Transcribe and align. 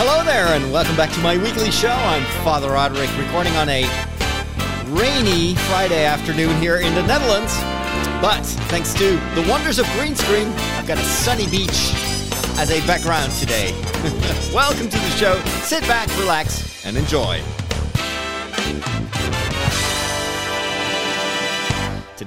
Hello 0.00 0.22
there, 0.22 0.46
and 0.46 0.72
welcome 0.72 0.94
back 0.94 1.10
to 1.10 1.18
my 1.18 1.36
weekly 1.36 1.72
show. 1.72 1.90
I'm 1.90 2.22
Father 2.44 2.70
Roderick, 2.70 3.10
recording 3.18 3.52
on 3.56 3.68
a 3.68 3.82
rainy 4.86 5.56
Friday 5.56 6.04
afternoon 6.04 6.56
here 6.60 6.76
in 6.76 6.94
the 6.94 7.02
Netherlands. 7.02 7.52
But 8.22 8.44
thanks 8.70 8.94
to 8.94 9.16
the 9.34 9.44
wonders 9.50 9.80
of 9.80 9.86
green 9.98 10.14
screen, 10.14 10.46
I've 10.76 10.86
got 10.86 10.98
a 10.98 11.02
sunny 11.02 11.48
beach 11.50 11.90
as 12.60 12.70
a 12.70 12.78
background 12.86 13.32
today. 13.32 13.72
welcome 14.54 14.88
to 14.88 14.96
the 14.98 15.10
show. 15.16 15.42
Sit 15.62 15.82
back, 15.88 16.06
relax, 16.16 16.86
and 16.86 16.96
enjoy. 16.96 17.42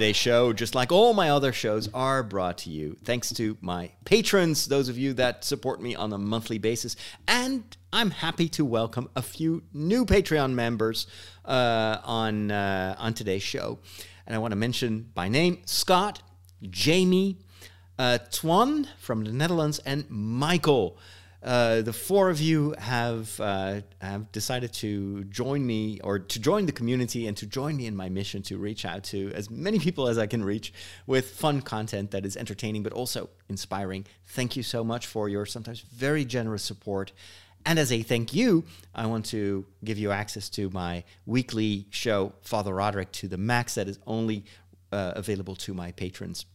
Today's 0.02 0.16
show, 0.16 0.52
just 0.52 0.74
like 0.74 0.92
all 0.92 1.14
my 1.14 1.30
other 1.30 1.54
shows, 1.54 1.88
are 1.94 2.24
brought 2.24 2.58
to 2.58 2.72
you 2.72 2.98
thanks 3.04 3.32
to 3.34 3.56
my 3.62 3.92
patrons, 4.04 4.66
those 4.66 4.90
of 4.90 4.98
you 4.98 5.14
that 5.14 5.44
support 5.44 5.80
me 5.80 5.94
on 5.94 6.12
a 6.12 6.18
monthly 6.18 6.58
basis. 6.58 6.96
And 7.28 7.78
I'm 7.94 8.10
happy 8.10 8.50
to 8.50 8.66
welcome 8.66 9.10
a 9.16 9.22
few 9.22 9.62
new 9.74 10.08
Patreon 10.08 10.54
members 10.54 11.06
uh, 11.46 12.00
on, 12.04 12.50
uh, 12.50 12.96
on 12.98 13.14
today's 13.14 13.44
show. 13.44 13.78
And 14.26 14.36
I 14.36 14.40
want 14.40 14.54
to 14.54 14.56
mention 14.56 15.12
by 15.14 15.30
name 15.30 15.62
Scott, 15.66 16.24
Jamie, 16.64 17.38
uh, 18.00 18.18
Twan 18.32 18.88
from 18.98 19.24
the 19.24 19.32
Netherlands, 19.32 19.78
and 19.86 20.10
Michael. 20.10 20.98
Uh, 21.44 21.82
the 21.82 21.94
four 21.94 22.30
of 22.30 22.40
you 22.40 22.76
have 22.78 23.40
uh, 23.40 23.82
have 24.00 24.32
decided 24.32 24.72
to 24.72 25.24
join 25.24 25.66
me 25.66 26.00
or 26.04 26.20
to 26.20 26.40
join 26.40 26.68
the 26.68 26.72
community 26.72 27.26
and 27.26 27.36
to 27.36 27.48
join 27.48 27.76
me 27.76 27.88
in 27.88 27.96
my 27.96 28.10
mission 28.10 28.44
to 28.44 28.60
reach 28.60 28.86
out 28.86 29.04
to 29.04 29.32
as 29.34 29.50
many 29.50 29.80
people 29.80 30.08
as 30.08 30.20
I 30.20 30.28
can 30.28 30.44
reach 30.44 30.72
with 31.08 31.32
fun 31.32 31.62
content 31.62 32.12
that 32.12 32.28
is 32.28 32.38
entertaining 32.38 32.84
but 32.84 32.94
also 32.94 33.30
inspiring. 33.50 34.06
Thank 34.28 34.56
you 34.56 34.62
so 34.62 34.84
much 34.84 35.08
for 35.08 35.30
your 35.30 35.48
sometimes 35.48 35.80
very 35.80 36.26
generous 36.26 36.62
support. 36.62 37.12
And 37.66 37.80
as 37.80 37.92
a 37.92 38.04
thank 38.04 38.34
you, 38.34 38.64
I 38.94 39.08
want 39.08 39.26
to 39.28 39.66
give 39.84 39.98
you 39.98 40.12
access 40.12 40.50
to 40.50 40.70
my 40.70 41.04
weekly 41.26 41.88
show, 41.90 42.34
Father 42.42 42.74
Roderick 42.74 43.12
to 43.14 43.28
the 43.28 43.38
Max, 43.38 43.76
that 43.76 43.88
is 43.88 44.00
only 44.06 44.46
uh, 44.92 45.14
available 45.16 45.56
to 45.58 45.74
my 45.74 45.92
patrons. 45.92 46.46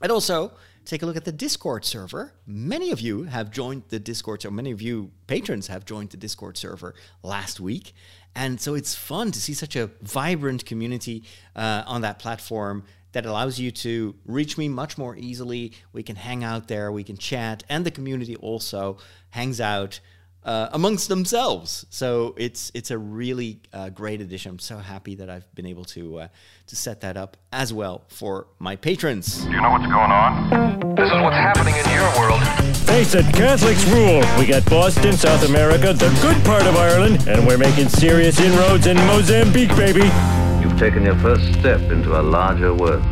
And 0.00 0.12
also, 0.12 0.52
take 0.88 1.02
a 1.02 1.06
look 1.06 1.16
at 1.16 1.26
the 1.26 1.32
Discord 1.32 1.84
server. 1.84 2.32
Many 2.46 2.90
of 2.90 3.00
you 3.00 3.24
have 3.24 3.50
joined 3.50 3.82
the 3.90 3.98
Discord, 3.98 4.44
or 4.46 4.50
many 4.50 4.70
of 4.70 4.80
you 4.80 5.10
patrons 5.26 5.66
have 5.66 5.84
joined 5.84 6.10
the 6.10 6.16
Discord 6.16 6.56
server 6.56 6.94
last 7.22 7.60
week. 7.60 7.92
And 8.34 8.58
so 8.58 8.74
it's 8.74 8.94
fun 8.94 9.30
to 9.32 9.40
see 9.40 9.52
such 9.52 9.76
a 9.76 9.90
vibrant 10.00 10.64
community 10.64 11.24
uh, 11.54 11.82
on 11.86 12.00
that 12.00 12.18
platform 12.18 12.84
that 13.12 13.26
allows 13.26 13.58
you 13.58 13.70
to 13.70 14.14
reach 14.24 14.56
me 14.56 14.68
much 14.68 14.96
more 14.96 15.14
easily. 15.16 15.72
We 15.92 16.02
can 16.02 16.16
hang 16.16 16.42
out 16.42 16.68
there, 16.68 16.90
we 16.90 17.04
can 17.04 17.18
chat, 17.18 17.64
and 17.68 17.84
the 17.84 17.90
community 17.90 18.36
also 18.36 18.96
hangs 19.30 19.60
out 19.60 20.00
uh, 20.44 20.68
amongst 20.72 21.08
themselves. 21.08 21.86
So 21.90 22.34
it's 22.36 22.70
it's 22.74 22.90
a 22.90 22.98
really 22.98 23.60
uh, 23.72 23.90
great 23.90 24.20
addition. 24.20 24.52
I'm 24.52 24.58
so 24.58 24.78
happy 24.78 25.14
that 25.16 25.28
I've 25.28 25.52
been 25.54 25.66
able 25.66 25.84
to 25.86 26.20
uh, 26.20 26.28
to 26.66 26.76
set 26.76 27.00
that 27.02 27.16
up 27.16 27.36
as 27.52 27.72
well 27.72 28.04
for 28.08 28.46
my 28.58 28.76
patrons. 28.76 29.44
Do 29.44 29.50
you 29.50 29.60
know 29.60 29.70
what's 29.70 29.86
going 29.86 30.10
on? 30.10 30.94
This 30.94 31.06
is 31.06 31.20
what's 31.20 31.36
happening 31.36 31.74
in 31.74 31.90
your 31.90 32.08
world. 32.18 32.42
Face 32.88 33.14
it, 33.14 33.26
Catholics 33.34 33.84
rule. 33.86 34.22
We 34.38 34.46
got 34.46 34.64
Boston, 34.70 35.12
South 35.12 35.46
America, 35.48 35.92
the 35.92 36.08
good 36.22 36.42
part 36.44 36.62
of 36.62 36.76
Ireland, 36.76 37.28
and 37.28 37.46
we're 37.46 37.58
making 37.58 37.88
serious 37.88 38.40
inroads 38.40 38.86
in 38.86 38.96
Mozambique, 38.96 39.74
baby. 39.76 40.10
You've 40.62 40.78
taken 40.78 41.04
your 41.04 41.18
first 41.18 41.44
step 41.58 41.80
into 41.92 42.18
a 42.18 42.22
larger 42.22 42.72
world. 42.74 43.02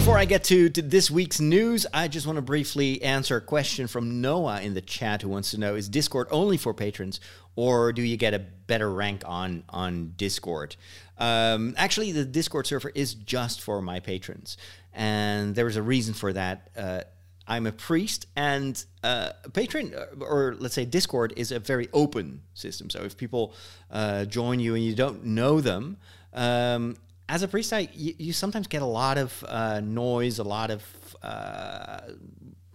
Before 0.00 0.16
I 0.16 0.24
get 0.24 0.44
to, 0.44 0.70
to 0.70 0.80
this 0.80 1.10
week's 1.10 1.40
news, 1.40 1.86
I 1.92 2.08
just 2.08 2.26
want 2.26 2.36
to 2.36 2.42
briefly 2.42 3.02
answer 3.02 3.36
a 3.36 3.40
question 3.42 3.86
from 3.86 4.22
Noah 4.22 4.62
in 4.62 4.72
the 4.72 4.80
chat 4.80 5.20
who 5.20 5.28
wants 5.28 5.50
to 5.50 5.60
know 5.60 5.74
is 5.74 5.90
Discord 5.90 6.26
only 6.30 6.56
for 6.56 6.72
patrons 6.72 7.20
or 7.54 7.92
do 7.92 8.00
you 8.00 8.16
get 8.16 8.32
a 8.32 8.38
better 8.38 8.90
rank 8.90 9.24
on, 9.26 9.62
on 9.68 10.14
Discord? 10.16 10.74
Um, 11.18 11.74
actually, 11.76 12.12
the 12.12 12.24
Discord 12.24 12.66
server 12.66 12.90
is 12.94 13.12
just 13.12 13.60
for 13.60 13.82
my 13.82 14.00
patrons, 14.00 14.56
and 14.94 15.54
there 15.54 15.66
is 15.66 15.76
a 15.76 15.82
reason 15.82 16.14
for 16.14 16.32
that. 16.32 16.70
Uh, 16.74 17.02
I'm 17.46 17.66
a 17.66 17.72
priest, 17.72 18.26
and 18.34 18.82
uh, 19.04 19.32
patron, 19.52 19.94
or 20.18 20.56
let's 20.58 20.74
say 20.74 20.86
Discord, 20.86 21.34
is 21.36 21.52
a 21.52 21.58
very 21.58 21.88
open 21.92 22.40
system. 22.54 22.88
So 22.88 23.02
if 23.02 23.18
people 23.18 23.52
uh, 23.90 24.24
join 24.24 24.60
you 24.60 24.74
and 24.74 24.82
you 24.82 24.94
don't 24.94 25.26
know 25.26 25.60
them, 25.60 25.98
um, 26.32 26.96
as 27.30 27.44
a 27.44 27.76
I, 27.76 27.88
you, 27.94 28.14
you, 28.18 28.32
sometimes 28.32 28.66
get 28.66 28.82
a 28.82 28.86
lot 28.86 29.16
of 29.16 29.44
uh, 29.46 29.80
noise, 29.80 30.40
a 30.40 30.44
lot 30.44 30.72
of 30.72 30.82
uh, 31.22 32.00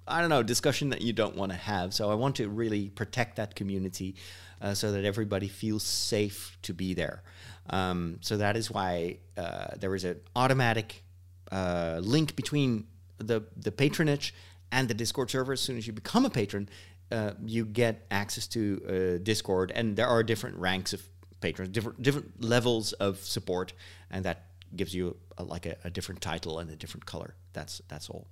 I 0.08 0.22
don't 0.22 0.30
know 0.30 0.44
discussion 0.44 0.90
that 0.92 1.02
you 1.02 1.12
don't 1.12 1.36
want 1.36 1.52
to 1.52 1.58
have. 1.58 1.94
So 1.94 2.10
I 2.10 2.16
want 2.16 2.38
to 2.38 2.48
really 2.48 2.90
protect 2.90 3.36
that 3.36 3.56
community 3.56 4.16
uh, 4.62 4.74
so 4.74 4.94
that 4.94 5.04
everybody 5.04 5.50
feels 5.50 5.84
safe 5.84 6.58
to 6.62 6.74
be 6.74 6.94
there. 6.94 7.22
Um, 7.70 8.20
so 8.22 8.38
that 8.38 8.56
is 8.56 8.72
why 8.72 9.18
uh, 9.38 9.76
there 9.78 9.94
is 9.94 10.06
an 10.06 10.22
automatic 10.38 11.04
uh, 11.52 12.00
link 12.02 12.38
between 12.38 12.88
the 13.18 13.42
the 13.58 13.74
patronage 13.74 14.34
and 14.72 14.88
the 14.88 14.94
Discord 14.94 15.32
server. 15.32 15.52
As 15.52 15.60
soon 15.60 15.78
as 15.78 15.86
you 15.86 15.92
become 15.92 16.26
a 16.26 16.30
patron, 16.30 16.70
uh, 17.12 17.32
you 17.46 17.66
get 17.66 18.06
access 18.10 18.48
to 18.48 19.20
Discord, 19.22 19.74
and 19.76 19.98
there 19.98 20.08
are 20.08 20.24
different 20.24 20.56
ranks 20.58 20.94
of 20.94 21.02
patrons, 21.46 21.70
different 21.70 22.02
different 22.02 22.44
levels 22.44 22.94
of 22.94 23.20
support, 23.20 23.74
and 24.10 24.26
that 24.26 24.38
gives 24.76 24.94
you 24.94 25.16
a, 25.38 25.44
like 25.44 25.66
a, 25.66 25.76
a, 25.84 25.90
different 25.90 26.22
title 26.22 26.60
and 26.60 26.70
a 26.72 26.76
different 26.76 27.06
color. 27.06 27.36
That's 27.54 27.82
that's 27.88 28.10
all. 28.10 28.26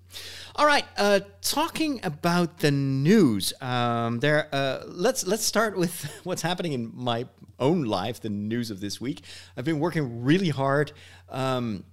All 0.56 0.66
right, 0.66 0.86
uh, 0.98 1.20
talking 1.42 2.00
about 2.04 2.60
the 2.60 2.72
news. 2.72 3.54
Um, 3.62 4.20
there, 4.20 4.48
uh, 4.52 4.84
let's 4.88 5.28
let's 5.28 5.46
start 5.46 5.78
with 5.78 5.96
what's 6.24 6.42
happening 6.42 6.74
in 6.74 6.92
my 6.94 7.28
own 7.60 7.84
life. 7.84 8.20
The 8.20 8.30
news 8.30 8.72
of 8.72 8.80
this 8.80 9.00
week. 9.00 9.24
I've 9.56 9.66
been 9.66 9.80
working 9.80 10.24
really 10.24 10.50
hard, 10.50 10.92
um, 11.30 11.84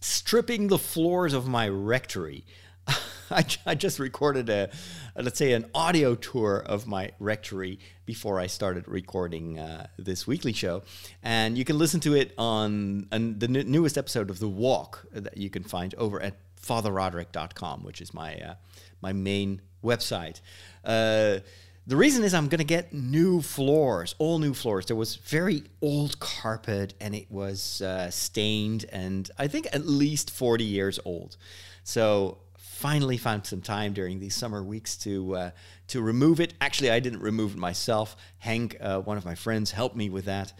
stripping 0.00 0.68
the 0.68 0.78
floors 0.78 1.34
of 1.34 1.46
my 1.46 1.68
rectory. 1.68 2.44
I, 3.30 3.44
I 3.66 3.74
just 3.74 3.98
recorded 3.98 4.48
a, 4.48 4.70
a, 5.16 5.22
let's 5.22 5.38
say, 5.38 5.52
an 5.52 5.66
audio 5.74 6.14
tour 6.14 6.58
of 6.58 6.86
my 6.86 7.12
rectory 7.18 7.78
before 8.06 8.38
I 8.38 8.46
started 8.46 8.86
recording 8.88 9.58
uh, 9.58 9.86
this 9.98 10.26
weekly 10.26 10.52
show, 10.52 10.82
and 11.22 11.56
you 11.56 11.64
can 11.64 11.78
listen 11.78 12.00
to 12.00 12.14
it 12.14 12.34
on, 12.38 13.06
on 13.12 13.38
the 13.38 13.46
n- 13.46 13.70
newest 13.70 13.96
episode 13.96 14.30
of 14.30 14.38
The 14.38 14.48
Walk 14.48 15.06
that 15.12 15.36
you 15.36 15.50
can 15.50 15.62
find 15.62 15.94
over 15.96 16.20
at 16.20 16.36
fatherroderick.com, 16.60 17.82
which 17.84 18.00
is 18.00 18.14
my 18.14 18.36
uh, 18.36 18.54
my 19.00 19.12
main 19.12 19.60
website. 19.82 20.40
Uh, 20.84 21.38
the 21.84 21.96
reason 21.96 22.22
is 22.22 22.32
I'm 22.32 22.46
going 22.46 22.58
to 22.58 22.64
get 22.64 22.92
new 22.92 23.42
floors, 23.42 24.14
all 24.18 24.38
new 24.38 24.54
floors. 24.54 24.86
There 24.86 24.96
was 24.96 25.16
very 25.16 25.64
old 25.80 26.20
carpet 26.20 26.94
and 27.00 27.12
it 27.12 27.28
was 27.28 27.82
uh, 27.82 28.08
stained 28.10 28.84
and 28.92 29.28
I 29.36 29.48
think 29.48 29.66
at 29.72 29.84
least 29.84 30.30
40 30.30 30.62
years 30.62 31.00
old. 31.04 31.36
So 31.82 32.38
finally 32.82 33.16
found 33.16 33.46
some 33.46 33.60
time 33.60 33.92
during 33.92 34.18
these 34.18 34.34
summer 34.34 34.60
weeks 34.60 34.96
to 34.96 35.36
uh, 35.36 35.50
to 35.86 36.02
remove 36.02 36.40
it. 36.40 36.52
Actually, 36.60 36.90
I 36.90 36.98
didn't 36.98 37.20
remove 37.20 37.52
it 37.52 37.58
myself. 37.58 38.16
Hank, 38.38 38.76
uh, 38.80 39.00
one 39.00 39.16
of 39.16 39.24
my 39.24 39.36
friends, 39.36 39.70
helped 39.70 39.94
me 39.94 40.10
with 40.10 40.24
that. 40.24 40.52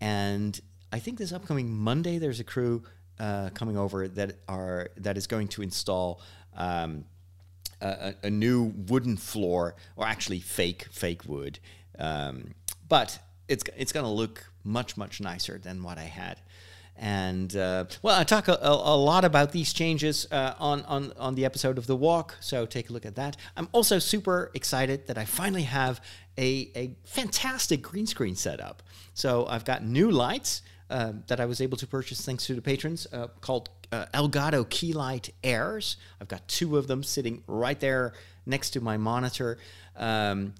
And 0.00 0.60
I 0.92 0.98
think 0.98 1.18
this 1.18 1.32
upcoming 1.32 1.70
Monday, 1.70 2.18
there's 2.18 2.40
a 2.40 2.44
crew 2.44 2.82
uh, 3.20 3.50
coming 3.54 3.76
over 3.76 4.08
that 4.08 4.38
are 4.48 4.90
that 4.96 5.16
is 5.16 5.26
going 5.28 5.48
to 5.48 5.62
install. 5.62 6.20
Um, 6.56 7.04
a, 7.80 8.14
a, 8.24 8.30
new 8.30 8.74
wooden 8.88 9.16
floor, 9.16 9.76
or 9.94 10.04
actually 10.04 10.40
fake 10.40 10.88
fake 10.90 11.22
wood, 11.26 11.60
um, 11.96 12.54
but 12.88 13.20
it's 13.46 13.62
it's 13.76 13.92
going 13.92 14.04
to 14.04 14.10
look 14.10 14.50
much 14.64 14.96
much 14.96 15.20
nicer 15.20 15.58
than 15.58 15.84
what 15.84 15.96
I 15.96 16.08
had. 16.22 16.40
And 16.98 17.54
uh, 17.54 17.84
well, 18.02 18.18
I 18.18 18.24
talk 18.24 18.48
a, 18.48 18.58
a, 18.60 18.96
lot 18.96 19.24
about 19.24 19.52
these 19.52 19.72
changes 19.72 20.26
uh, 20.32 20.54
on, 20.58 20.82
on, 20.82 21.12
on 21.16 21.36
the 21.36 21.44
episode 21.44 21.78
of 21.78 21.86
The 21.86 21.94
Walk, 21.94 22.36
so 22.40 22.66
take 22.66 22.90
a 22.90 22.92
look 22.92 23.06
at 23.06 23.14
that. 23.14 23.36
I'm 23.56 23.68
also 23.70 24.00
super 24.00 24.50
excited 24.52 25.06
that 25.06 25.16
I 25.16 25.24
finally 25.24 25.62
have 25.62 26.00
a, 26.36 26.70
a 26.74 26.96
fantastic 27.04 27.82
green 27.82 28.06
screen 28.06 28.34
setup. 28.34 28.82
So 29.14 29.46
I've 29.46 29.64
got 29.64 29.84
new 29.84 30.10
lights 30.10 30.62
uh, 30.90 31.12
that 31.28 31.38
I 31.38 31.46
was 31.46 31.60
able 31.60 31.76
to 31.78 31.86
purchase 31.86 32.20
thanks 32.20 32.46
to 32.46 32.54
the 32.54 32.62
patrons 32.62 33.06
uh, 33.12 33.28
called 33.40 33.70
uh, 33.92 34.06
Elgato 34.12 34.64
Keylight 34.64 35.30
Airs. 35.44 35.98
I've 36.20 36.28
got 36.28 36.48
two 36.48 36.76
of 36.76 36.88
them 36.88 37.04
sitting 37.04 37.44
right 37.46 37.78
there 37.78 38.12
next 38.44 38.70
to 38.70 38.80
my 38.80 38.96
monitor. 38.96 39.58
Um, 39.96 40.54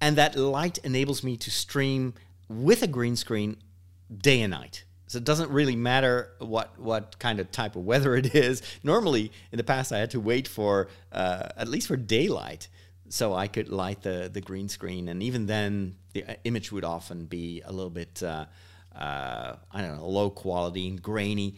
and 0.00 0.16
that 0.16 0.36
light 0.36 0.78
enables 0.78 1.24
me 1.24 1.36
to 1.38 1.50
stream 1.50 2.14
with 2.48 2.82
a 2.82 2.86
green 2.86 3.16
screen 3.16 3.56
day 4.14 4.40
and 4.40 4.52
night. 4.52 4.84
So 5.10 5.16
it 5.18 5.24
doesn't 5.24 5.50
really 5.50 5.74
matter 5.74 6.30
what 6.38 6.78
what 6.78 7.18
kind 7.18 7.40
of 7.40 7.50
type 7.50 7.74
of 7.74 7.84
weather 7.84 8.14
it 8.14 8.32
is. 8.32 8.62
Normally, 8.84 9.32
in 9.50 9.56
the 9.56 9.64
past, 9.64 9.90
I 9.90 9.98
had 9.98 10.12
to 10.12 10.20
wait 10.20 10.46
for 10.46 10.86
uh, 11.10 11.48
at 11.56 11.66
least 11.66 11.88
for 11.88 11.96
daylight 11.96 12.68
so 13.08 13.34
I 13.34 13.48
could 13.48 13.70
light 13.70 14.02
the 14.02 14.30
the 14.32 14.40
green 14.40 14.68
screen, 14.68 15.08
and 15.08 15.20
even 15.20 15.46
then, 15.46 15.96
the 16.12 16.22
uh, 16.22 16.34
image 16.44 16.70
would 16.70 16.84
often 16.84 17.24
be 17.24 17.60
a 17.64 17.72
little 17.72 17.90
bit 17.90 18.22
uh, 18.22 18.44
uh, 18.94 19.56
I 19.72 19.80
don't 19.80 19.96
know 19.96 20.08
low 20.08 20.30
quality 20.30 20.86
and 20.86 21.02
grainy. 21.02 21.56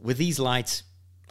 With 0.00 0.16
these 0.16 0.38
lights, 0.38 0.82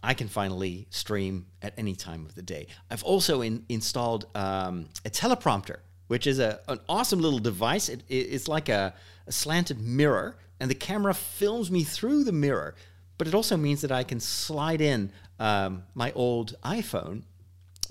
I 0.04 0.14
can 0.14 0.28
finally 0.28 0.86
stream 0.92 1.48
at 1.64 1.74
any 1.80 1.96
time 1.96 2.28
of 2.28 2.36
the 2.36 2.44
day. 2.44 2.68
I've 2.92 3.04
also 3.04 3.42
in, 3.42 3.66
installed 3.70 4.28
um, 4.36 4.90
a 5.04 5.10
teleprompter 5.10 5.78
which 6.08 6.28
is 6.28 6.40
a, 6.40 6.60
an 6.68 6.80
awesome 6.88 7.20
little 7.20 7.40
device. 7.40 7.90
It, 7.90 8.04
it, 8.08 8.16
it's 8.16 8.48
like 8.48 8.70
a, 8.70 8.94
a 9.28 9.32
slanted 9.32 9.80
mirror, 9.82 10.38
and 10.60 10.70
the 10.70 10.76
camera 10.76 11.14
films 11.14 11.70
me 11.70 11.84
through 11.84 12.24
the 12.24 12.32
mirror. 12.32 12.76
But 13.18 13.28
it 13.28 13.34
also 13.34 13.56
means 13.56 13.82
that 13.82 13.92
I 13.92 14.04
can 14.04 14.20
slide 14.20 14.82
in 14.82 15.12
um, 15.40 15.84
my 15.94 16.12
old 16.14 16.56
iPhone 16.64 17.24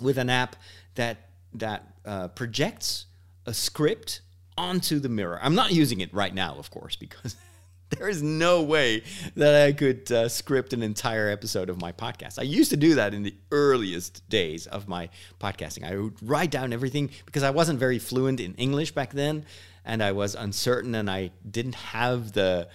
with 0.00 0.18
an 0.18 0.30
app 0.30 0.56
that 0.96 1.28
that 1.54 1.94
uh, 2.04 2.28
projects 2.28 3.06
a 3.46 3.54
script 3.54 4.20
onto 4.56 4.98
the 4.98 5.08
mirror. 5.08 5.38
I'm 5.42 5.54
not 5.54 5.72
using 5.72 6.00
it 6.00 6.12
right 6.12 6.34
now, 6.34 6.56
of 6.58 6.70
course, 6.70 6.96
because 6.96 7.36
there 7.90 8.08
is 8.08 8.22
no 8.22 8.62
way 8.62 9.02
that 9.36 9.66
I 9.66 9.72
could 9.72 10.10
uh, 10.10 10.28
script 10.28 10.72
an 10.72 10.82
entire 10.82 11.28
episode 11.28 11.68
of 11.68 11.80
my 11.80 11.92
podcast. 11.92 12.38
I 12.38 12.42
used 12.42 12.70
to 12.70 12.76
do 12.76 12.96
that 12.96 13.14
in 13.14 13.22
the 13.22 13.34
earliest 13.50 14.28
days 14.28 14.66
of 14.66 14.88
my 14.88 15.08
podcasting. 15.40 15.84
I 15.84 15.96
would 15.96 16.16
write 16.22 16.50
down 16.50 16.72
everything 16.72 17.10
because 17.26 17.42
I 17.42 17.50
wasn't 17.50 17.78
very 17.78 17.98
fluent 17.98 18.40
in 18.40 18.54
English 18.54 18.92
back 18.92 19.12
then, 19.12 19.44
and 19.84 20.02
I 20.02 20.12
was 20.12 20.34
uncertain, 20.34 20.94
and 20.94 21.10
I 21.10 21.30
didn't 21.48 21.74
have 21.76 22.32
the 22.32 22.68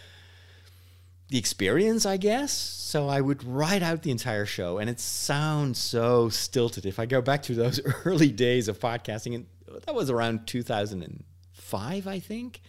the 1.29 1.37
experience, 1.37 2.05
I 2.05 2.17
guess. 2.17 2.51
So 2.51 3.07
I 3.07 3.21
would 3.21 3.43
write 3.43 3.83
out 3.83 4.01
the 4.01 4.11
entire 4.11 4.45
show, 4.45 4.79
and 4.79 4.89
it 4.89 4.99
sounds 4.99 5.77
so 5.77 6.29
stilted. 6.29 6.85
If 6.85 6.99
I 6.99 7.05
go 7.05 7.21
back 7.21 7.43
to 7.43 7.55
those 7.55 7.79
early 8.05 8.31
days 8.31 8.67
of 8.67 8.79
podcasting, 8.79 9.35
and 9.35 9.45
that 9.85 9.93
was 9.93 10.09
around 10.09 10.47
2005, 10.47 12.07
I 12.07 12.19
think. 12.19 12.61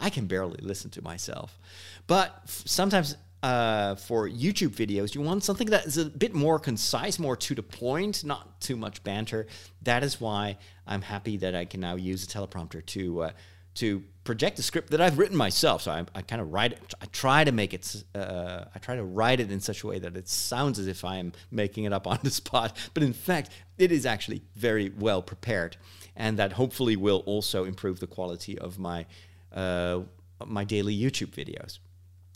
I 0.00 0.10
can 0.10 0.26
barely 0.26 0.58
listen 0.62 0.90
to 0.92 1.02
myself. 1.02 1.58
But 2.06 2.40
sometimes 2.46 3.16
uh, 3.42 3.94
for 3.94 4.28
YouTube 4.28 4.70
videos, 4.70 5.14
you 5.14 5.20
want 5.20 5.44
something 5.44 5.68
that 5.68 5.86
is 5.86 5.98
a 5.98 6.06
bit 6.06 6.34
more 6.34 6.58
concise, 6.58 7.18
more 7.18 7.36
to 7.36 7.54
the 7.54 7.62
point, 7.62 8.24
not 8.24 8.60
too 8.60 8.76
much 8.76 9.02
banter. 9.04 9.46
That 9.82 10.02
is 10.02 10.20
why 10.20 10.58
I'm 10.86 11.02
happy 11.02 11.36
that 11.38 11.54
I 11.54 11.64
can 11.64 11.80
now 11.80 11.96
use 11.96 12.24
a 12.24 12.26
teleprompter 12.26 12.84
to 12.86 13.22
uh, 13.22 13.30
to 13.74 14.02
project 14.24 14.58
a 14.58 14.62
script 14.62 14.90
that 14.90 15.00
I've 15.00 15.18
written 15.18 15.36
myself. 15.36 15.82
So 15.82 15.92
I, 15.92 16.04
I 16.14 16.22
kind 16.22 16.42
of 16.42 16.52
write 16.52 16.72
it. 16.72 16.94
I 17.00 17.06
try 17.06 17.44
to 17.44 17.52
make 17.52 17.72
it. 17.74 18.04
Uh, 18.14 18.64
I 18.74 18.78
try 18.78 18.96
to 18.96 19.04
write 19.04 19.40
it 19.40 19.50
in 19.50 19.60
such 19.60 19.82
a 19.82 19.86
way 19.86 19.98
that 19.98 20.16
it 20.16 20.28
sounds 20.28 20.78
as 20.78 20.86
if 20.86 21.04
I 21.04 21.16
am 21.16 21.32
making 21.50 21.84
it 21.84 21.92
up 21.92 22.06
on 22.12 22.18
the 22.22 22.30
spot, 22.30 22.76
but 22.94 23.02
in 23.02 23.12
fact, 23.12 23.50
it 23.78 23.92
is 23.92 24.06
actually 24.06 24.42
very 24.54 24.90
well 24.98 25.22
prepared, 25.22 25.76
and 26.16 26.38
that 26.38 26.52
hopefully 26.52 26.96
will 26.96 27.22
also 27.26 27.64
improve 27.64 28.00
the 28.00 28.06
quality 28.06 28.58
of 28.58 28.78
my 28.78 29.06
uh, 29.52 30.00
my 30.44 30.64
daily 30.64 30.96
YouTube 30.96 31.30
videos. 31.30 31.78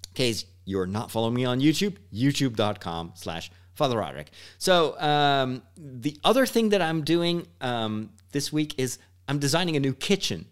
In 0.09 0.15
case 0.15 0.47
you're 0.65 0.87
not 0.87 1.11
following 1.11 1.35
me 1.35 1.45
on 1.45 1.61
YouTube, 1.61 1.97
youtube.com 2.13 3.13
slash 3.15 3.51
Father 3.75 3.99
Roderick. 3.99 4.31
So 4.59 4.99
um, 5.01 5.63
the 5.77 6.17
other 6.25 6.47
thing 6.47 6.71
that 6.71 6.81
I'm 6.81 7.03
doing 7.03 7.47
um, 7.61 8.11
this 8.33 8.53
week 8.53 8.75
is 8.79 8.99
I'm 9.29 9.39
designing 9.39 9.77
a 9.77 9.81
new 9.81 9.95
kitchen. 9.95 10.47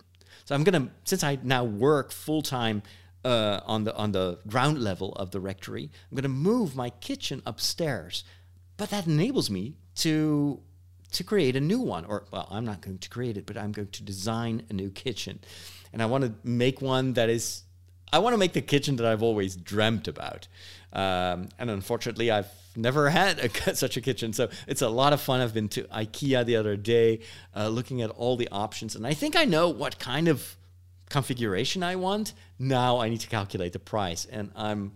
So 0.44 0.54
I'm 0.54 0.64
gonna, 0.64 0.90
since 1.04 1.22
I 1.22 1.38
now 1.42 1.64
work 1.64 2.12
full 2.12 2.42
time 2.42 2.82
uh, 3.24 3.60
on 3.66 3.84
the 3.84 3.94
on 3.96 4.12
the 4.12 4.38
ground 4.48 4.78
level 4.78 5.12
of 5.14 5.30
the 5.30 5.40
rectory, 5.40 5.90
I'm 6.10 6.16
gonna 6.16 6.28
move 6.28 6.74
my 6.74 6.90
kitchen 6.90 7.42
upstairs. 7.46 8.24
But 8.76 8.90
that 8.90 9.06
enables 9.06 9.50
me 9.50 9.76
to 9.96 10.60
to 11.12 11.24
create 11.24 11.56
a 11.56 11.60
new 11.60 11.78
one, 11.78 12.04
or 12.04 12.24
well, 12.32 12.48
I'm 12.50 12.64
not 12.64 12.80
going 12.80 12.98
to 12.98 13.08
create 13.08 13.36
it, 13.36 13.46
but 13.46 13.56
I'm 13.56 13.72
going 13.72 13.88
to 13.88 14.02
design 14.02 14.64
a 14.70 14.72
new 14.72 14.90
kitchen, 14.90 15.40
and 15.92 16.02
I 16.02 16.06
want 16.06 16.24
to 16.24 16.32
make 16.42 16.80
one 16.80 17.12
that 17.14 17.28
is. 17.28 17.64
I 18.12 18.18
want 18.18 18.34
to 18.34 18.38
make 18.38 18.52
the 18.52 18.60
kitchen 18.60 18.96
that 18.96 19.06
I've 19.06 19.22
always 19.22 19.56
dreamt 19.56 20.06
about, 20.06 20.48
um, 20.92 21.48
and 21.58 21.70
unfortunately, 21.70 22.30
I've 22.30 22.50
never 22.76 23.10
had 23.10 23.38
a, 23.38 23.74
such 23.74 23.96
a 23.96 24.00
kitchen. 24.00 24.32
So 24.32 24.48
it's 24.66 24.82
a 24.82 24.88
lot 24.88 25.12
of 25.12 25.20
fun. 25.20 25.40
I've 25.40 25.54
been 25.54 25.68
to 25.70 25.84
IKEA 25.84 26.44
the 26.44 26.56
other 26.56 26.76
day, 26.76 27.20
uh, 27.56 27.68
looking 27.68 28.02
at 28.02 28.10
all 28.10 28.36
the 28.36 28.48
options, 28.50 28.94
and 28.94 29.06
I 29.06 29.14
think 29.14 29.36
I 29.36 29.44
know 29.44 29.68
what 29.68 29.98
kind 29.98 30.28
of 30.28 30.56
configuration 31.08 31.82
I 31.82 31.96
want. 31.96 32.32
Now 32.58 32.98
I 32.98 33.08
need 33.08 33.20
to 33.20 33.28
calculate 33.28 33.72
the 33.72 33.78
price, 33.78 34.26
and 34.26 34.50
I'm 34.54 34.92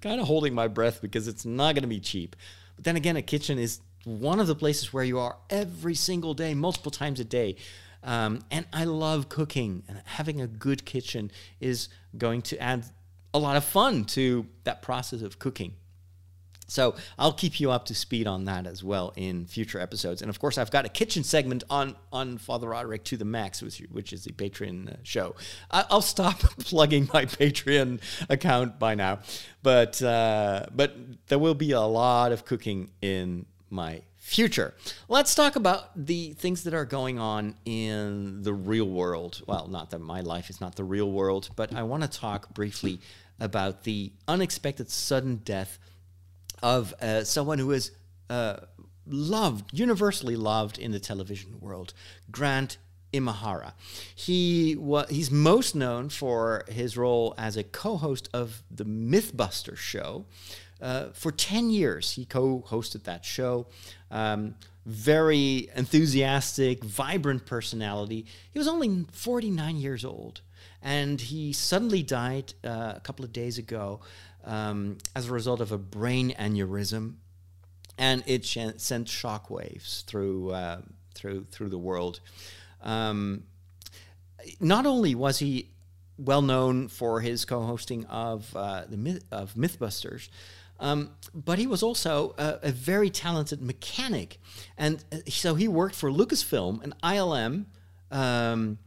kind 0.00 0.20
of 0.20 0.26
holding 0.26 0.54
my 0.54 0.68
breath 0.68 1.00
because 1.02 1.28
it's 1.28 1.44
not 1.44 1.74
going 1.74 1.82
to 1.82 1.88
be 1.88 2.00
cheap. 2.00 2.36
But 2.76 2.84
then 2.84 2.96
again, 2.96 3.16
a 3.16 3.22
kitchen 3.22 3.58
is 3.58 3.80
one 4.04 4.40
of 4.40 4.46
the 4.46 4.54
places 4.54 4.92
where 4.92 5.04
you 5.04 5.18
are 5.18 5.36
every 5.50 5.94
single 5.94 6.34
day, 6.34 6.54
multiple 6.54 6.90
times 6.90 7.20
a 7.20 7.24
day. 7.24 7.56
Um, 8.02 8.40
and 8.50 8.66
I 8.72 8.84
love 8.84 9.28
cooking, 9.28 9.82
and 9.88 10.00
having 10.04 10.40
a 10.40 10.46
good 10.46 10.84
kitchen 10.84 11.30
is 11.60 11.88
going 12.16 12.42
to 12.42 12.58
add 12.58 12.86
a 13.32 13.38
lot 13.38 13.56
of 13.56 13.64
fun 13.64 14.04
to 14.04 14.46
that 14.64 14.82
process 14.82 15.22
of 15.22 15.38
cooking. 15.38 15.74
So 16.70 16.94
I'll 17.18 17.32
keep 17.32 17.58
you 17.58 17.72
up 17.72 17.86
to 17.86 17.94
speed 17.94 18.28
on 18.28 18.44
that 18.44 18.64
as 18.64 18.84
well 18.84 19.12
in 19.16 19.44
future 19.46 19.80
episodes. 19.80 20.22
And 20.22 20.30
of 20.30 20.38
course, 20.38 20.56
I've 20.56 20.70
got 20.70 20.86
a 20.86 20.88
kitchen 20.88 21.24
segment 21.24 21.64
on 21.68 21.96
on 22.12 22.38
Father 22.38 22.68
Roderick 22.68 23.02
to 23.04 23.16
the 23.16 23.24
Max, 23.24 23.60
which, 23.60 23.82
which 23.90 24.12
is 24.12 24.24
the 24.24 24.32
Patreon 24.32 24.92
uh, 24.92 24.96
show. 25.02 25.34
I, 25.70 25.84
will 25.90 26.00
stop 26.00 26.38
plugging 26.60 27.08
my 27.12 27.24
Patreon 27.24 28.00
account 28.28 28.78
by 28.78 28.94
now, 28.94 29.18
but 29.62 30.00
uh, 30.00 30.66
but 30.72 30.96
there 31.26 31.40
will 31.40 31.54
be 31.54 31.72
a 31.72 31.80
lot 31.80 32.30
of 32.30 32.44
cooking 32.44 32.90
in 33.02 33.46
my 33.68 34.02
future. 34.30 34.72
Let's 35.08 35.34
talk 35.34 35.56
about 35.56 35.90
the 36.06 36.34
things 36.34 36.62
that 36.62 36.72
are 36.72 36.84
going 36.84 37.18
on 37.18 37.56
in 37.64 38.42
the 38.42 38.54
real 38.54 38.88
world. 38.88 39.42
Well, 39.44 39.66
not 39.66 39.90
that 39.90 39.98
my 39.98 40.20
life 40.20 40.50
is 40.50 40.60
not 40.60 40.76
the 40.76 40.84
real 40.84 41.10
world, 41.10 41.50
but 41.56 41.74
I 41.74 41.82
want 41.82 42.04
to 42.04 42.08
talk 42.08 42.54
briefly 42.54 43.00
about 43.40 43.82
the 43.82 44.12
unexpected 44.28 44.88
sudden 44.88 45.40
death 45.44 45.80
of 46.62 46.94
uh, 47.02 47.24
someone 47.24 47.58
who 47.58 47.72
is 47.72 47.90
uh, 48.28 48.58
loved, 49.04 49.76
universally 49.76 50.36
loved 50.36 50.78
in 50.78 50.92
the 50.92 51.00
television 51.00 51.58
world, 51.58 51.92
Grant 52.30 52.78
Imahara. 53.12 53.72
He 54.14 54.76
wa- 54.76 55.06
he's 55.10 55.32
most 55.32 55.74
known 55.74 56.08
for 56.08 56.64
his 56.68 56.96
role 56.96 57.34
as 57.36 57.56
a 57.56 57.64
co-host 57.64 58.28
of 58.32 58.62
the 58.70 58.84
MythBusters 58.84 59.78
show. 59.78 60.26
Uh, 60.80 61.10
for 61.12 61.30
10 61.30 61.70
years, 61.70 62.12
he 62.12 62.24
co-hosted 62.24 63.02
that 63.04 63.24
show. 63.24 63.66
Um, 64.10 64.54
very 64.86 65.68
enthusiastic, 65.76 66.82
vibrant 66.82 67.46
personality. 67.46 68.26
He 68.52 68.58
was 68.58 68.66
only 68.66 69.06
49 69.12 69.76
years 69.76 70.04
old, 70.04 70.40
and 70.82 71.20
he 71.20 71.52
suddenly 71.52 72.02
died 72.02 72.54
uh, 72.64 72.94
a 72.96 73.00
couple 73.00 73.24
of 73.24 73.32
days 73.32 73.58
ago 73.58 74.00
um, 74.44 74.98
as 75.14 75.28
a 75.28 75.32
result 75.32 75.60
of 75.60 75.70
a 75.70 75.78
brain 75.78 76.34
aneurysm, 76.38 77.14
and 77.98 78.22
it 78.26 78.44
sh- 78.44 78.58
sent 78.78 79.06
shockwaves 79.06 80.04
through 80.06 80.50
uh, 80.50 80.80
through 81.14 81.44
through 81.50 81.68
the 81.68 81.78
world. 81.78 82.20
Um, 82.82 83.44
not 84.58 84.86
only 84.86 85.14
was 85.14 85.38
he 85.38 85.70
well 86.16 86.42
known 86.42 86.88
for 86.88 87.20
his 87.20 87.44
co-hosting 87.44 88.04
of 88.06 88.54
uh, 88.56 88.84
the 88.88 88.96
myth- 88.96 89.24
of 89.30 89.54
MythBusters. 89.54 90.28
Um, 90.80 91.10
but 91.34 91.58
he 91.58 91.66
was 91.66 91.82
also 91.82 92.34
a, 92.38 92.58
a, 92.62 92.72
very 92.72 93.10
talented 93.10 93.60
mechanic, 93.60 94.40
and 94.78 95.04
uh, 95.12 95.18
so 95.28 95.54
he 95.54 95.68
worked 95.68 95.94
for 95.94 96.10
Lucasfilm 96.10 96.82
and 96.82 96.98
ILM 97.02 97.66
um, 98.10 98.78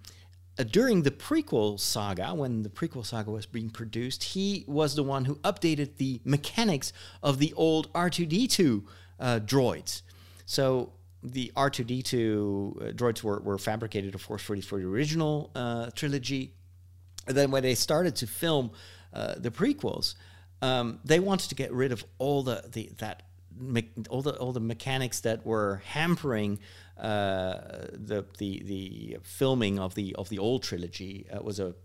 uh, 0.58 0.64
during 0.64 1.02
the 1.02 1.12
prequel 1.12 1.80
saga, 1.80 2.34
when 2.34 2.62
the 2.62 2.70
prequel 2.70 3.06
saga 3.06 3.32
was 3.32 3.46
being 3.46 3.70
produced, 3.70 4.24
he 4.24 4.64
was 4.68 4.96
the 4.96 5.04
one 5.04 5.26
who 5.26 5.36
updated 5.38 5.98
the 5.98 6.22
mechanics 6.24 6.94
of 7.24 7.40
the 7.40 7.54
old 7.54 7.92
R2D2 7.94 8.84
uh, 9.20 9.40
droids. 9.40 10.04
So 10.46 10.94
the 11.24 11.52
R2D2 11.56 12.14
uh, 12.14 12.92
droids 12.92 13.24
were, 13.24 13.40
were 13.40 13.58
fabricated, 13.58 14.14
of 14.14 14.28
course, 14.28 14.44
for 14.44 14.56
the, 14.56 14.62
for 14.62 14.78
the 14.78 14.86
original 14.86 15.50
uh, 15.56 15.90
trilogy. 15.96 16.54
And 17.28 17.36
then 17.36 17.50
when 17.50 17.64
they 17.64 17.76
started 17.76 18.16
to 18.18 18.28
film 18.28 18.72
uh, 19.12 19.36
the 19.38 19.50
prequels, 19.50 20.14
um, 20.64 21.00
they 21.04 21.20
wanted 21.20 21.50
to 21.50 21.56
get 21.56 21.72
rid 21.74 21.92
of 21.92 22.06
all 22.20 22.42
the, 22.42 22.64
the 22.72 22.90
that 23.00 23.24
me- 23.60 23.90
all 24.10 24.22
the 24.22 24.36
all 24.38 24.54
the 24.54 24.62
mechanics 24.62 25.20
that 25.20 25.46
were 25.46 25.82
hampering 25.88 26.60
uh, 26.98 27.58
the 27.92 28.26
the 28.38 28.64
the 28.64 29.18
filming 29.24 29.78
of 29.78 29.94
the 29.96 30.16
of 30.16 30.30
the 30.30 30.40
old 30.40 30.64
trilogy 30.64 31.28
It 31.32 31.44
was 31.44 31.60
a 31.60 31.76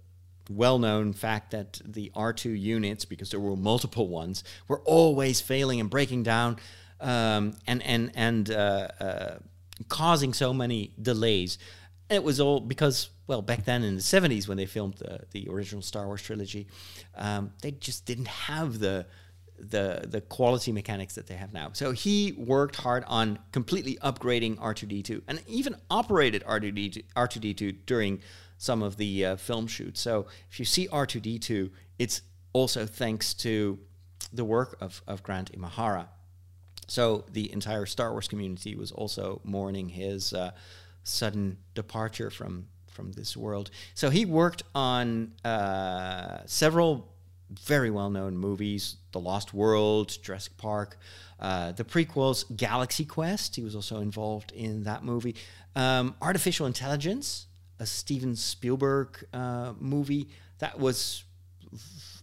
well-known 0.51 1.13
fact 1.13 1.51
that 1.51 1.79
the 1.85 2.11
R2 2.17 2.59
units, 2.59 3.05
because 3.05 3.31
there 3.31 3.41
were 3.41 3.55
multiple 3.57 4.09
ones, 4.09 4.43
were 4.67 4.81
always 4.87 5.43
failing 5.43 5.79
and 5.79 5.91
breaking 5.91 6.23
down, 6.23 6.57
um, 7.01 7.55
and 7.67 7.83
and 7.83 8.13
and 8.15 8.51
uh, 8.51 8.89
uh, 9.01 9.39
causing 9.89 10.33
so 10.33 10.55
many 10.55 10.93
delays. 11.01 11.59
It 12.11 12.25
was 12.25 12.41
all 12.41 12.61
because, 12.61 13.11
well, 13.27 13.43
back 13.43 13.65
then 13.65 13.83
in 13.83 13.95
the 13.97 14.01
70s 14.03 14.49
when 14.49 14.57
they 14.57 14.67
filmed 14.67 14.95
the, 14.95 15.21
the 15.33 15.49
original 15.51 15.83
Star 15.83 16.07
Wars 16.07 16.23
trilogy, 16.23 16.69
um, 17.17 17.53
they 17.63 17.73
just 17.73 18.07
didn't 18.07 18.29
have 18.29 18.79
the 18.79 19.07
the 19.61 20.05
the 20.07 20.21
quality 20.21 20.71
mechanics 20.71 21.17
that 21.17 21.27
they 21.27 21.35
have 21.35 21.53
now. 21.53 21.71
So 21.73 21.91
he 21.91 22.33
worked 22.33 22.77
hard 22.77 23.05
on 23.09 23.39
completely 23.53 23.97
upgrading 23.97 24.57
R2D2 24.59 25.23
and 25.27 25.43
even 25.49 25.75
operated 25.91 26.45
R2D2, 26.45 27.05
R2D2 27.17 27.79
during 27.85 28.21
some 28.57 28.83
of 28.83 28.97
the 28.97 29.25
uh, 29.25 29.37
film 29.37 29.67
shoots. 29.67 30.01
So 30.01 30.27
if 30.51 30.59
you 30.59 30.65
see 30.65 30.89
R2D2, 30.89 31.71
it's 31.99 32.23
also 32.53 32.87
thanks 32.87 33.35
to 33.35 33.79
the 34.33 34.45
work 34.45 34.77
of, 34.81 35.03
of 35.07 35.23
Grant 35.23 35.53
Imahara. 35.53 36.09
So 36.87 37.25
the 37.31 37.53
entire 37.53 37.87
Star 37.87 38.13
Wars 38.13 38.29
community 38.29 38.75
was 38.75 38.93
also 38.93 39.41
mourning 39.45 39.89
his 39.91 40.33
uh, 40.33 40.53
sudden 41.09 41.59
departure 41.75 42.31
from 42.31 42.67
from 42.99 43.13
this 43.13 43.37
world. 43.37 43.71
So 43.95 44.11
he 44.11 44.25
worked 44.25 44.65
on 44.75 45.33
uh, 45.45 46.39
several 46.47 47.13
very 47.51 47.91
well 47.91 48.11
known 48.11 48.37
movies 48.37 48.97
The 49.13 49.21
Lost 49.21 49.55
World, 49.55 50.17
Jurassic 50.23 50.57
Park, 50.57 50.99
uh, 51.41 51.73
the 51.73 51.85
prequels, 51.85 52.45
Galaxy 52.57 53.05
Quest. 53.05 53.57
He 53.57 53.63
was 53.63 53.75
also 53.75 54.01
involved 54.01 54.53
in 54.53 54.83
that 54.85 55.05
movie. 55.05 55.37
Um, 55.77 56.17
Artificial 56.21 56.67
Intelligence, 56.67 57.47
a 57.79 57.87
Steven 57.87 58.35
Spielberg 58.35 59.25
uh, 59.33 59.75
movie 59.79 60.29
that 60.59 60.79
was 60.79 61.25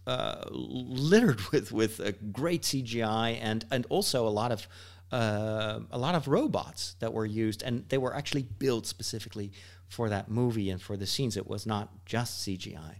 uh, 0.06 0.44
littered 0.50 1.40
with 1.52 1.72
with 1.72 2.00
great 2.32 2.62
CGI 2.62 3.38
and 3.40 3.64
and 3.70 3.86
also 3.88 4.26
a 4.26 4.34
lot 4.40 4.52
of 4.52 4.68
uh, 5.12 5.80
a 5.90 5.98
lot 5.98 6.14
of 6.14 6.28
robots 6.28 6.96
that 7.00 7.12
were 7.12 7.26
used, 7.26 7.62
and 7.62 7.88
they 7.88 7.98
were 7.98 8.14
actually 8.14 8.42
built 8.42 8.86
specifically 8.86 9.52
for 9.88 10.08
that 10.08 10.30
movie 10.30 10.70
and 10.70 10.82
for 10.82 10.96
the 10.96 11.06
scenes. 11.06 11.36
It 11.36 11.46
was 11.46 11.66
not 11.66 12.04
just 12.04 12.46
CGI. 12.46 12.96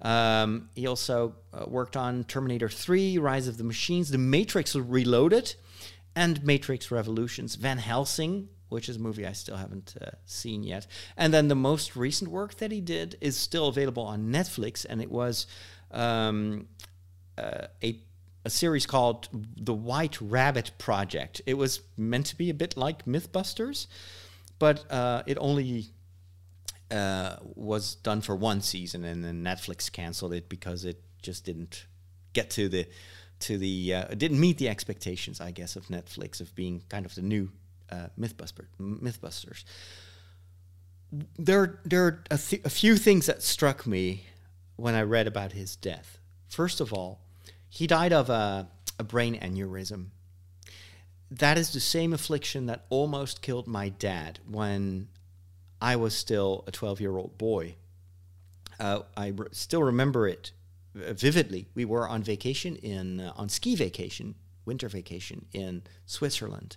Um, 0.00 0.68
he 0.74 0.86
also 0.86 1.36
uh, 1.52 1.64
worked 1.66 1.96
on 1.96 2.24
Terminator 2.24 2.68
3, 2.68 3.18
Rise 3.18 3.48
of 3.48 3.58
the 3.58 3.64
Machines, 3.64 4.10
The 4.10 4.18
Matrix 4.18 4.74
Reloaded, 4.74 5.54
and 6.14 6.42
Matrix 6.44 6.90
Revolutions. 6.90 7.54
Van 7.54 7.78
Helsing, 7.78 8.48
which 8.68 8.88
is 8.88 8.96
a 8.96 9.00
movie 9.00 9.26
I 9.26 9.32
still 9.32 9.56
haven't 9.56 9.94
uh, 10.00 10.10
seen 10.24 10.62
yet. 10.62 10.86
And 11.16 11.32
then 11.32 11.48
the 11.48 11.54
most 11.54 11.96
recent 11.96 12.30
work 12.30 12.56
that 12.56 12.72
he 12.72 12.80
did 12.80 13.16
is 13.20 13.36
still 13.36 13.68
available 13.68 14.02
on 14.02 14.32
Netflix, 14.32 14.84
and 14.88 15.00
it 15.00 15.10
was 15.10 15.46
um, 15.90 16.66
uh, 17.38 17.66
a 17.82 18.00
a 18.46 18.50
series 18.50 18.86
called 18.86 19.28
The 19.32 19.74
White 19.74 20.20
Rabbit 20.20 20.70
Project. 20.78 21.42
It 21.46 21.54
was 21.54 21.80
meant 21.96 22.26
to 22.26 22.36
be 22.36 22.48
a 22.48 22.54
bit 22.54 22.76
like 22.76 23.04
Mythbusters, 23.04 23.88
but 24.60 24.90
uh, 24.90 25.24
it 25.26 25.36
only 25.40 25.86
uh, 26.92 27.36
was 27.42 27.96
done 27.96 28.20
for 28.20 28.36
one 28.36 28.60
season, 28.60 29.04
and 29.04 29.24
then 29.24 29.42
Netflix 29.42 29.90
canceled 29.90 30.32
it 30.32 30.48
because 30.48 30.84
it 30.84 31.02
just 31.22 31.44
didn't 31.44 31.86
get 32.32 32.48
to 32.50 32.68
the 32.68 32.86
to 33.40 33.58
the 33.58 33.94
uh, 33.94 34.04
didn't 34.14 34.38
meet 34.38 34.58
the 34.58 34.68
expectations, 34.68 35.40
I 35.40 35.50
guess, 35.50 35.74
of 35.74 35.86
Netflix 35.86 36.40
of 36.40 36.54
being 36.54 36.84
kind 36.88 37.04
of 37.04 37.16
the 37.16 37.22
new 37.22 37.50
uh, 37.90 38.06
Mythbuster, 38.18 38.66
Mythbusters. 38.80 39.64
There, 41.36 41.80
there 41.84 42.04
are 42.04 42.24
a, 42.30 42.38
th- 42.38 42.64
a 42.64 42.70
few 42.70 42.96
things 42.96 43.26
that 43.26 43.42
struck 43.42 43.86
me 43.86 44.26
when 44.76 44.94
I 44.94 45.02
read 45.02 45.26
about 45.26 45.52
his 45.52 45.76
death. 45.76 46.18
First 46.48 46.80
of 46.80 46.92
all, 46.92 47.25
he 47.68 47.86
died 47.86 48.12
of 48.12 48.30
a, 48.30 48.68
a 48.98 49.04
brain 49.04 49.38
aneurysm. 49.40 50.06
That 51.30 51.58
is 51.58 51.72
the 51.72 51.80
same 51.80 52.12
affliction 52.12 52.66
that 52.66 52.86
almost 52.88 53.42
killed 53.42 53.66
my 53.66 53.88
dad 53.88 54.38
when 54.48 55.08
I 55.80 55.96
was 55.96 56.14
still 56.14 56.64
a 56.66 56.72
12 56.72 57.00
year 57.00 57.16
old 57.16 57.36
boy. 57.36 57.76
Uh, 58.78 59.00
I 59.16 59.32
still 59.52 59.82
remember 59.82 60.28
it 60.28 60.52
vividly. 60.94 61.68
We 61.74 61.84
were 61.84 62.08
on 62.08 62.22
vacation 62.22 62.76
in 62.76 63.20
uh, 63.20 63.32
on 63.36 63.48
ski 63.48 63.74
vacation, 63.74 64.34
winter 64.64 64.88
vacation 64.88 65.46
in 65.52 65.82
Switzerland, 66.06 66.76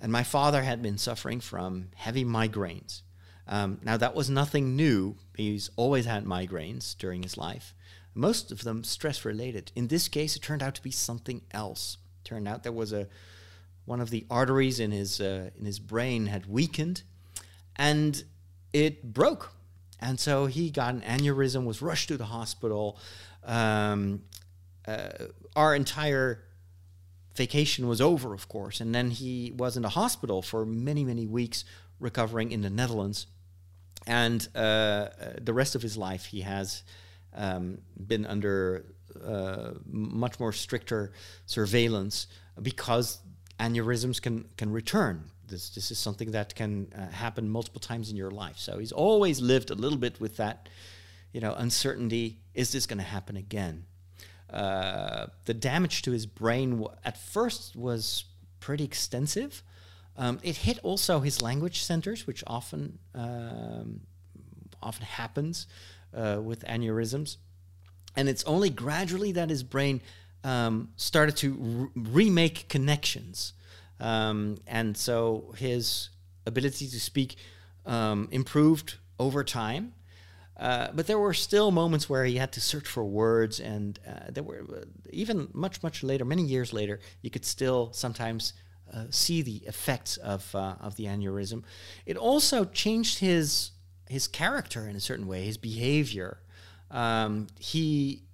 and 0.00 0.12
my 0.12 0.22
father 0.22 0.62
had 0.62 0.82
been 0.82 0.98
suffering 0.98 1.40
from 1.40 1.88
heavy 1.94 2.24
migraines. 2.24 3.02
Um, 3.46 3.78
now 3.82 3.96
that 3.96 4.14
was 4.14 4.30
nothing 4.30 4.76
new. 4.76 5.16
He's 5.36 5.70
always 5.76 6.06
had 6.06 6.24
migraines 6.24 6.96
during 6.96 7.22
his 7.22 7.36
life, 7.36 7.74
most 8.14 8.50
of 8.50 8.64
them 8.64 8.84
stress 8.84 9.24
related. 9.24 9.72
In 9.74 9.88
this 9.88 10.08
case, 10.08 10.36
it 10.36 10.42
turned 10.42 10.62
out 10.62 10.74
to 10.74 10.82
be 10.82 10.90
something 10.90 11.42
else. 11.52 11.98
It 12.20 12.28
turned 12.28 12.48
out 12.48 12.62
there 12.62 12.72
was 12.72 12.92
a 12.92 13.08
one 13.84 14.00
of 14.00 14.10
the 14.10 14.26
arteries 14.30 14.78
in 14.78 14.90
his 14.90 15.20
uh, 15.20 15.50
in 15.58 15.64
his 15.64 15.78
brain 15.78 16.26
had 16.26 16.46
weakened, 16.46 17.02
and 17.76 18.22
it 18.72 19.12
broke. 19.12 19.52
And 20.00 20.18
so 20.18 20.46
he 20.46 20.70
got 20.70 20.94
an 20.94 21.02
aneurysm, 21.02 21.64
was 21.64 21.82
rushed 21.82 22.08
to 22.08 22.16
the 22.16 22.24
hospital. 22.24 22.98
Um, 23.44 24.22
uh, 24.88 25.08
our 25.54 25.74
entire 25.74 26.44
vacation 27.34 27.86
was 27.86 28.00
over, 28.00 28.32
of 28.32 28.48
course, 28.48 28.80
and 28.80 28.94
then 28.94 29.10
he 29.10 29.52
was 29.56 29.76
in 29.76 29.82
the 29.82 29.90
hospital 29.90 30.40
for 30.40 30.64
many, 30.64 31.04
many 31.04 31.26
weeks, 31.26 31.64
recovering 31.98 32.50
in 32.50 32.62
the 32.62 32.70
Netherlands. 32.70 33.26
And 34.06 34.48
uh, 34.54 34.58
uh 34.58 35.08
the 35.40 35.52
rest 35.52 35.74
of 35.74 35.82
his 35.82 35.96
life, 35.96 36.26
he 36.26 36.40
has 36.40 36.82
um, 37.34 37.78
been 37.96 38.26
under 38.26 38.84
uh, 39.24 39.72
much 39.86 40.38
more 40.38 40.52
stricter 40.52 41.12
surveillance 41.46 42.26
because 42.62 43.18
aneurysms 43.58 44.20
can 44.20 44.44
can 44.56 44.72
return. 44.72 45.30
This 45.48 45.70
this 45.70 45.90
is 45.90 45.98
something 45.98 46.30
that 46.32 46.54
can 46.54 46.92
uh, 46.96 47.08
happen 47.08 47.48
multiple 47.48 47.80
times 47.80 48.10
in 48.10 48.16
your 48.16 48.30
life. 48.30 48.58
So 48.58 48.78
he's 48.78 48.92
always 48.92 49.40
lived 49.40 49.70
a 49.70 49.74
little 49.74 49.98
bit 49.98 50.20
with 50.20 50.36
that, 50.36 50.68
you 51.32 51.40
know, 51.40 51.54
uncertainty. 51.54 52.38
Is 52.54 52.72
this 52.72 52.86
going 52.86 52.98
to 52.98 53.04
happen 53.04 53.36
again? 53.36 53.84
Uh, 54.48 55.26
the 55.44 55.54
damage 55.54 56.02
to 56.02 56.10
his 56.10 56.26
brain 56.26 56.84
at 57.04 57.16
first 57.16 57.76
was 57.76 58.24
pretty 58.58 58.84
extensive. 58.84 59.62
Um, 60.16 60.38
it 60.42 60.56
hit 60.56 60.78
also 60.82 61.20
his 61.20 61.40
language 61.40 61.82
centers, 61.82 62.26
which 62.26 62.42
often 62.46 62.98
um, 63.14 64.00
often 64.82 65.04
happens 65.04 65.66
uh, 66.14 66.40
with 66.42 66.64
aneurysms. 66.64 67.36
And 68.16 68.28
it's 68.28 68.44
only 68.44 68.70
gradually 68.70 69.32
that 69.32 69.50
his 69.50 69.62
brain 69.62 70.00
um, 70.42 70.90
started 70.96 71.36
to 71.38 71.52
re- 71.52 71.88
remake 71.94 72.68
connections. 72.68 73.52
Um, 74.00 74.58
and 74.66 74.96
so 74.96 75.54
his 75.58 76.10
ability 76.46 76.88
to 76.88 77.00
speak 77.00 77.36
um, 77.86 78.28
improved 78.30 78.96
over 79.18 79.44
time. 79.44 79.92
Uh, 80.56 80.88
but 80.92 81.06
there 81.06 81.18
were 81.18 81.32
still 81.32 81.70
moments 81.70 82.08
where 82.08 82.24
he 82.24 82.36
had 82.36 82.52
to 82.52 82.60
search 82.60 82.86
for 82.86 83.02
words, 83.02 83.60
and 83.60 83.98
uh, 84.06 84.30
there 84.30 84.42
were 84.42 84.62
uh, 84.70 84.80
even 85.10 85.48
much, 85.54 85.82
much 85.82 86.02
later, 86.02 86.24
many 86.24 86.42
years 86.42 86.74
later, 86.74 87.00
you 87.22 87.30
could 87.30 87.46
still 87.46 87.90
sometimes 87.94 88.52
uh, 88.92 89.04
see 89.08 89.40
the 89.40 89.56
effects 89.66 90.18
of 90.18 90.54
uh, 90.54 90.74
of 90.80 90.96
the 90.96 91.04
aneurysm. 91.04 91.62
It 92.04 92.18
also 92.18 92.66
changed 92.66 93.20
his 93.20 93.70
his 94.10 94.26
character 94.26 94.88
in 94.88 94.96
a 94.96 95.00
certain 95.00 95.28
way, 95.28 95.44
his 95.44 95.56
behavior. 95.56 96.40
Um, 96.90 97.46
he 97.60 98.24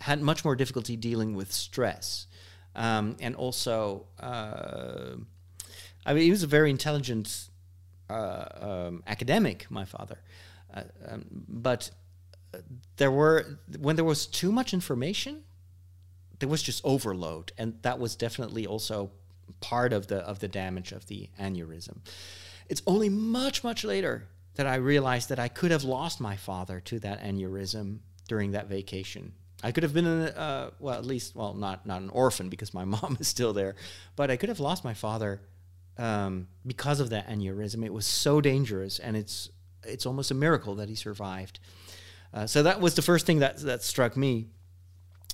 had 0.00 0.20
much 0.20 0.44
more 0.44 0.56
difficulty 0.56 0.96
dealing 0.96 1.36
with 1.36 1.52
stress, 1.52 2.26
um, 2.74 3.16
and 3.20 3.36
also, 3.36 4.06
uh, 4.18 5.14
I 6.04 6.12
mean, 6.12 6.24
he 6.24 6.30
was 6.32 6.42
a 6.42 6.48
very 6.48 6.70
intelligent 6.70 7.48
uh, 8.10 8.46
um, 8.60 9.04
academic. 9.06 9.70
My 9.70 9.84
father, 9.84 10.18
uh, 10.74 10.82
um, 11.06 11.24
but 11.48 11.92
there 12.96 13.12
were 13.12 13.60
when 13.78 13.94
there 13.94 14.04
was 14.04 14.26
too 14.26 14.50
much 14.50 14.74
information, 14.74 15.44
there 16.40 16.48
was 16.48 16.64
just 16.64 16.84
overload, 16.84 17.52
and 17.56 17.78
that 17.82 18.00
was 18.00 18.16
definitely 18.16 18.66
also 18.66 19.12
part 19.60 19.92
of 19.92 20.08
the 20.08 20.16
of 20.16 20.40
the 20.40 20.48
damage 20.48 20.90
of 20.90 21.06
the 21.06 21.30
aneurysm. 21.40 21.98
It's 22.68 22.82
only 22.88 23.08
much 23.08 23.62
much 23.62 23.84
later 23.84 24.26
that 24.54 24.66
I 24.66 24.76
realized 24.76 25.28
that 25.30 25.38
I 25.38 25.48
could 25.48 25.70
have 25.70 25.84
lost 25.84 26.20
my 26.20 26.36
father 26.36 26.80
to 26.80 26.98
that 27.00 27.22
aneurysm 27.22 27.98
during 28.28 28.52
that 28.52 28.68
vacation. 28.68 29.32
I 29.62 29.72
could 29.72 29.82
have 29.82 29.94
been, 29.94 30.06
a, 30.06 30.24
uh, 30.24 30.70
well, 30.80 30.94
at 30.94 31.04
least, 31.04 31.36
well, 31.36 31.54
not 31.54 31.86
not 31.86 32.02
an 32.02 32.10
orphan 32.10 32.48
because 32.48 32.74
my 32.74 32.84
mom 32.96 33.16
is 33.20 33.28
still 33.28 33.52
there, 33.52 33.76
but 34.16 34.30
I 34.30 34.36
could 34.36 34.48
have 34.48 34.60
lost 34.60 34.84
my 34.84 34.94
father 34.94 35.40
um, 35.98 36.48
because 36.66 37.00
of 37.00 37.10
that 37.10 37.28
aneurysm. 37.28 37.84
It 37.84 37.92
was 37.92 38.06
so 38.06 38.40
dangerous, 38.40 38.98
and 38.98 39.16
it's 39.16 39.50
it's 39.84 40.06
almost 40.06 40.30
a 40.30 40.34
miracle 40.34 40.74
that 40.76 40.88
he 40.88 40.94
survived. 40.94 41.58
Uh, 42.34 42.46
so 42.46 42.62
that 42.62 42.80
was 42.80 42.94
the 42.94 43.02
first 43.02 43.26
thing 43.26 43.40
that 43.40 43.58
that 43.58 43.82
struck 43.82 44.16
me 44.16 44.48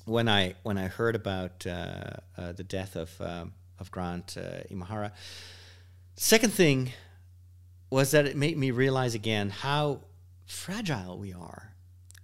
when 0.05 0.29
I 0.29 0.55
when 0.63 0.79
I 0.79 0.89
heard 0.89 1.15
about 1.15 1.67
uh, 1.67 2.11
uh 2.37 2.53
the 2.53 2.65
death 2.65 2.97
of 2.97 3.21
um, 3.21 3.53
of 3.79 3.91
Grant 3.91 4.37
uh, 4.37 4.63
Imahara. 4.71 5.13
Second 6.17 6.53
thing 6.53 6.93
was 7.91 8.11
that 8.11 8.27
it 8.27 8.37
made 8.37 8.57
me 8.57 8.71
realize 8.71 9.15
again 9.15 9.51
how 9.51 10.01
fragile 10.47 11.19
we 11.19 11.33
are. 11.33 11.75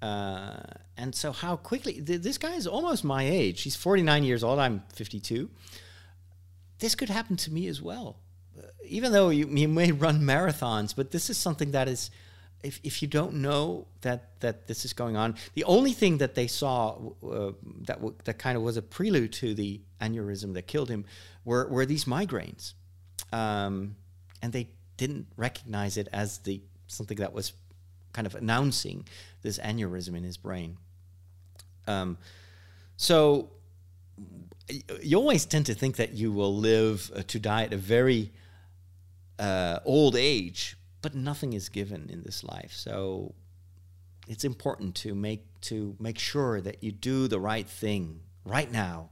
Uh, 0.02 0.61
and 0.97 1.14
so, 1.14 1.33
how 1.33 1.56
quickly 1.56 1.94
th- 1.94 2.21
this 2.21 2.38
guy 2.38 2.54
is 2.54 2.66
almost 2.66 3.04
my 3.04 3.25
age. 3.25 3.62
He's 3.62 3.76
49 3.76 4.23
years 4.25 4.44
old. 4.44 4.59
I'm 4.59 4.83
52. 4.92 5.49
This 6.78 6.94
could 6.94 7.09
happen 7.09 7.37
to 7.37 7.52
me 7.52 7.68
as 7.68 7.80
well. 7.80 8.18
Uh, 8.59 8.66
even 8.85 9.12
though 9.12 9.30
you, 9.30 9.49
you 9.49 9.68
may 9.68 9.92
run 9.92 10.21
marathons, 10.21 10.94
but 10.94 11.11
this 11.11 11.30
is 11.30 11.38
something 11.38 11.71
that 11.71 11.88
is, 11.88 12.11
if, 12.62 12.80
if 12.83 13.00
you 13.00 13.09
don't 13.09 13.35
know 13.35 13.87
that, 14.02 14.40
that 14.40 14.66
this 14.66 14.85
is 14.85 14.92
going 14.92 15.16
on, 15.16 15.37
the 15.54 15.64
only 15.64 15.92
thing 15.92 16.18
that 16.18 16.35
they 16.35 16.49
saw 16.49 16.99
uh, 17.26 17.52
that, 17.87 17.99
that 18.25 18.38
kind 18.38 18.56
of 18.56 18.62
was 18.62 18.76
a 18.76 18.83
prelude 18.83 19.33
to 19.35 19.54
the 19.54 19.80
aneurysm 20.02 20.52
that 20.54 20.66
killed 20.66 20.90
him 20.90 21.06
were, 21.44 21.66
were 21.68 21.87
these 21.87 22.04
migraines. 22.04 22.75
Um, 23.33 23.97
and 24.42 24.52
they 24.52 24.68
didn't 24.97 25.27
recognize 25.37 25.97
it 25.97 26.09
as 26.13 26.39
the 26.39 26.61
something 26.87 27.19
that 27.19 27.33
was 27.33 27.53
kind 28.13 28.27
of 28.27 28.35
announcing 28.35 29.07
this 29.43 29.59
aneurysm 29.59 30.17
in 30.17 30.23
his 30.23 30.37
brain. 30.37 30.77
Um, 31.87 32.17
so 32.97 33.51
you 35.03 35.19
always 35.19 35.45
tend 35.45 35.67
to 35.67 35.75
think 35.75 35.97
that 35.97 36.15
you 36.15 36.33
will 36.33 36.57
live 36.57 37.11
uh, 37.15 37.23
to 37.27 37.39
die 37.39 37.65
at 37.65 37.73
a 37.73 37.77
very 37.77 38.33
uh, 39.39 39.81
old 39.85 40.17
age, 40.17 40.77
but 41.03 41.15
nothing 41.15 41.53
is 41.53 41.69
given 41.69 42.09
in 42.09 42.23
this 42.23 42.45
life. 42.45 42.73
So 42.73 43.35
it's 44.29 44.45
important 44.45 44.95
to 44.97 45.15
make 45.15 45.43
to 45.63 45.97
make 45.99 46.19
sure 46.19 46.61
that 46.61 46.83
you 46.83 46.93
do 46.93 47.29
the 47.29 47.41
right 47.41 47.67
thing 47.67 48.21
right 48.45 48.71
now. 48.71 49.11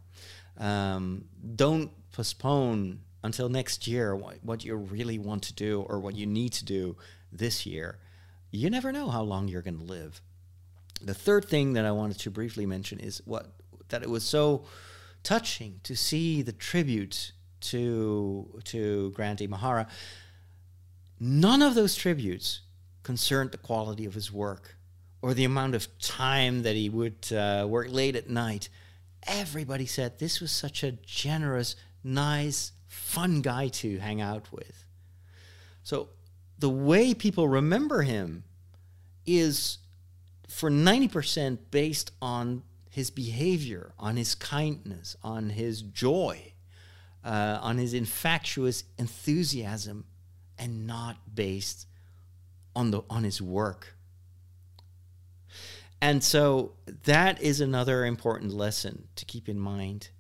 Um, 0.59 1.25
don't 1.57 1.91
postpone 2.13 3.01
until 3.23 3.49
next 3.49 3.87
year 3.87 4.15
what, 4.17 4.65
you 4.65 4.75
really 4.75 5.19
want 5.19 5.43
to 5.45 5.55
do 5.55 5.83
or 5.89 6.01
what 6.01 6.15
you 6.15 6.27
need 6.27 6.53
to 6.55 6.65
do 6.65 6.97
this 7.31 7.67
year. 7.67 7.99
You 8.51 8.69
never 8.69 8.93
know 8.93 9.09
how 9.09 9.23
long 9.23 9.49
you're 9.49 9.63
going 9.63 9.79
to 9.79 9.85
live. 9.85 10.21
The 11.01 11.15
third 11.15 11.47
thing 11.47 11.73
that 11.73 11.85
I 11.85 11.93
wanted 11.93 12.19
to 12.21 12.31
briefly 12.31 12.67
mention 12.67 13.01
is 13.01 13.23
what 13.25 13.47
that 13.89 14.03
it 14.03 14.11
was 14.11 14.25
so 14.25 14.65
touching 15.23 15.81
to 15.85 15.97
see 15.97 16.43
the 16.43 16.53
tribute 16.53 17.33
to 17.61 18.61
to 18.65 19.11
Grant 19.11 19.41
Imahara. 19.41 19.89
None 21.19 21.63
of 21.63 21.75
those 21.75 21.95
tributes 21.95 22.61
concerned 23.03 23.53
the 23.53 23.59
quality 23.59 24.05
of 24.05 24.15
his 24.15 24.33
work 24.33 24.77
or 25.23 25.35
the 25.35 25.45
amount 25.45 25.75
of 25.75 25.87
time 25.99 26.63
that 26.63 26.75
he 26.75 26.89
would 26.89 27.33
uh, 27.33 27.65
work 27.69 27.87
late 27.91 28.17
at 28.17 28.29
night. 28.29 28.69
Everybody 29.25 29.87
said 29.87 30.19
this 30.19 30.41
was 30.41 30.51
such 30.51 30.83
a 30.83 30.93
generous, 30.93 31.77
nice, 32.03 32.73
fun 32.93 33.41
guy 33.41 33.69
to 33.69 33.99
hang 33.99 34.21
out 34.21 34.53
with. 34.53 34.87
So 35.83 36.11
the 36.59 36.69
way 36.69 37.15
people 37.15 37.49
remember 37.49 38.03
him 38.03 38.45
is 39.25 39.79
for 40.47 40.71
90% 40.71 41.59
based 41.71 42.13
on 42.21 42.63
his 42.91 43.11
behavior, 43.11 43.95
on 43.99 44.17
his 44.17 44.35
kindness, 44.35 45.17
on 45.23 45.51
his 45.51 45.81
joy, 45.81 46.53
uh, 47.25 47.59
on 47.63 47.79
his 47.79 47.95
infectious 47.95 48.85
enthusiasm, 48.99 50.05
and 50.59 50.87
not 50.87 51.17
based 51.35 51.87
on 52.77 52.91
the 52.91 53.03
on 53.09 53.25
his 53.25 53.41
work. 53.41 53.97
And 56.03 56.23
so 56.23 56.73
that 57.05 57.41
is 57.41 57.61
another 57.61 58.05
important 58.05 58.53
lesson 58.53 59.09
to 59.17 59.25
keep 59.25 59.49
in 59.49 59.59
mind. 59.59 60.11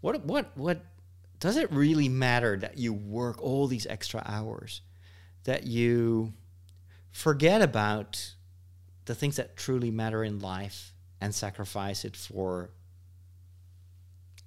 What 0.00 0.24
what 0.24 0.56
what 0.56 0.84
does 1.40 1.56
it 1.56 1.70
really 1.72 2.08
matter 2.08 2.56
that 2.56 2.78
you 2.78 2.92
work 2.92 3.42
all 3.42 3.66
these 3.66 3.86
extra 3.86 4.22
hours? 4.24 4.82
That 5.44 5.66
you 5.66 6.32
forget 7.10 7.62
about 7.62 8.34
the 9.04 9.14
things 9.14 9.36
that 9.36 9.56
truly 9.56 9.90
matter 9.90 10.24
in 10.24 10.40
life 10.40 10.92
and 11.20 11.34
sacrifice 11.34 12.04
it 12.04 12.16
for 12.16 12.70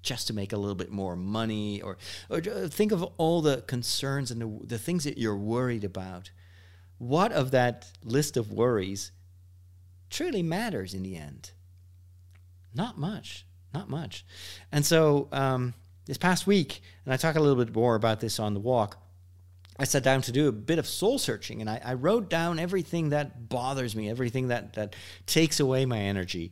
just 0.02 0.28
to 0.28 0.34
make 0.34 0.54
a 0.54 0.58
little 0.58 0.76
bit 0.76 0.92
more 0.92 1.16
money 1.16 1.82
or, 1.82 1.98
or 2.30 2.40
think 2.42 2.92
of 2.92 3.04
all 3.18 3.42
the 3.42 3.62
concerns 3.62 4.32
and 4.32 4.42
the, 4.42 4.66
the 4.66 4.80
things 4.80 5.04
that 5.04 5.18
you're 5.18 5.38
worried 5.38 5.84
about 5.84 6.32
what 7.00 7.32
of 7.32 7.52
that 7.52 7.92
list 8.04 8.38
of 8.38 8.52
worries 8.52 9.12
truly 10.10 10.44
matters 10.44 10.94
in 10.94 11.02
the 11.02 11.16
end? 11.16 11.52
Not 12.74 12.98
much, 12.98 13.46
not 13.74 13.90
much. 13.90 14.26
And 14.72 14.86
so 14.86 15.30
um, 15.32 15.74
this 16.10 16.18
past 16.18 16.48
week, 16.48 16.82
and 17.06 17.14
I 17.14 17.18
talk 17.18 17.36
a 17.36 17.40
little 17.40 17.64
bit 17.64 17.74
more 17.74 17.94
about 17.94 18.20
this 18.20 18.40
on 18.40 18.56
the 18.56 18.60
walk, 18.60 18.98
I 19.78 19.84
sat 19.84 20.02
down 20.02 20.24
to 20.24 20.32
do 20.32 20.48
a 20.48 20.52
bit 20.52 20.80
of 20.80 20.88
soul 20.88 21.20
searching 21.20 21.62
and 21.62 21.70
I, 21.70 21.80
I 21.86 21.94
wrote 21.94 22.32
down 22.32 22.58
everything 22.58 23.10
that 23.10 23.48
bothers 23.48 23.96
me, 23.96 24.10
everything 24.10 24.48
that, 24.48 24.74
that 24.74 24.96
takes 25.28 25.60
away 25.60 25.86
my 25.86 26.00
energy. 26.00 26.52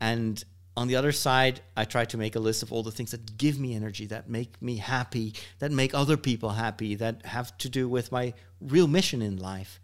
And 0.00 0.44
on 0.76 0.88
the 0.88 0.96
other 0.96 1.12
side, 1.12 1.60
I 1.76 1.84
try 1.84 2.04
to 2.06 2.18
make 2.18 2.34
a 2.34 2.40
list 2.40 2.64
of 2.64 2.72
all 2.72 2.82
the 2.82 2.90
things 2.90 3.12
that 3.12 3.38
give 3.38 3.60
me 3.60 3.76
energy, 3.76 4.06
that 4.06 4.28
make 4.28 4.60
me 4.60 4.78
happy, 4.78 5.34
that 5.60 5.70
make 5.70 5.94
other 5.94 6.16
people 6.16 6.50
happy, 6.50 6.96
that 6.96 7.24
have 7.26 7.56
to 7.58 7.68
do 7.68 7.88
with 7.88 8.10
my 8.10 8.34
real 8.60 8.88
mission 8.88 9.22
in 9.22 9.38
life. 9.38 9.80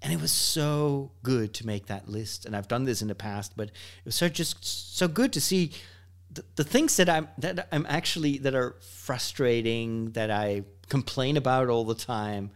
And 0.00 0.10
it 0.10 0.22
was 0.22 0.32
so 0.32 1.12
good 1.22 1.52
to 1.54 1.66
make 1.66 1.86
that 1.86 2.08
list. 2.08 2.46
And 2.46 2.56
I've 2.56 2.68
done 2.68 2.84
this 2.84 3.02
in 3.02 3.08
the 3.08 3.14
past, 3.14 3.52
but 3.56 3.68
it 3.68 4.06
was 4.06 4.14
so 4.14 4.30
just 4.30 4.96
so 4.96 5.06
good 5.06 5.34
to 5.34 5.40
see 5.40 5.70
the, 6.56 6.64
things 6.64 6.96
that 6.96 7.08
I'm 7.08 7.28
that 7.38 7.68
I'm 7.72 7.86
actually 7.88 8.38
that 8.38 8.54
are 8.54 8.76
frustrating, 8.80 10.12
that 10.12 10.30
I 10.30 10.64
complain 10.88 11.36
about 11.36 11.68
all 11.68 11.84
the 11.84 11.94
time. 11.94 12.50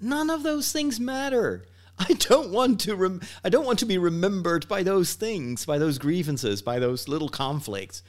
None 0.00 0.30
of 0.30 0.42
those 0.42 0.72
things 0.72 1.00
matter. 1.00 1.66
I 1.98 2.12
don't 2.12 2.50
want 2.50 2.80
to 2.80 2.94
rem- 2.94 3.22
I 3.42 3.48
don't 3.48 3.64
want 3.64 3.78
to 3.80 3.86
be 3.86 3.98
remembered 3.98 4.68
by 4.68 4.82
those 4.82 5.14
things, 5.14 5.64
by 5.64 5.78
those 5.78 5.98
grievances, 5.98 6.62
by 6.62 6.78
those 6.78 7.08
little 7.08 7.28
conflicts. 7.28 8.02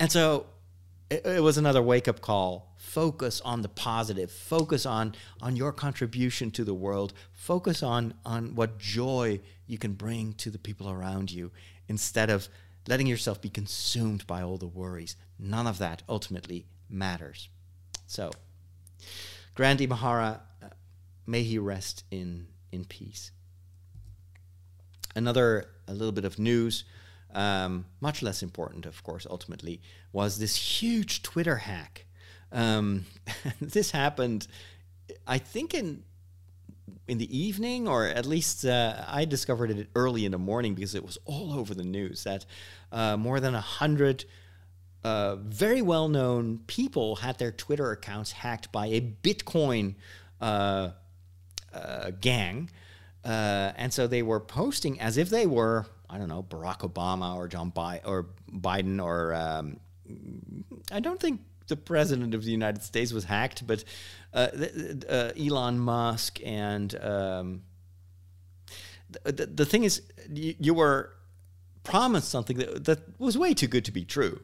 And 0.00 0.10
so 0.10 0.46
it, 1.10 1.26
it 1.26 1.42
was 1.42 1.58
another 1.58 1.82
wake 1.82 2.08
up 2.08 2.20
call 2.20 2.74
focus 2.76 3.40
on 3.42 3.62
the 3.62 3.68
positive 3.68 4.30
focus 4.30 4.84
on 4.84 5.14
on 5.40 5.56
your 5.56 5.72
contribution 5.72 6.50
to 6.50 6.64
the 6.64 6.74
world 6.74 7.12
focus 7.32 7.82
on 7.82 8.12
on 8.26 8.54
what 8.54 8.78
joy 8.78 9.40
you 9.66 9.78
can 9.78 9.92
bring 9.92 10.34
to 10.34 10.50
the 10.50 10.58
people 10.58 10.90
around 10.90 11.30
you 11.30 11.50
instead 11.88 12.28
of 12.28 12.48
letting 12.88 13.06
yourself 13.06 13.40
be 13.40 13.48
consumed 13.48 14.26
by 14.26 14.42
all 14.42 14.56
the 14.56 14.66
worries. 14.66 15.16
None 15.38 15.66
of 15.66 15.78
that 15.78 16.02
ultimately 16.08 16.66
matters. 16.88 17.48
So 18.06 18.30
Grant 19.54 19.80
Imahara 19.80 20.40
uh, 20.62 20.68
may 21.26 21.42
he 21.42 21.58
rest 21.58 22.04
in 22.10 22.46
in 22.70 22.84
peace. 22.84 23.30
Another 25.14 25.68
a 25.86 25.92
little 25.92 26.12
bit 26.12 26.24
of 26.24 26.38
news 26.38 26.84
um, 27.34 27.86
much 28.00 28.22
less 28.22 28.42
important, 28.42 28.86
of 28.86 29.02
course, 29.02 29.26
ultimately, 29.28 29.80
was 30.12 30.38
this 30.38 30.56
huge 30.56 31.22
Twitter 31.22 31.56
hack. 31.56 32.06
Um, 32.50 33.06
this 33.60 33.90
happened, 33.90 34.46
I 35.26 35.38
think 35.38 35.74
in 35.74 36.04
in 37.08 37.18
the 37.18 37.36
evening, 37.36 37.88
or 37.88 38.06
at 38.06 38.26
least 38.26 38.64
uh, 38.64 39.04
I 39.08 39.24
discovered 39.24 39.70
it 39.70 39.88
early 39.94 40.24
in 40.24 40.32
the 40.32 40.38
morning 40.38 40.74
because 40.74 40.94
it 40.94 41.04
was 41.04 41.18
all 41.24 41.52
over 41.52 41.74
the 41.74 41.84
news 41.84 42.24
that 42.24 42.46
uh, 42.90 43.16
more 43.16 43.40
than 43.40 43.54
a 43.54 43.60
hundred 43.60 44.24
uh, 45.04 45.36
very 45.36 45.82
well-known 45.82 46.60
people 46.68 47.16
had 47.16 47.38
their 47.38 47.50
Twitter 47.50 47.90
accounts 47.90 48.32
hacked 48.32 48.70
by 48.70 48.86
a 48.86 49.00
Bitcoin 49.00 49.96
uh, 50.40 50.90
uh, 51.74 52.10
gang, 52.20 52.70
uh, 53.24 53.72
and 53.76 53.92
so 53.92 54.06
they 54.06 54.22
were 54.22 54.40
posting 54.40 55.00
as 55.00 55.16
if 55.16 55.28
they 55.28 55.46
were 55.46 55.86
I 56.08 56.18
don't 56.18 56.28
know 56.28 56.42
Barack 56.42 56.80
Obama 56.80 57.34
or 57.34 57.48
John 57.48 57.70
Bi- 57.70 58.02
or 58.04 58.26
Biden 58.50 59.02
or 59.02 59.34
um, 59.34 59.80
I 60.92 61.00
don't 61.00 61.18
think 61.18 61.40
the 61.68 61.76
president 61.76 62.34
of 62.34 62.44
the 62.44 62.50
United 62.50 62.82
States 62.82 63.12
was 63.12 63.24
hacked, 63.24 63.66
but 63.66 63.84
uh, 64.34 64.48
uh, 65.08 65.30
Elon 65.38 65.78
Musk 65.78 66.40
and 66.44 66.94
um, 67.02 67.62
the, 69.10 69.32
the, 69.32 69.46
the, 69.46 69.66
thing 69.66 69.84
is, 69.84 70.02
you, 70.32 70.54
you, 70.58 70.74
were 70.74 71.14
promised 71.84 72.30
something 72.30 72.56
that, 72.58 72.84
that 72.84 73.20
was 73.20 73.36
way 73.36 73.54
too 73.54 73.66
good 73.66 73.84
to 73.84 73.92
be 73.92 74.04
true. 74.04 74.40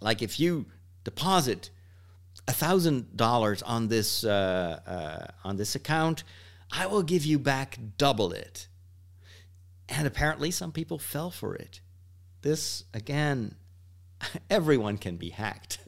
Like 0.00 0.22
if 0.22 0.38
you 0.40 0.66
deposit 1.04 1.70
thousand 2.46 3.16
dollars 3.16 3.62
on 3.62 3.88
this 3.88 4.24
uh, 4.24 4.80
uh 4.86 5.26
on 5.44 5.56
this 5.56 5.74
account, 5.74 6.24
I 6.72 6.86
will 6.86 7.02
give 7.02 7.24
you 7.24 7.38
back 7.38 7.78
double 7.96 8.32
it. 8.32 8.68
And 9.88 10.06
apparently, 10.06 10.50
some 10.50 10.72
people 10.72 10.98
fell 10.98 11.30
for 11.30 11.54
it. 11.54 11.80
This 12.42 12.84
again 12.92 13.54
everyone 14.50 14.98
can 14.98 15.16
be 15.16 15.30
hacked. 15.30 15.78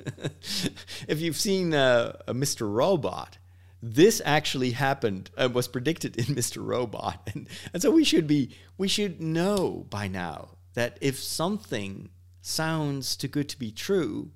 if 1.08 1.20
you've 1.20 1.36
seen 1.36 1.74
uh, 1.74 2.16
Mr. 2.28 2.70
Robot, 2.72 3.38
this 3.82 4.20
actually 4.24 4.72
happened 4.72 5.30
and 5.36 5.50
uh, 5.50 5.54
was 5.54 5.68
predicted 5.68 6.16
in 6.16 6.24
Mr. 6.36 6.64
Robot, 6.64 7.28
and, 7.32 7.48
and 7.72 7.82
so 7.82 7.90
we 7.90 8.04
should 8.04 8.26
be 8.26 8.56
we 8.76 8.88
should 8.88 9.20
know 9.20 9.86
by 9.90 10.08
now 10.08 10.50
that 10.74 10.98
if 11.00 11.18
something 11.18 12.10
sounds 12.42 13.16
too 13.16 13.28
good 13.28 13.48
to 13.48 13.58
be 13.58 13.70
true, 13.70 14.30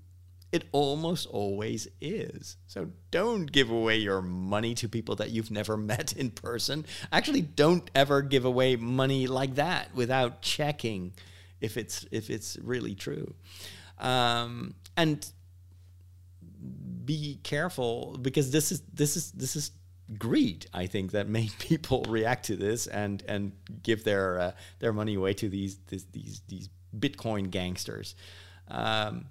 it 0.50 0.64
almost 0.72 1.26
always 1.26 1.88
is. 2.00 2.56
So 2.66 2.88
don't 3.10 3.50
give 3.50 3.70
away 3.70 3.96
your 3.96 4.22
money 4.22 4.74
to 4.76 4.88
people 4.88 5.16
that 5.16 5.30
you've 5.30 5.50
never 5.50 5.76
met 5.76 6.12
in 6.12 6.30
person. 6.30 6.86
Actually, 7.12 7.42
don't 7.42 7.90
ever 7.94 8.22
give 8.22 8.44
away 8.44 8.76
money 8.76 9.26
like 9.26 9.56
that 9.56 9.94
without 9.94 10.42
checking 10.42 11.12
if 11.60 11.76
it's 11.76 12.06
if 12.10 12.30
it's 12.30 12.56
really 12.62 12.94
true 12.94 13.34
um, 13.98 14.74
and 14.96 15.26
be 17.04 17.38
careful 17.42 18.18
because 18.20 18.50
this 18.50 18.72
is 18.72 18.82
this 18.92 19.16
is 19.16 19.30
this 19.32 19.56
is 19.56 19.72
greed 20.18 20.66
i 20.72 20.86
think 20.86 21.12
that 21.12 21.28
made 21.28 21.50
people 21.58 22.04
react 22.08 22.46
to 22.46 22.56
this 22.56 22.86
and 22.86 23.22
and 23.28 23.52
give 23.82 24.04
their 24.04 24.38
uh, 24.38 24.52
their 24.78 24.92
money 24.92 25.14
away 25.14 25.34
to 25.34 25.48
these 25.48 25.76
these 25.88 26.40
these 26.48 26.68
bitcoin 26.98 27.50
gangsters. 27.50 28.14
Um, 28.68 29.26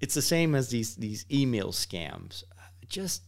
it's 0.00 0.14
the 0.14 0.22
same 0.22 0.54
as 0.54 0.68
these 0.68 0.96
these 0.96 1.24
email 1.30 1.68
scams. 1.72 2.44
Just 2.88 3.22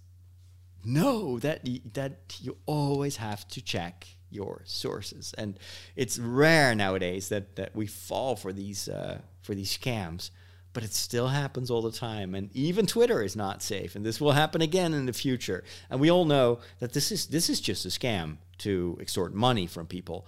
know 0.84 1.38
that 1.38 1.66
that 1.94 2.36
you 2.40 2.56
always 2.66 3.16
have 3.16 3.46
to 3.48 3.62
check 3.62 4.06
your 4.30 4.62
sources. 4.64 5.34
And 5.38 5.58
it's 5.94 6.18
rare 6.18 6.74
nowadays 6.74 7.28
that 7.30 7.56
that 7.56 7.74
we 7.74 7.86
fall 7.86 8.36
for 8.36 8.52
these 8.52 8.88
uh, 8.88 9.20
for 9.46 9.54
these 9.54 9.76
scams. 9.76 10.30
but 10.76 10.84
it 10.84 10.92
still 10.92 11.28
happens 11.28 11.70
all 11.70 11.80
the 11.80 11.90
time. 11.90 12.34
And 12.34 12.50
even 12.54 12.84
Twitter 12.86 13.22
is 13.22 13.34
not 13.34 13.62
safe, 13.62 13.96
and 13.96 14.04
this 14.04 14.20
will 14.20 14.32
happen 14.32 14.60
again 14.60 14.92
in 14.92 15.06
the 15.06 15.14
future. 15.14 15.64
And 15.88 15.98
we 16.00 16.10
all 16.10 16.26
know 16.26 16.58
that 16.80 16.92
this 16.92 17.10
is 17.10 17.28
this 17.28 17.48
is 17.48 17.62
just 17.62 17.86
a 17.86 17.88
scam 17.88 18.36
to 18.58 18.98
extort 19.00 19.32
money 19.32 19.66
from 19.66 19.86
people. 19.86 20.26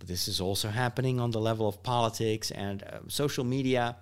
But 0.00 0.08
this 0.08 0.26
is 0.26 0.40
also 0.40 0.68
happening 0.70 1.20
on 1.20 1.30
the 1.30 1.40
level 1.40 1.68
of 1.68 1.84
politics 1.84 2.50
and 2.50 2.82
uh, 2.82 2.86
social 3.06 3.44
media. 3.44 3.96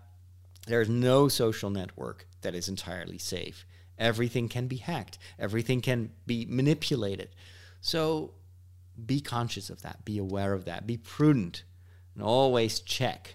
There's 0.67 0.89
no 0.89 1.29
social 1.29 1.69
network 1.69 2.27
that 2.41 2.55
is 2.55 2.69
entirely 2.71 3.19
safe. 3.19 3.67
Everything 3.99 4.49
can 4.49 4.69
be 4.69 4.77
hacked, 4.77 5.19
everything 5.39 5.83
can 5.83 6.13
be 6.27 6.47
manipulated. 6.49 7.29
So 7.83 8.33
be 8.97 9.21
conscious 9.21 9.69
of 9.69 9.83
that, 9.83 10.07
be 10.07 10.17
aware 10.17 10.55
of 10.55 10.65
that, 10.65 10.87
be 10.87 10.97
prudent, 10.97 11.65
and 12.15 12.23
always 12.23 12.81
check. 12.81 13.35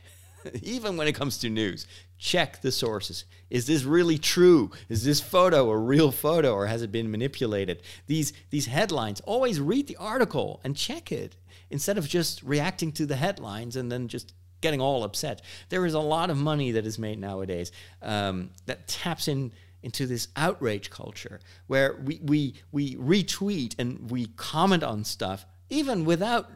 Even 0.64 0.98
when 0.98 1.08
it 1.08 1.14
comes 1.14 1.38
to 1.40 1.50
news, 1.50 1.88
check 2.18 2.62
the 2.62 2.72
sources. 2.72 3.26
Is 3.50 3.68
this 3.68 3.84
really 3.84 4.18
true? 4.18 4.72
Is 4.90 5.04
this 5.04 5.22
photo 5.22 5.70
a 5.70 5.78
real 5.78 6.12
photo 6.12 6.54
or 6.54 6.68
has 6.68 6.82
it 6.82 6.92
been 6.92 7.12
manipulated? 7.12 7.82
These 8.08 8.34
these 8.50 8.66
headlines, 8.66 9.22
always 9.22 9.60
read 9.60 9.88
the 9.88 9.98
article 9.98 10.60
and 10.64 10.76
check 10.76 11.12
it 11.12 11.36
instead 11.70 11.98
of 11.98 12.08
just 12.08 12.44
reacting 12.44 12.92
to 12.94 13.06
the 13.06 13.16
headlines 13.16 13.76
and 13.76 13.92
then 13.92 14.08
just 14.08 14.34
getting 14.62 14.82
all 14.82 15.04
upset. 15.04 15.42
There 15.70 15.86
is 15.86 15.94
a 15.94 16.00
lot 16.00 16.30
of 16.30 16.38
money 16.38 16.72
that 16.72 16.86
is 16.86 16.98
made 16.98 17.20
nowadays 17.20 17.72
um, 18.02 18.52
that 18.66 18.88
taps 18.88 19.28
in 19.28 19.52
into 19.84 20.08
this 20.08 20.28
outrage 20.36 20.90
culture 20.90 21.40
where 21.68 21.96
we, 22.04 22.20
we, 22.24 22.56
we 22.72 22.96
retweet 22.96 23.76
and 23.78 24.10
we 24.10 24.26
comment 24.36 24.84
on 24.84 25.04
stuff 25.04 25.46
even 25.70 26.04
without 26.04 26.50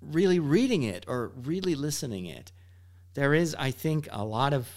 really 0.00 0.38
reading 0.38 0.84
it 0.84 1.04
or 1.08 1.32
really 1.42 1.74
listening 1.74 2.26
it. 2.26 2.52
There 3.14 3.34
is, 3.34 3.54
I 3.58 3.70
think, 3.70 4.08
a 4.10 4.24
lot 4.24 4.52
of 4.52 4.68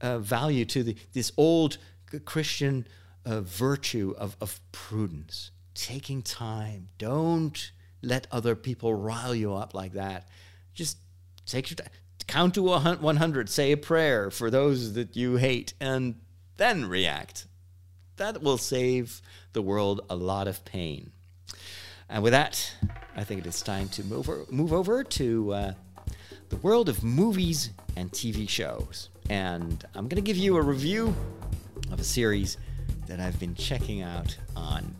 uh, 0.00 0.18
value 0.18 0.64
to 0.66 0.82
the, 0.82 0.96
this 1.12 1.32
old 1.36 1.78
Christian 2.24 2.86
uh, 3.24 3.40
virtue 3.40 4.14
of, 4.16 4.36
of 4.40 4.60
prudence, 4.72 5.50
taking 5.74 6.22
time. 6.22 6.88
Don't 6.98 7.72
let 8.02 8.26
other 8.30 8.54
people 8.54 8.94
rile 8.94 9.34
you 9.34 9.54
up 9.54 9.74
like 9.74 9.94
that. 9.94 10.28
Just 10.74 10.98
take 11.46 11.70
your 11.70 11.76
time. 11.76 11.88
Count 12.26 12.54
to 12.54 12.62
100, 12.62 13.48
say 13.48 13.72
a 13.72 13.76
prayer 13.76 14.30
for 14.30 14.50
those 14.50 14.94
that 14.94 15.16
you 15.16 15.36
hate, 15.36 15.74
and 15.80 16.16
then 16.56 16.88
react. 16.88 17.46
That 18.16 18.42
will 18.42 18.58
save 18.58 19.22
the 19.52 19.62
world 19.62 20.00
a 20.10 20.16
lot 20.16 20.48
of 20.48 20.64
pain. 20.64 21.12
And 22.08 22.22
with 22.22 22.32
that, 22.32 22.72
I 23.14 23.24
think 23.24 23.40
it 23.40 23.46
is 23.46 23.62
time 23.62 23.88
to 23.90 24.04
move 24.04 24.28
over, 24.28 24.44
move 24.50 24.72
over 24.72 25.04
to 25.04 25.52
uh, 25.52 25.72
the 26.48 26.56
world 26.56 26.88
of 26.88 27.02
movies 27.02 27.70
and 27.96 28.10
TV 28.12 28.48
shows. 28.48 29.08
And 29.30 29.84
I'm 29.94 30.08
going 30.08 30.16
to 30.16 30.26
give 30.26 30.36
you 30.36 30.56
a 30.56 30.62
review 30.62 31.14
of 31.90 32.00
a 32.00 32.04
series 32.04 32.58
that 33.08 33.20
I've 33.20 33.38
been 33.38 33.54
checking 33.54 34.02
out 34.02 34.36
on 34.54 34.94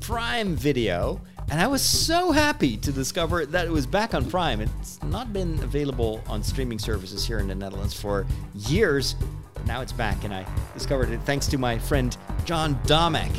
Prime 0.00 0.56
Video. 0.56 1.20
And 1.50 1.60
I 1.60 1.66
was 1.66 1.82
so 1.82 2.32
happy 2.32 2.76
to 2.78 2.92
discover 2.92 3.46
that 3.46 3.66
it 3.66 3.70
was 3.70 3.86
back 3.86 4.14
on 4.14 4.28
Prime. 4.28 4.60
It's 4.60 5.02
not 5.02 5.32
been 5.32 5.54
available 5.62 6.22
on 6.26 6.42
streaming 6.42 6.78
services 6.78 7.26
here 7.26 7.38
in 7.38 7.48
the 7.48 7.54
Netherlands 7.54 7.94
for 7.94 8.26
years, 8.54 9.14
But 9.54 9.66
now 9.66 9.80
it's 9.80 9.92
back, 9.92 10.24
and 10.24 10.34
I 10.34 10.46
discovered 10.74 11.10
it 11.10 11.20
thanks 11.22 11.46
to 11.48 11.58
my 11.58 11.78
friend 11.78 12.16
John 12.44 12.74
Domek 12.84 13.32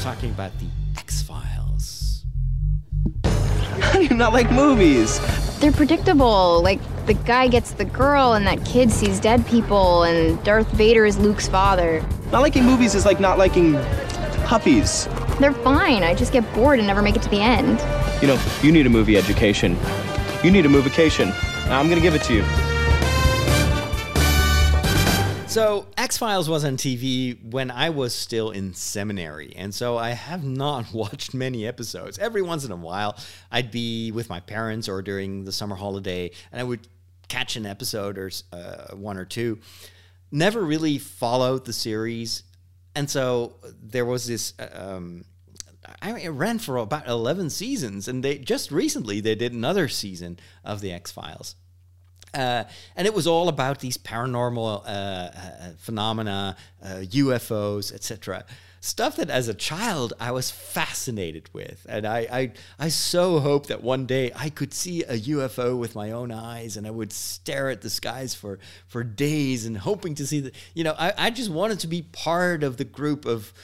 talking 0.00 0.30
about 0.30 0.52
the 0.58 0.66
X 0.98 1.22
Files. 1.22 2.24
How 3.24 3.92
do 3.98 4.04
you 4.04 4.14
not 4.14 4.32
like 4.32 4.50
movies? 4.50 5.20
They're 5.60 5.72
predictable. 5.72 6.60
Like, 6.62 6.80
the 7.06 7.14
guy 7.14 7.48
gets 7.48 7.72
the 7.72 7.84
girl, 7.84 8.32
and 8.32 8.46
that 8.46 8.64
kid 8.64 8.90
sees 8.90 9.20
dead 9.20 9.46
people, 9.46 10.04
and 10.04 10.42
Darth 10.42 10.70
Vader 10.72 11.04
is 11.04 11.18
Luke's 11.18 11.46
father. 11.46 12.04
Not 12.32 12.40
liking 12.40 12.64
movies 12.64 12.94
is 12.94 13.04
like 13.04 13.20
not 13.20 13.36
liking 13.36 13.74
puppies. 14.44 15.06
They're 15.38 15.52
fine. 15.52 16.02
I 16.02 16.14
just 16.14 16.32
get 16.32 16.50
bored 16.54 16.78
and 16.78 16.86
never 16.86 17.02
make 17.02 17.16
it 17.16 17.22
to 17.22 17.28
the 17.28 17.40
end. 17.40 17.80
You 18.22 18.28
know, 18.28 18.42
you 18.62 18.72
need 18.72 18.86
a 18.86 18.90
movie 18.90 19.16
education. 19.16 19.76
You 20.42 20.50
need 20.50 20.64
a 20.64 20.68
movication. 20.68 21.32
I'm 21.68 21.88
gonna 21.88 22.00
give 22.00 22.14
it 22.14 22.22
to 22.22 22.34
you. 22.34 22.44
So, 25.54 25.86
X 25.96 26.18
Files 26.18 26.48
was 26.48 26.64
on 26.64 26.76
TV 26.76 27.38
when 27.52 27.70
I 27.70 27.90
was 27.90 28.12
still 28.12 28.50
in 28.50 28.74
seminary, 28.74 29.54
and 29.54 29.72
so 29.72 29.96
I 29.96 30.10
have 30.10 30.42
not 30.42 30.92
watched 30.92 31.32
many 31.32 31.64
episodes. 31.64 32.18
Every 32.18 32.42
once 32.42 32.64
in 32.64 32.72
a 32.72 32.76
while, 32.76 33.16
I'd 33.52 33.70
be 33.70 34.10
with 34.10 34.28
my 34.28 34.40
parents 34.40 34.88
or 34.88 35.00
during 35.00 35.44
the 35.44 35.52
summer 35.52 35.76
holiday, 35.76 36.32
and 36.50 36.60
I 36.60 36.64
would 36.64 36.88
catch 37.28 37.56
an 37.56 37.66
episode 37.66 38.18
or 38.18 38.30
uh, 38.52 38.94
one 38.94 39.16
or 39.16 39.24
two. 39.24 39.58
Never 40.30 40.62
really 40.62 40.98
followed 40.98 41.64
the 41.64 41.72
series, 41.72 42.42
and 42.94 43.08
so 43.08 43.56
there 43.82 44.04
was 44.04 44.26
this. 44.26 44.54
Um, 44.72 45.24
I 46.00 46.12
mean, 46.12 46.24
it 46.24 46.30
ran 46.30 46.58
for 46.58 46.78
about 46.78 47.06
eleven 47.06 47.50
seasons, 47.50 48.08
and 48.08 48.24
they 48.24 48.38
just 48.38 48.70
recently 48.70 49.20
they 49.20 49.34
did 49.34 49.52
another 49.52 49.88
season 49.88 50.38
of 50.64 50.80
the 50.80 50.92
X 50.92 51.12
Files. 51.12 51.56
Uh, 52.34 52.64
and 52.96 53.06
it 53.06 53.14
was 53.14 53.26
all 53.26 53.48
about 53.48 53.78
these 53.78 53.96
paranormal 53.96 54.82
uh, 54.84 54.88
uh, 54.88 55.30
phenomena, 55.78 56.56
UFOs, 56.84 57.92
uh, 57.92 57.94
etc. 57.94 58.44
Stuff 58.84 59.16
that, 59.16 59.30
as 59.30 59.48
a 59.48 59.54
child, 59.54 60.12
I 60.20 60.30
was 60.30 60.50
fascinated 60.50 61.48
with, 61.54 61.86
and 61.88 62.06
I, 62.06 62.18
I, 62.30 62.52
I 62.78 62.88
so 62.88 63.40
hope 63.40 63.68
that 63.68 63.82
one 63.82 64.04
day 64.04 64.30
I 64.36 64.50
could 64.50 64.74
see 64.74 65.02
a 65.04 65.18
UFO 65.18 65.78
with 65.78 65.94
my 65.94 66.10
own 66.10 66.30
eyes, 66.30 66.76
and 66.76 66.86
I 66.86 66.90
would 66.90 67.10
stare 67.10 67.70
at 67.70 67.80
the 67.80 67.88
skies 67.88 68.34
for 68.34 68.58
for 68.86 69.02
days, 69.02 69.64
and 69.64 69.78
hoping 69.78 70.14
to 70.16 70.26
see 70.26 70.40
the. 70.40 70.52
You 70.74 70.84
know, 70.84 70.94
I, 70.98 71.14
I 71.16 71.30
just 71.30 71.48
wanted 71.48 71.80
to 71.80 71.86
be 71.86 72.02
part 72.02 72.62
of 72.62 72.76
the 72.76 72.84
group 72.84 73.24
of. 73.24 73.54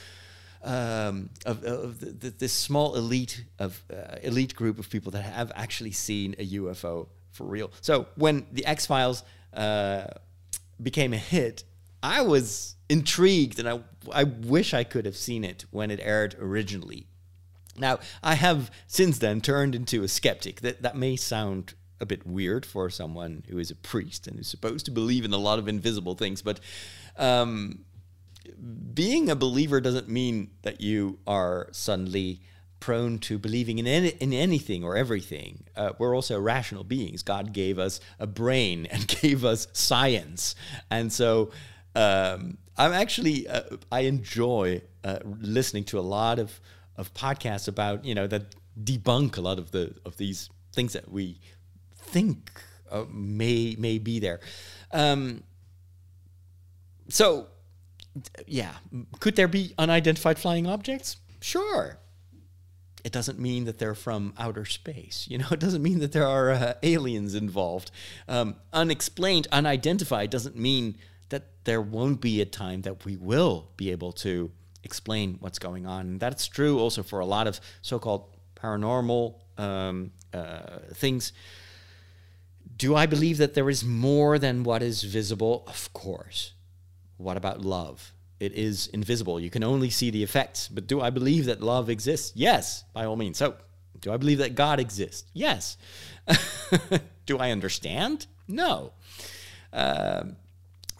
Um, 0.62 1.30
of, 1.46 1.64
of 1.64 2.00
the, 2.00 2.06
the, 2.06 2.30
this 2.30 2.52
small 2.52 2.94
elite 2.94 3.44
of 3.58 3.82
uh, 3.90 4.16
elite 4.22 4.54
group 4.54 4.78
of 4.78 4.90
people 4.90 5.12
that 5.12 5.22
have 5.22 5.52
actually 5.54 5.92
seen 5.92 6.34
a 6.38 6.46
UFO 6.46 7.08
for 7.30 7.44
real. 7.44 7.70
So 7.82 8.06
when 8.14 8.46
the 8.52 8.64
X 8.66 8.86
Files 8.86 9.22
uh, 9.54 10.04
became 10.82 11.12
a 11.12 11.18
hit, 11.18 11.64
I 12.02 12.22
was 12.22 12.76
intrigued, 12.90 13.58
and 13.58 13.68
I 13.68 13.80
I 14.12 14.24
wish 14.24 14.74
I 14.74 14.84
could 14.84 15.06
have 15.06 15.16
seen 15.16 15.44
it 15.44 15.64
when 15.70 15.90
it 15.90 16.00
aired 16.02 16.34
originally. 16.38 17.06
Now 17.78 18.00
I 18.22 18.34
have 18.34 18.70
since 18.86 19.18
then 19.18 19.40
turned 19.40 19.74
into 19.74 20.02
a 20.02 20.08
skeptic. 20.08 20.60
That 20.60 20.82
that 20.82 20.96
may 20.96 21.16
sound 21.16 21.74
a 22.00 22.06
bit 22.06 22.26
weird 22.26 22.66
for 22.66 22.90
someone 22.90 23.44
who 23.48 23.58
is 23.58 23.70
a 23.70 23.76
priest 23.76 24.26
and 24.26 24.40
is 24.40 24.48
supposed 24.48 24.84
to 24.86 24.90
believe 24.90 25.24
in 25.24 25.32
a 25.32 25.38
lot 25.38 25.58
of 25.58 25.68
invisible 25.68 26.14
things, 26.14 26.42
but 26.42 26.58
um, 27.16 27.84
being 28.94 29.28
a 29.28 29.36
believer 29.36 29.80
doesn't 29.80 30.08
mean 30.08 30.50
that 30.62 30.80
you 30.80 31.18
are 31.26 31.68
suddenly 31.72 32.40
prone 32.80 33.18
to 33.18 33.38
believing 33.38 33.78
in 33.78 33.86
any, 33.86 34.08
in 34.08 34.32
anything 34.32 34.82
or 34.82 34.96
everything. 34.96 35.64
Uh, 35.76 35.92
we're 35.98 36.14
also 36.14 36.40
rational 36.40 36.82
beings. 36.82 37.22
God 37.22 37.52
gave 37.52 37.78
us 37.78 38.00
a 38.18 38.26
brain 38.26 38.86
and 38.86 39.06
gave 39.20 39.44
us 39.44 39.68
science, 39.74 40.54
and 40.90 41.12
so 41.12 41.50
um, 41.94 42.58
I'm 42.76 42.92
actually 42.92 43.48
uh, 43.48 43.62
I 43.90 44.00
enjoy 44.00 44.82
uh, 45.04 45.18
listening 45.24 45.84
to 45.84 45.98
a 45.98 46.00
lot 46.00 46.38
of 46.38 46.60
of 46.96 47.12
podcasts 47.14 47.68
about 47.68 48.04
you 48.04 48.14
know 48.14 48.26
that 48.26 48.54
debunk 48.82 49.36
a 49.36 49.40
lot 49.40 49.58
of 49.58 49.70
the 49.70 49.94
of 50.04 50.16
these 50.16 50.50
things 50.72 50.92
that 50.92 51.10
we 51.10 51.40
think 51.96 52.62
uh, 52.90 53.04
may 53.10 53.76
may 53.78 53.98
be 53.98 54.18
there. 54.18 54.40
Um, 54.92 55.42
so 57.08 57.48
yeah, 58.46 58.74
could 59.20 59.36
there 59.36 59.48
be 59.48 59.74
unidentified 59.78 60.38
flying 60.38 60.66
objects? 60.66 61.16
Sure 61.40 61.98
it 63.04 63.12
doesn't 63.12 63.38
mean 63.38 63.64
that 63.64 63.78
they're 63.78 63.94
from 63.94 64.34
outer 64.38 64.64
space. 64.64 65.26
You 65.28 65.38
know, 65.38 65.48
it 65.52 65.60
doesn't 65.60 65.82
mean 65.82 66.00
that 66.00 66.12
there 66.12 66.26
are 66.26 66.50
uh, 66.50 66.74
aliens 66.82 67.34
involved. 67.34 67.90
Um, 68.28 68.56
unexplained, 68.72 69.48
unidentified 69.52 70.30
doesn't 70.30 70.56
mean 70.56 70.98
there 71.64 71.80
won't 71.80 72.20
be 72.20 72.40
a 72.40 72.46
time 72.46 72.82
that 72.82 73.04
we 73.04 73.16
will 73.16 73.70
be 73.76 73.90
able 73.90 74.12
to 74.12 74.50
explain 74.82 75.36
what's 75.40 75.58
going 75.58 75.86
on. 75.86 76.06
And 76.06 76.20
that's 76.20 76.46
true 76.46 76.78
also 76.78 77.02
for 77.02 77.20
a 77.20 77.26
lot 77.26 77.46
of 77.46 77.60
so 77.82 77.98
called 77.98 78.36
paranormal 78.56 79.34
um, 79.58 80.12
uh, 80.32 80.78
things. 80.94 81.32
Do 82.76 82.96
I 82.96 83.06
believe 83.06 83.38
that 83.38 83.54
there 83.54 83.68
is 83.68 83.84
more 83.84 84.38
than 84.38 84.62
what 84.62 84.82
is 84.82 85.02
visible? 85.02 85.64
Of 85.66 85.92
course. 85.92 86.52
What 87.18 87.36
about 87.36 87.60
love? 87.60 88.12
it 88.40 88.54
is 88.54 88.88
invisible. 88.88 89.38
You 89.38 89.50
can 89.50 89.62
only 89.62 89.90
see 89.90 90.10
the 90.10 90.22
effects. 90.22 90.66
But 90.66 90.86
do 90.86 91.00
I 91.00 91.10
believe 91.10 91.44
that 91.44 91.60
love 91.60 91.90
exists? 91.90 92.32
Yes, 92.34 92.84
by 92.94 93.04
all 93.04 93.16
means. 93.16 93.36
So, 93.36 93.54
do 94.00 94.12
I 94.12 94.16
believe 94.16 94.38
that 94.38 94.54
God 94.54 94.80
exists? 94.80 95.28
Yes. 95.34 95.76
do 97.26 97.38
I 97.38 97.50
understand? 97.50 98.26
No. 98.48 98.94
Uh, 99.72 100.24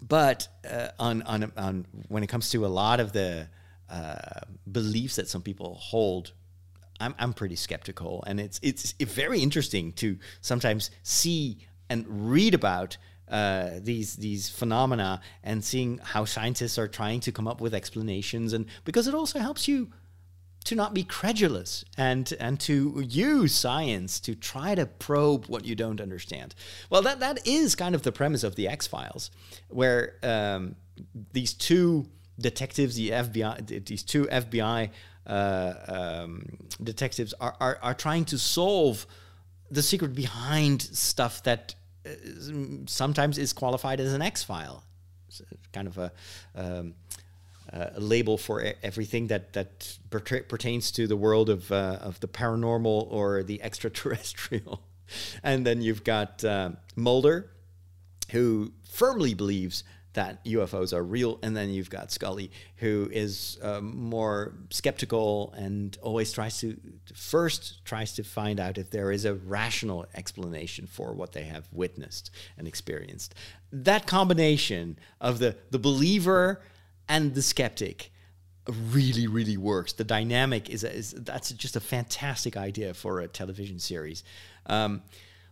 but 0.02 0.48
uh, 0.68 0.88
on, 0.98 1.22
on, 1.22 1.52
on 1.56 1.86
when 2.08 2.22
it 2.22 2.28
comes 2.28 2.50
to 2.50 2.66
a 2.66 2.68
lot 2.68 3.00
of 3.00 3.12
the 3.12 3.48
uh, 3.88 4.40
beliefs 4.70 5.16
that 5.16 5.28
some 5.28 5.42
people 5.42 5.74
hold, 5.74 6.32
I'm, 7.00 7.14
I'm 7.18 7.32
pretty 7.32 7.56
skeptical. 7.56 8.24
And 8.26 8.40
it's, 8.40 8.60
it's 8.62 8.92
very 8.92 9.40
interesting 9.40 9.92
to 9.94 10.18
sometimes 10.40 10.90
see 11.02 11.66
and 11.88 12.06
read 12.30 12.54
about 12.54 12.96
uh, 13.30 13.78
these 13.80 14.16
these 14.16 14.48
phenomena 14.48 15.20
and 15.44 15.64
seeing 15.64 15.98
how 15.98 16.24
scientists 16.24 16.78
are 16.78 16.88
trying 16.88 17.20
to 17.20 17.32
come 17.32 17.46
up 17.46 17.60
with 17.60 17.74
explanations, 17.74 18.52
and 18.52 18.66
because 18.84 19.06
it 19.06 19.14
also 19.14 19.38
helps 19.38 19.68
you 19.68 19.92
to 20.64 20.75
not 20.75 20.94
be 20.94 21.03
credulous 21.03 21.85
and 21.96 22.33
and 22.38 22.61
to 22.61 23.03
use 23.07 23.55
science 23.55 24.20
to 24.20 24.35
try 24.35 24.75
to 24.75 24.87
probe 24.87 25.46
what 25.46 25.64
you 25.64 25.75
don't 25.75 26.01
understand. 26.01 26.55
Well, 26.90 27.03
that 27.03 27.20
that 27.20 27.46
is 27.46 27.75
kind 27.75 27.94
of 27.94 28.03
the 28.03 28.12
premise 28.12 28.44
of 28.44 28.57
the 28.57 28.68
X 28.68 28.87
Files, 28.87 29.31
where 29.68 30.16
um, 30.23 30.77
these 31.33 31.55
two 31.55 32.07
detectives, 32.38 32.96
the 32.96 33.11
FBI, 33.11 33.87
these 33.87 34.03
two 34.03 34.25
FBI 34.27 34.90
uh, 35.27 35.75
um, 35.88 36.44
detectives 36.83 37.35
are, 37.40 37.57
are 37.61 37.79
are 37.83 37.94
trying 37.94 38.25
to 38.27 38.38
solve 38.38 39.07
the 39.70 39.83
secret 39.83 40.14
behind 40.14 40.83
stuff 40.83 41.42
that 41.44 41.75
uh, 42.05 42.11
sometimes 42.87 43.38
is 43.38 43.53
qualified 43.53 44.01
as 44.01 44.12
an 44.12 44.23
X 44.23 44.42
file. 44.42 44.85
Kind 45.73 45.87
of 45.87 45.96
a 45.99 46.12
um, 46.57 46.94
uh, 47.72 47.90
a 47.94 48.00
label 48.00 48.37
for 48.37 48.64
everything 48.83 49.28
that 49.28 49.52
that 49.52 49.98
pertains 50.11 50.90
to 50.92 51.06
the 51.06 51.16
world 51.16 51.48
of 51.48 51.70
uh, 51.70 51.98
of 52.00 52.20
the 52.20 52.28
paranormal 52.28 53.11
or 53.11 53.42
the 53.42 53.62
extraterrestrial. 53.62 54.83
and 55.42 55.66
then 55.66 55.83
you've 55.83 56.04
got 56.04 56.44
uh, 56.44 56.70
Mulder, 56.96 57.50
who 58.30 58.72
firmly 58.85 59.35
believes 59.35 59.85
that 60.12 60.44
UFOs 60.44 60.92
are 60.92 61.04
real, 61.04 61.38
and 61.42 61.56
then 61.56 61.70
you've 61.70 61.90
got 61.90 62.11
Scully, 62.11 62.50
who 62.76 63.09
is 63.12 63.59
um, 63.62 63.96
more 63.96 64.54
skeptical 64.70 65.54
and 65.56 65.96
always 66.02 66.33
tries 66.33 66.59
to 66.61 66.76
first 67.14 67.85
tries 67.85 68.12
to 68.14 68.24
find 68.24 68.59
out 68.59 68.76
if 68.76 68.90
there 68.90 69.12
is 69.12 69.24
a 69.24 69.35
rational 69.35 70.06
explanation 70.14 70.87
for 70.87 71.12
what 71.12 71.33
they 71.33 71.44
have 71.44 71.68
witnessed 71.70 72.30
and 72.59 72.66
experienced. 72.66 73.35
That 73.72 74.06
combination 74.06 74.98
of 75.20 75.38
the 75.38 75.56
the 75.70 75.78
believer 75.78 76.61
and 77.11 77.35
the 77.35 77.42
skeptic 77.42 78.11
really 78.66 79.27
really 79.27 79.57
works. 79.57 79.92
The 79.92 80.05
dynamic 80.05 80.70
is, 80.70 80.85
is 80.85 81.12
that's 81.12 81.51
just 81.51 81.77
a 81.77 81.81
fantastic 81.81 82.57
idea 82.57 82.94
for 82.94 83.20
a 83.20 83.29
television 83.29 83.79
series. 83.79 84.23
Um, 84.66 85.03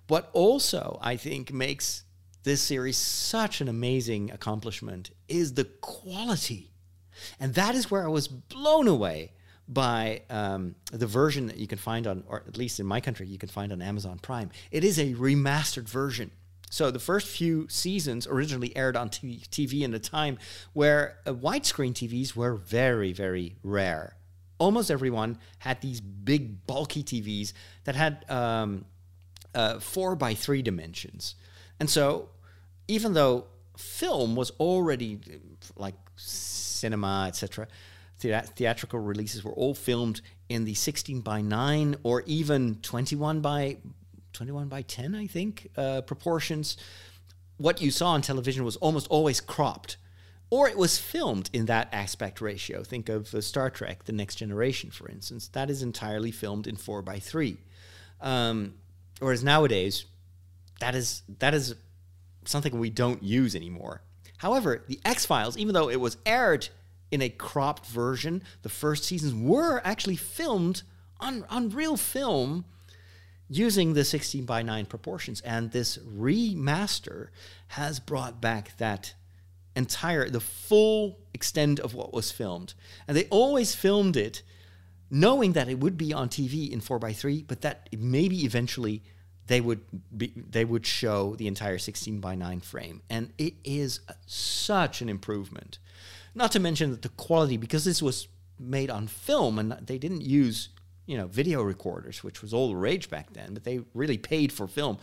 what 0.07 0.31
also 0.33 0.99
i 1.03 1.17
think 1.17 1.53
makes 1.53 2.05
this 2.45 2.63
series 2.63 2.97
such 2.97 3.61
an 3.61 3.69
amazing 3.69 4.31
accomplishment 4.31 5.11
is 5.29 5.55
the 5.55 5.65
quality. 5.65 6.71
And 7.41 7.55
that 7.55 7.75
is 7.75 7.91
where 7.91 8.05
i 8.05 8.09
was 8.09 8.29
blown 8.29 8.89
away 8.89 9.33
by 9.71 10.23
um, 10.31 10.75
the 10.93 11.07
version 11.07 11.47
that 11.49 11.59
you 11.59 11.67
can 11.67 11.77
find 11.77 12.07
on 12.07 12.25
or 12.27 12.43
at 12.49 12.57
least 12.57 12.81
in 12.81 12.87
my 12.87 13.01
country 13.01 13.27
you 13.27 13.37
can 13.37 13.51
find 13.51 13.73
on 13.73 13.83
amazon 13.83 14.19
prime. 14.19 14.51
It 14.71 14.83
is 14.85 14.99
a 14.99 15.13
remastered 15.15 15.89
version 15.89 16.31
so 16.71 16.91
the 16.91 16.99
first 16.99 17.29
few 17.29 17.67
seasons 17.69 18.27
originally 18.27 18.77
aired 18.77 18.97
on 18.97 19.09
TV 19.09 19.83
in 19.83 19.95
a 19.95 19.99
time 19.99 20.39
where 20.73 21.19
uh, 21.27 21.33
widescreen 21.33 21.93
TVs 21.93 22.37
were 22.37 22.55
very, 22.55 23.13
very 23.13 23.57
rare. 23.63 24.17
Almost 24.59 24.91
everyone 24.91 25.39
had 25.59 25.81
these 25.81 26.01
big, 26.01 26.67
bulky 26.67 27.03
TVs 27.03 27.53
that 27.85 27.95
had 27.95 28.25
um, 28.29 28.85
uh, 29.55 29.79
four 29.79 30.17
by 30.17 30.35
three 30.35 30.63
dimensions. 30.63 31.37
And 31.81 31.89
so, 31.89 32.31
even 32.89 33.15
though 33.15 33.47
film 33.77 34.35
was 34.35 34.51
already 34.59 35.21
like 35.77 35.95
cinema, 36.17 37.27
etc., 37.29 37.69
theatrical 38.19 38.99
releases 38.99 39.45
were 39.45 39.53
all 39.53 39.75
filmed 39.75 40.21
in 40.49 40.65
the 40.65 40.75
16 40.75 41.21
by 41.21 41.41
9 41.41 41.97
or 42.03 42.23
even 42.27 42.77
21 42.83 43.41
by 43.41 43.77
21 44.39 44.69
by 44.69 44.83
10, 44.83 45.17
I 45.17 45.27
think, 45.27 45.69
uh, 45.77 46.01
proportions. 46.03 46.77
What 47.57 47.83
you 47.83 47.91
saw 47.91 48.11
on 48.11 48.23
television 48.23 48.65
was 48.65 48.77
almost 48.77 49.09
always 49.09 49.41
cropped, 49.41 49.97
or 50.49 50.69
it 50.69 50.79
was 50.79 50.97
filmed 50.97 51.51
in 51.53 51.67
that 51.67 51.89
aspect 51.93 52.41
ratio. 52.41 52.85
Think 52.85 53.09
of 53.09 53.35
uh, 53.35 53.41
Star 53.41 53.69
Trek, 53.69 54.05
The 54.05 54.13
Next 54.13 54.37
Generation, 54.37 54.93
for 54.93 55.09
instance. 55.09 55.49
That 55.49 55.71
is 55.71 55.83
entirely 55.83 56.31
filmed 56.31 56.69
in 56.69 56.77
4 56.77 57.03
by 57.03 57.19
3. 57.19 57.57
Um, 58.21 58.75
whereas 59.19 59.43
nowadays, 59.43 60.05
that 60.79 60.95
is, 60.95 61.25
that 61.41 61.53
is 61.53 61.75
something 62.45 62.79
we 62.79 62.91
don't 62.91 63.25
use 63.25 63.57
anymore. 63.57 64.03
However, 64.37 64.85
The 64.87 65.01
X 65.05 65.27
Files, 65.27 65.57
even 65.57 65.75
though 65.75 65.91
it 65.91 66.01
was 66.01 66.17
aired 66.25 66.69
in 67.11 67.23
a 67.23 67.29
cropped 67.29 67.87
version, 67.87 68.45
the 68.63 68.69
first 68.69 69.03
seasons 69.03 69.35
were 69.35 69.81
actually 69.85 70.15
filmed 70.15 70.83
on, 71.19 71.45
on 71.51 71.71
real 71.71 71.97
film 71.97 72.67
using 73.49 73.95
the 73.95 74.05
16 74.05 74.45
by 74.45 74.63
9 74.63 74.87
proportions. 74.87 75.41
And 75.41 75.73
this 75.73 75.99
remaster 75.99 77.29
has 77.69 78.01
brought 78.01 78.41
back 78.41 78.77
that 78.79 79.15
entire, 79.75 80.29
the 80.29 80.41
full 80.41 81.19
extent 81.33 81.81
of 81.81 81.95
what 81.95 82.13
was 82.13 82.31
filmed. 82.31 82.75
And 83.07 83.17
they 83.17 83.25
always 83.27 83.75
filmed 83.75 84.17
it 84.17 84.43
knowing 85.11 85.53
that 85.53 85.69
it 85.69 85.81
would 85.81 85.97
be 85.97 86.13
on 86.13 86.29
TV 86.29 86.71
in 86.71 86.81
4 86.81 86.99
by 86.99 87.15
3 87.15 87.43
but 87.45 87.63
that 87.63 87.89
maybe 87.97 88.45
eventually 88.45 89.03
they 89.47 89.61
would 89.63 89.81
be, 90.15 90.33
they 90.37 90.65
would 90.65 90.85
show 90.85 91.35
the 91.37 91.47
entire 91.47 91.79
16 91.79 92.21
by 92.21 92.35
9 92.35 92.61
frame. 92.61 93.01
And 93.09 93.33
it 93.39 93.55
is 93.65 94.01
such 94.27 95.01
an 95.01 95.09
improvement. 95.09 95.79
Not 96.35 96.53
to 96.53 96.61
mention 96.61 96.91
that 96.91 97.01
the 97.01 97.09
quality, 97.09 97.57
because 97.57 97.87
this 97.87 98.03
was 98.03 98.29
made 98.59 98.91
on 98.91 99.07
film 99.07 99.59
and 99.59 99.73
they 99.73 99.97
didn't 99.97 100.21
use 100.21 100.69
you 101.09 101.17
know 101.17 101.27
video 101.27 101.63
recorders, 101.63 102.23
which 102.23 102.43
was 102.43 102.53
all 102.53 102.69
the 102.69 102.77
rage 102.77 103.09
back 103.09 103.33
then, 103.33 103.55
but 103.55 103.65
they 103.65 103.81
really 103.95 104.19
paid 104.19 104.53
for 104.53 104.69
film. 104.69 104.99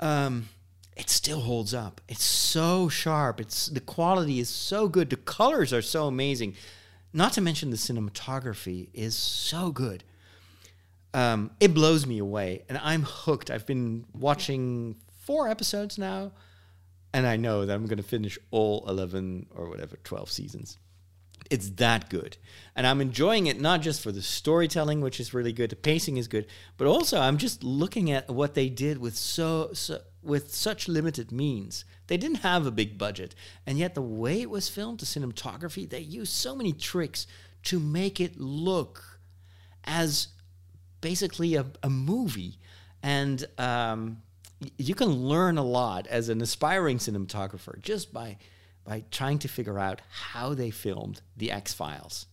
Um, 0.00 0.48
it 0.96 1.10
still 1.10 1.40
holds 1.40 1.74
up. 1.74 2.00
It's 2.08 2.24
so 2.24 2.88
sharp. 2.88 3.38
It's 3.38 3.66
the 3.66 3.80
quality 3.80 4.40
is 4.40 4.48
so 4.48 4.88
good. 4.88 5.10
The 5.10 5.16
colors 5.16 5.72
are 5.72 5.82
so 5.82 6.06
amazing. 6.06 6.54
Not 7.12 7.34
to 7.34 7.42
mention 7.42 7.70
the 7.70 7.76
cinematography 7.76 8.88
is 8.94 9.14
so 9.14 9.70
good. 9.70 10.02
Um, 11.12 11.50
it 11.60 11.74
blows 11.74 12.06
me 12.06 12.18
away, 12.18 12.64
and 12.70 12.80
I'm 12.82 13.02
hooked. 13.02 13.50
I've 13.50 13.66
been 13.66 14.06
watching 14.14 14.96
four 15.20 15.46
episodes 15.46 15.98
now, 15.98 16.32
and 17.12 17.26
I 17.26 17.36
know 17.36 17.66
that 17.66 17.74
I'm 17.74 17.84
going 17.84 17.98
to 17.98 18.02
finish 18.02 18.38
all 18.50 18.88
11 18.88 19.48
or 19.54 19.68
whatever 19.68 19.98
12 20.04 20.30
seasons 20.30 20.78
it's 21.50 21.70
that 21.70 22.08
good. 22.08 22.36
And 22.74 22.86
I'm 22.86 23.00
enjoying 23.00 23.46
it 23.46 23.60
not 23.60 23.82
just 23.82 24.02
for 24.02 24.12
the 24.12 24.22
storytelling, 24.22 25.00
which 25.00 25.20
is 25.20 25.34
really 25.34 25.52
good, 25.52 25.70
the 25.70 25.76
pacing 25.76 26.16
is 26.16 26.28
good, 26.28 26.46
but 26.76 26.86
also 26.86 27.20
I'm 27.20 27.36
just 27.36 27.62
looking 27.62 28.10
at 28.10 28.30
what 28.30 28.54
they 28.54 28.68
did 28.68 28.98
with 28.98 29.16
so, 29.16 29.70
so 29.72 30.00
with 30.22 30.54
such 30.54 30.88
limited 30.88 31.32
means. 31.32 31.84
They 32.06 32.16
didn't 32.16 32.38
have 32.38 32.66
a 32.66 32.70
big 32.70 32.96
budget, 32.98 33.34
and 33.66 33.78
yet 33.78 33.94
the 33.94 34.02
way 34.02 34.40
it 34.40 34.50
was 34.50 34.68
filmed, 34.68 35.00
the 35.00 35.06
cinematography, 35.06 35.88
they 35.88 36.00
used 36.00 36.32
so 36.32 36.54
many 36.54 36.72
tricks 36.72 37.26
to 37.64 37.78
make 37.78 38.20
it 38.20 38.38
look 38.40 39.18
as 39.84 40.28
basically 41.00 41.54
a, 41.54 41.66
a 41.82 41.90
movie. 41.90 42.58
And 43.02 43.44
um, 43.58 44.22
you 44.78 44.94
can 44.94 45.08
learn 45.08 45.58
a 45.58 45.64
lot 45.64 46.06
as 46.06 46.28
an 46.28 46.40
aspiring 46.40 46.98
cinematographer 46.98 47.80
just 47.80 48.12
by 48.12 48.38
by 48.84 49.04
trying 49.10 49.38
to 49.40 49.48
figure 49.48 49.78
out 49.78 50.00
how 50.10 50.54
they 50.54 50.70
filmed 50.70 51.22
the 51.36 51.50
X 51.50 51.72
Files. 51.72 52.26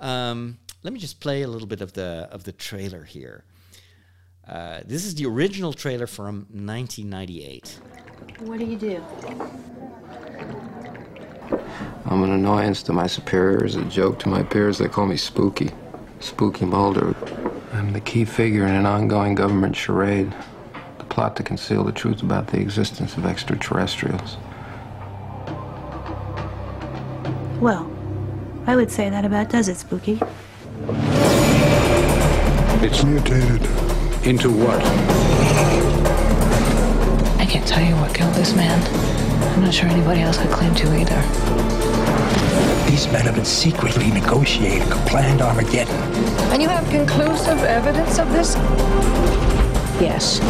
Um, 0.00 0.58
let 0.82 0.92
me 0.92 0.98
just 0.98 1.20
play 1.20 1.42
a 1.42 1.48
little 1.48 1.68
bit 1.68 1.80
of 1.80 1.92
the 1.92 2.28
of 2.30 2.44
the 2.44 2.52
trailer 2.52 3.04
here. 3.04 3.44
Uh, 4.46 4.80
this 4.84 5.04
is 5.04 5.14
the 5.14 5.26
original 5.26 5.72
trailer 5.72 6.06
from 6.06 6.46
1998. 6.50 7.78
What 8.40 8.58
do 8.58 8.64
you 8.64 8.76
do? 8.76 9.04
I'm 12.06 12.24
an 12.24 12.32
annoyance 12.32 12.82
to 12.84 12.92
my 12.92 13.06
superiors, 13.06 13.76
a 13.76 13.84
joke 13.84 14.18
to 14.20 14.28
my 14.28 14.42
peers. 14.42 14.78
They 14.78 14.88
call 14.88 15.06
me 15.06 15.16
Spooky. 15.16 15.70
Spooky 16.18 16.64
Mulder. 16.64 17.14
I'm 17.72 17.92
the 17.92 18.00
key 18.00 18.24
figure 18.24 18.66
in 18.66 18.74
an 18.74 18.86
ongoing 18.86 19.34
government 19.34 19.76
charade. 19.76 20.34
The 20.98 21.04
plot 21.04 21.36
to 21.36 21.42
conceal 21.42 21.84
the 21.84 21.92
truth 21.92 22.22
about 22.22 22.48
the 22.48 22.60
existence 22.60 23.16
of 23.16 23.24
extraterrestrials. 23.24 24.36
Well, 27.62 27.88
I 28.66 28.74
would 28.74 28.90
say 28.90 29.08
that 29.08 29.24
about 29.24 29.48
does 29.48 29.68
it, 29.68 29.76
Spooky. 29.76 30.18
It's 32.82 33.04
mutated. 33.04 33.62
Into 34.26 34.50
what? 34.50 34.82
I 37.38 37.46
can't 37.48 37.64
tell 37.64 37.88
you 37.88 37.94
what 37.94 38.12
killed 38.16 38.34
this 38.34 38.52
man. 38.56 38.82
I'm 39.54 39.60
not 39.60 39.72
sure 39.72 39.88
anybody 39.88 40.22
else 40.22 40.38
could 40.38 40.50
claim 40.50 40.74
to 40.74 40.88
either. 40.98 41.22
These 42.90 43.06
men 43.12 43.26
have 43.26 43.36
been 43.36 43.44
secretly 43.44 44.10
negotiating 44.10 44.90
a 44.90 44.96
planned 45.06 45.40
Armageddon. 45.40 45.94
And 46.50 46.60
you 46.60 46.68
have 46.68 46.84
conclusive 46.90 47.62
evidence 47.62 48.18
of 48.18 48.28
this? 48.32 48.56
Yes. 50.02 50.40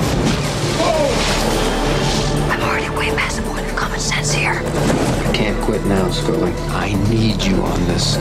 I'm 2.50 2.62
already 2.62 2.88
way 2.96 3.14
past 3.14 3.36
the 3.36 3.42
point 3.42 3.60
of 3.60 3.61
common 3.92 4.00
sense 4.00 4.32
here. 4.32 4.54
I 4.54 5.32
can't 5.34 5.62
quit 5.62 5.84
now, 5.84 6.10
Scully. 6.10 6.52
I 6.70 6.94
need 7.10 7.42
you 7.42 7.56
on 7.56 7.78
this. 7.84 8.16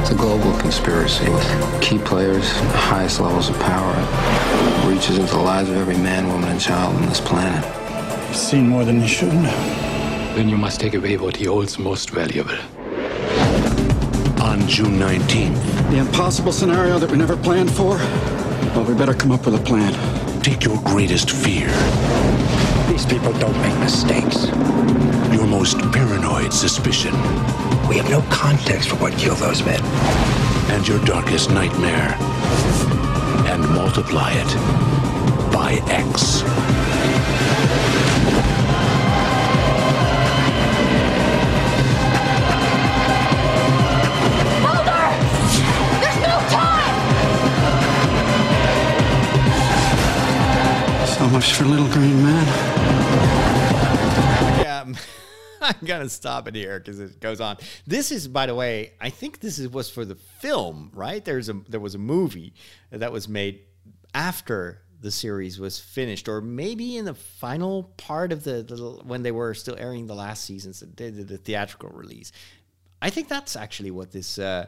It's 0.00 0.10
a 0.10 0.14
global 0.14 0.52
conspiracy 0.58 1.30
with 1.30 1.80
key 1.80 1.98
players 1.98 2.46
the 2.52 2.76
highest 2.76 3.20
levels 3.20 3.48
of 3.48 3.58
power. 3.60 3.94
It 3.96 4.92
reaches 4.92 5.16
into 5.16 5.32
the 5.32 5.40
lives 5.40 5.70
of 5.70 5.76
every 5.76 5.96
man, 5.96 6.28
woman, 6.28 6.50
and 6.50 6.60
child 6.60 6.94
on 6.96 7.06
this 7.06 7.22
planet. 7.22 7.64
You've 8.28 8.36
seen 8.36 8.68
more 8.68 8.84
than 8.84 9.00
you 9.00 9.08
should. 9.08 9.32
Then 10.36 10.50
you 10.50 10.58
must 10.58 10.78
take 10.78 10.92
away 10.92 11.16
what 11.16 11.36
he 11.36 11.46
holds 11.46 11.78
most 11.78 12.10
valuable. 12.10 12.58
On 14.42 14.60
June 14.68 14.98
19th. 14.98 15.90
The 15.90 15.98
impossible 15.98 16.52
scenario 16.52 16.98
that 16.98 17.10
we 17.10 17.16
never 17.16 17.36
planned 17.36 17.72
for? 17.72 17.96
Well, 18.74 18.84
we 18.84 18.94
better 18.94 19.14
come 19.14 19.32
up 19.32 19.46
with 19.46 19.54
a 19.54 19.64
plan. 19.64 19.94
Take 20.42 20.64
your 20.64 20.78
greatest 20.82 21.30
fear. 21.30 21.68
These 22.88 23.06
people 23.06 23.32
don't 23.38 23.58
make 23.62 23.78
mistakes. 23.80 24.46
Your 25.64 25.78
most 25.80 25.92
paranoid 25.94 26.52
suspicion. 26.52 27.14
We 27.88 27.96
have 27.96 28.10
no 28.10 28.20
context 28.28 28.90
for 28.90 28.96
what 28.96 29.16
killed 29.16 29.38
those 29.38 29.64
men. 29.64 29.80
And 30.70 30.86
your 30.86 31.02
darkest 31.06 31.48
nightmare. 31.48 32.14
And 33.48 33.66
multiply 33.70 34.32
it 34.34 34.54
by 35.50 35.80
X. 35.88 36.42
Mulder! 44.60 45.08
There's 46.02 46.20
no 46.20 46.36
time! 46.52 46.94
So 51.06 51.26
much 51.28 51.54
for 51.54 51.64
Little 51.64 51.88
Green 51.88 52.22
Man. 52.22 52.46
Yeah, 54.60 54.84
I'm- 55.68 55.84
gonna 55.84 56.08
stop 56.08 56.48
it 56.48 56.54
here 56.54 56.78
because 56.78 57.00
it 57.00 57.20
goes 57.20 57.40
on. 57.40 57.56
This 57.86 58.10
is, 58.12 58.28
by 58.28 58.46
the 58.46 58.54
way, 58.54 58.92
I 59.00 59.10
think 59.10 59.40
this 59.40 59.58
is, 59.58 59.68
was 59.68 59.90
for 59.90 60.04
the 60.04 60.14
film, 60.14 60.90
right? 60.94 61.24
There's 61.24 61.48
a 61.48 61.54
there 61.68 61.80
was 61.80 61.94
a 61.94 61.98
movie 61.98 62.54
that 62.90 63.12
was 63.12 63.28
made 63.28 63.60
after 64.14 64.82
the 65.00 65.10
series 65.10 65.60
was 65.60 65.78
finished, 65.78 66.28
or 66.28 66.40
maybe 66.40 66.96
in 66.96 67.04
the 67.04 67.14
final 67.14 67.84
part 67.98 68.32
of 68.32 68.42
the, 68.44 68.62
the 68.62 68.76
when 69.04 69.22
they 69.22 69.32
were 69.32 69.52
still 69.52 69.76
airing 69.78 70.06
the 70.06 70.14
last 70.14 70.44
seasons, 70.44 70.80
they 70.80 71.10
did 71.10 71.28
the 71.28 71.36
theatrical 71.36 71.90
release. 71.90 72.32
I 73.02 73.10
think 73.10 73.28
that's 73.28 73.54
actually 73.54 73.90
what 73.90 74.12
this 74.12 74.38
uh, 74.38 74.66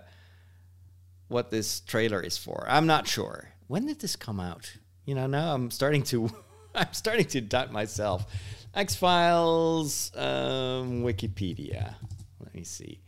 what 1.29 1.51
this 1.51 1.81
trailer 1.81 2.21
is 2.21 2.37
for. 2.37 2.67
I'm 2.69 2.87
not 2.87 3.09
sure. 3.09 3.51
When 3.67 3.87
did 3.87 4.01
this 4.01 4.15
come 4.17 4.39
out? 4.41 4.77
You 5.07 5.15
know, 5.15 5.27
now 5.27 5.55
I'm 5.55 5.71
starting 5.71 6.03
to 6.05 6.31
I'm 6.75 6.93
starting 6.93 7.27
to 7.27 7.41
doubt 7.41 7.73
myself. 7.73 8.27
X 8.77 8.95
Files, 8.95 10.13
um, 10.15 11.03
Wikipedia. 11.03 11.95
Let 12.39 12.55
me 12.55 12.63
see. 12.63 13.01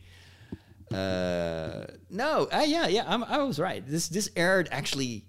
Uh, 0.91 1.85
no, 2.09 2.47
uh, 2.51 2.63
yeah, 2.65 2.87
yeah, 2.87 3.03
I'm, 3.07 3.23
I 3.23 3.37
was 3.43 3.59
right. 3.59 3.85
This 3.87 4.09
this 4.09 4.31
aired 4.35 4.67
actually 4.71 5.25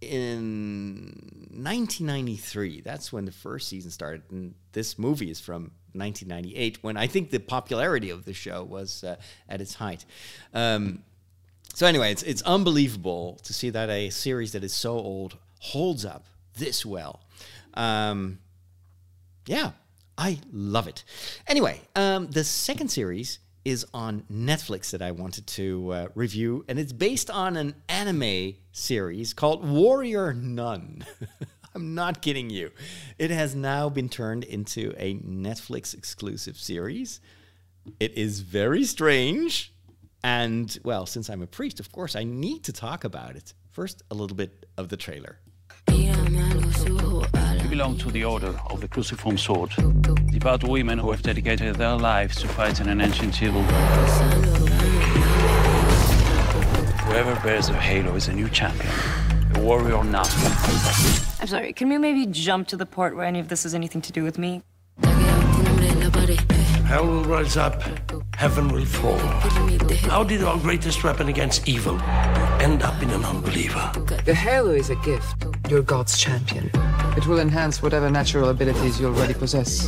in 0.00 1.12
1993. 1.52 2.80
That's 2.80 3.12
when 3.12 3.24
the 3.24 3.32
first 3.32 3.68
season 3.68 3.92
started, 3.92 4.22
and 4.30 4.54
this 4.72 4.98
movie 4.98 5.30
is 5.30 5.38
from 5.38 5.70
1998, 5.92 6.82
when 6.82 6.96
I 6.96 7.06
think 7.06 7.30
the 7.30 7.38
popularity 7.38 8.10
of 8.10 8.24
the 8.24 8.34
show 8.34 8.64
was 8.64 9.04
uh, 9.04 9.14
at 9.48 9.60
its 9.60 9.74
height. 9.74 10.04
Um, 10.52 11.04
so 11.72 11.86
anyway, 11.86 12.10
it's 12.10 12.24
it's 12.24 12.42
unbelievable 12.42 13.38
to 13.44 13.54
see 13.54 13.70
that 13.70 13.88
a 13.90 14.10
series 14.10 14.50
that 14.52 14.64
is 14.64 14.74
so 14.74 14.92
old 14.92 15.38
holds 15.60 16.04
up 16.04 16.26
this 16.56 16.84
well. 16.84 17.20
Um, 17.74 18.40
yeah, 19.46 19.72
I 20.16 20.40
love 20.52 20.86
it. 20.86 21.04
Anyway, 21.46 21.80
um, 21.96 22.28
the 22.28 22.44
second 22.44 22.88
series 22.88 23.40
is 23.64 23.86
on 23.94 24.24
Netflix 24.30 24.90
that 24.90 25.02
I 25.02 25.10
wanted 25.10 25.46
to 25.48 25.90
uh, 25.92 26.08
review, 26.14 26.64
and 26.68 26.78
it's 26.78 26.92
based 26.92 27.30
on 27.30 27.56
an 27.56 27.74
anime 27.88 28.54
series 28.72 29.32
called 29.32 29.66
Warrior 29.66 30.34
Nun. 30.34 31.04
I'm 31.74 31.94
not 31.94 32.22
kidding 32.22 32.50
you. 32.50 32.70
It 33.18 33.30
has 33.30 33.54
now 33.56 33.88
been 33.88 34.08
turned 34.08 34.44
into 34.44 34.94
a 34.96 35.14
Netflix 35.14 35.94
exclusive 35.94 36.56
series. 36.56 37.20
It 37.98 38.16
is 38.16 38.40
very 38.40 38.84
strange. 38.84 39.72
And, 40.22 40.78
well, 40.84 41.04
since 41.04 41.28
I'm 41.28 41.42
a 41.42 41.46
priest, 41.46 41.80
of 41.80 41.90
course, 41.90 42.16
I 42.16 42.24
need 42.24 42.64
to 42.64 42.72
talk 42.72 43.04
about 43.04 43.36
it. 43.36 43.52
First, 43.72 44.02
a 44.10 44.14
little 44.14 44.36
bit 44.36 44.66
of 44.78 44.88
the 44.88 44.96
trailer. 44.96 45.38
We 47.74 47.78
belong 47.78 47.98
to 47.98 48.10
the 48.12 48.24
Order 48.24 48.54
of 48.70 48.80
the 48.80 48.86
Cruciform 48.86 49.36
Sword, 49.36 49.70
devout 50.30 50.62
women 50.62 50.96
who 50.96 51.10
have 51.10 51.22
dedicated 51.22 51.74
their 51.74 51.96
lives 51.96 52.36
to 52.36 52.46
fighting 52.46 52.86
an 52.86 53.00
ancient 53.00 53.42
evil. 53.42 53.62
Whoever 57.02 57.34
bears 57.42 57.70
a 57.70 57.72
halo 57.72 58.14
is 58.14 58.28
a 58.28 58.32
new 58.32 58.48
champion, 58.48 58.92
a 59.56 59.60
warrior 59.60 60.04
now. 60.04 60.22
I'm 61.40 61.48
sorry, 61.48 61.72
can 61.72 61.88
we 61.88 61.98
maybe 61.98 62.26
jump 62.26 62.68
to 62.68 62.76
the 62.76 62.86
part 62.86 63.16
where 63.16 63.26
any 63.26 63.40
of 63.40 63.48
this 63.48 63.64
has 63.64 63.74
anything 63.74 64.02
to 64.02 64.12
do 64.12 64.22
with 64.22 64.38
me? 64.38 64.62
Hell 66.86 67.08
will 67.08 67.24
rise 67.24 67.56
up, 67.56 67.82
heaven 68.36 68.68
will 68.68 68.84
fall. 68.84 69.18
How 70.08 70.22
did 70.22 70.44
our 70.44 70.58
greatest 70.58 71.02
weapon 71.02 71.26
against 71.26 71.66
evil 71.66 71.98
end 72.64 72.82
up 72.82 73.00
in 73.02 73.10
an 73.10 73.22
unbeliever? 73.26 73.92
The 74.24 74.34
halo 74.34 74.70
is 74.70 74.88
a 74.88 74.96
gift. 74.96 75.44
You're 75.68 75.82
God's 75.82 76.16
champion. 76.16 76.70
It 77.14 77.26
will 77.26 77.38
enhance 77.38 77.82
whatever 77.82 78.08
natural 78.10 78.48
abilities 78.48 78.98
you 78.98 79.08
already 79.08 79.34
possess. 79.34 79.86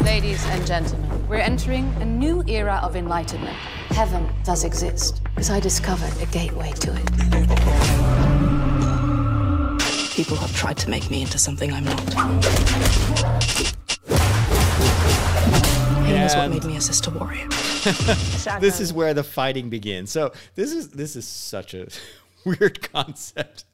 Ladies 0.00 0.42
and 0.46 0.66
gentlemen, 0.66 1.28
we're 1.28 1.36
entering 1.36 1.92
a 2.00 2.06
new 2.06 2.42
era 2.46 2.80
of 2.82 2.96
enlightenment. 2.96 3.54
Heaven 3.90 4.26
does 4.44 4.64
exist, 4.64 5.22
because 5.24 5.50
I 5.50 5.60
discovered 5.60 6.14
a 6.22 6.26
gateway 6.32 6.72
to 6.72 6.90
it. 6.94 7.04
People 10.14 10.38
have 10.38 10.56
tried 10.56 10.78
to 10.78 10.88
make 10.88 11.10
me 11.10 11.20
into 11.20 11.38
something 11.38 11.70
I'm 11.70 11.84
not. 11.84 12.14
Pain 16.10 16.22
is 16.22 16.34
what 16.34 16.50
made 16.50 16.64
me 16.64 16.76
a 16.76 16.80
sister 16.80 17.08
warrior. 17.10 17.46
this 18.60 18.80
is 18.80 18.92
where 18.92 19.14
the 19.14 19.22
fighting 19.22 19.70
begins. 19.70 20.10
So 20.10 20.32
this 20.56 20.72
is 20.72 20.90
this 20.90 21.14
is 21.14 21.26
such 21.26 21.72
a 21.72 21.86
weird 22.44 22.82
concept. 22.92 23.64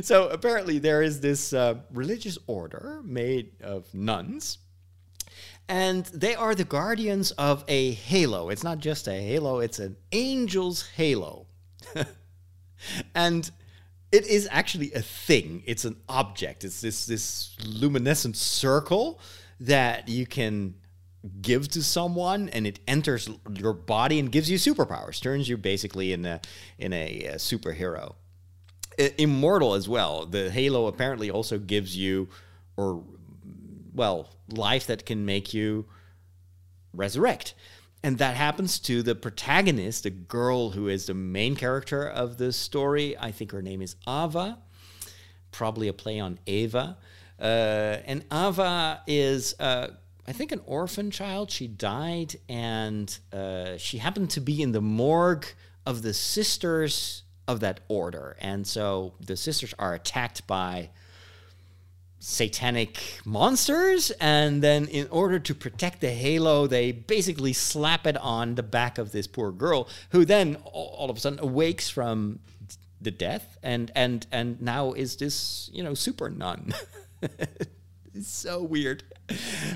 So 0.00 0.28
apparently 0.28 0.78
there 0.78 1.02
is 1.02 1.20
this 1.20 1.52
uh, 1.52 1.80
religious 1.92 2.38
order 2.46 3.00
made 3.04 3.50
of 3.62 3.92
nuns, 3.92 4.58
and 5.68 6.04
they 6.06 6.36
are 6.36 6.54
the 6.54 6.64
guardians 6.64 7.32
of 7.32 7.64
a 7.66 7.92
halo. 7.92 8.48
It's 8.50 8.62
not 8.62 8.78
just 8.78 9.08
a 9.08 9.20
halo; 9.20 9.58
it's 9.58 9.80
an 9.80 9.96
angel's 10.12 10.88
halo, 10.90 11.46
and 13.16 13.50
it 14.12 14.24
is 14.24 14.48
actually 14.52 14.92
a 14.92 15.02
thing. 15.02 15.64
It's 15.66 15.84
an 15.84 15.96
object. 16.08 16.62
It's 16.62 16.80
this 16.80 17.06
this 17.06 17.56
luminescent 17.66 18.36
circle 18.36 19.18
that 19.58 20.08
you 20.08 20.26
can 20.26 20.74
give 21.42 21.68
to 21.68 21.82
someone 21.82 22.48
and 22.50 22.66
it 22.66 22.80
enters 22.88 23.28
your 23.52 23.72
body 23.72 24.18
and 24.18 24.32
gives 24.32 24.50
you 24.50 24.56
superpowers 24.56 25.20
turns 25.20 25.48
you 25.48 25.56
basically 25.56 26.12
in 26.12 26.24
a 26.24 26.40
in 26.78 26.92
a, 26.92 27.28
uh 27.28 27.34
superhero. 27.34 28.14
I- 28.98 29.14
immortal 29.18 29.74
as 29.74 29.88
well. 29.88 30.26
The 30.26 30.50
halo 30.50 30.86
apparently 30.86 31.30
also 31.30 31.58
gives 31.58 31.96
you 31.96 32.28
or 32.76 33.04
well 33.94 34.30
life 34.48 34.86
that 34.86 35.04
can 35.04 35.24
make 35.24 35.52
you 35.52 35.86
resurrect. 36.92 37.54
And 38.02 38.16
that 38.16 38.34
happens 38.34 38.78
to 38.80 39.02
the 39.02 39.14
protagonist 39.14 40.04
the 40.04 40.10
girl 40.10 40.70
who 40.70 40.88
is 40.88 41.06
the 41.06 41.14
main 41.14 41.54
character 41.54 42.08
of 42.08 42.38
the 42.38 42.50
story. 42.50 43.16
I 43.18 43.30
think 43.30 43.52
her 43.52 43.60
name 43.60 43.82
is 43.82 43.96
ava 44.08 44.58
probably 45.52 45.88
a 45.88 45.92
play 45.92 46.20
on 46.20 46.38
ava. 46.46 46.96
Uh, 47.38 47.98
and 48.04 48.24
ava 48.32 49.02
is 49.06 49.54
uh, 49.58 49.88
I 50.30 50.32
think 50.32 50.52
an 50.52 50.60
orphan 50.64 51.10
child. 51.10 51.50
She 51.50 51.66
died, 51.66 52.36
and 52.48 53.18
uh, 53.32 53.76
she 53.78 53.98
happened 53.98 54.30
to 54.30 54.40
be 54.40 54.62
in 54.62 54.70
the 54.70 54.80
morgue 54.80 55.44
of 55.84 56.02
the 56.02 56.14
sisters 56.14 57.24
of 57.48 57.58
that 57.60 57.80
order. 57.88 58.36
And 58.40 58.64
so 58.64 59.14
the 59.18 59.36
sisters 59.36 59.74
are 59.76 59.92
attacked 59.92 60.46
by 60.46 60.90
satanic 62.20 63.00
monsters. 63.24 64.12
And 64.20 64.62
then, 64.62 64.86
in 64.86 65.08
order 65.08 65.40
to 65.40 65.52
protect 65.52 66.00
the 66.00 66.12
halo, 66.12 66.68
they 66.68 66.92
basically 66.92 67.52
slap 67.52 68.06
it 68.06 68.16
on 68.16 68.54
the 68.54 68.62
back 68.62 68.98
of 68.98 69.10
this 69.10 69.26
poor 69.26 69.50
girl, 69.50 69.88
who 70.10 70.24
then 70.24 70.58
all 70.64 71.10
of 71.10 71.16
a 71.16 71.20
sudden 71.20 71.40
awakes 71.40 71.90
from 71.90 72.38
the 73.00 73.10
death 73.10 73.58
and 73.62 73.90
and 73.96 74.26
and 74.30 74.60
now 74.60 74.92
is 74.92 75.16
this 75.16 75.70
you 75.72 75.82
know 75.82 75.94
super 75.94 76.28
nun 76.28 76.74
it's 78.20 78.28
so 78.28 78.62
weird. 78.62 79.02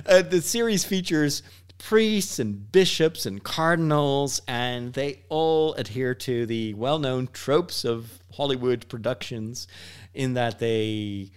Uh, 0.06 0.20
the 0.20 0.42
series 0.42 0.84
features 0.84 1.42
priests 1.78 2.38
and 2.38 2.70
bishops 2.70 3.24
and 3.24 3.42
cardinals 3.42 4.42
and 4.46 4.92
they 4.92 5.22
all 5.28 5.72
adhere 5.74 6.14
to 6.14 6.44
the 6.46 6.72
well-known 6.74 7.28
tropes 7.32 7.84
of 7.84 8.20
hollywood 8.34 8.88
productions 8.88 9.66
in 10.14 10.34
that 10.34 10.58
they 10.60 11.28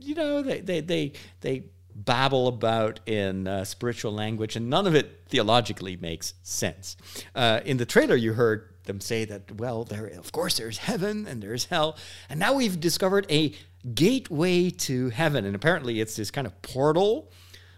you 0.00 0.14
know 0.14 0.42
they 0.42 0.60
they 0.60 0.80
they, 0.80 1.12
they 1.40 1.64
babble 1.94 2.48
about 2.48 3.00
in 3.06 3.46
uh, 3.46 3.64
spiritual 3.64 4.12
language 4.12 4.56
and 4.56 4.68
none 4.68 4.86
of 4.86 4.94
it 4.94 5.22
theologically 5.28 5.96
makes 5.96 6.34
sense. 6.42 6.96
Uh, 7.34 7.60
in 7.64 7.76
the 7.76 7.86
trailer 7.86 8.16
you 8.16 8.32
heard 8.32 8.68
them 8.84 9.00
say 9.00 9.24
that 9.24 9.52
well 9.52 9.84
there 9.84 10.06
of 10.06 10.30
course 10.32 10.58
there's 10.58 10.78
heaven 10.78 11.26
and 11.26 11.42
there's 11.42 11.66
hell 11.66 11.96
and 12.28 12.38
now 12.40 12.52
we've 12.52 12.80
discovered 12.80 13.26
a 13.30 13.54
gateway 13.92 14.70
to 14.70 15.10
heaven 15.10 15.44
and 15.44 15.54
apparently 15.54 16.00
it's 16.00 16.16
this 16.16 16.30
kind 16.30 16.46
of 16.46 16.62
portal 16.62 17.30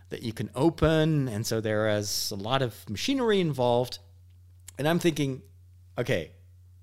that 0.08 0.22
you 0.22 0.32
can 0.32 0.50
open, 0.54 1.28
and 1.28 1.44
so 1.46 1.60
there 1.60 1.88
is 1.88 2.30
a 2.30 2.36
lot 2.36 2.62
of 2.62 2.88
machinery 2.88 3.40
involved. 3.40 3.98
And 4.78 4.86
I'm 4.86 4.98
thinking, 4.98 5.42
okay, 5.98 6.30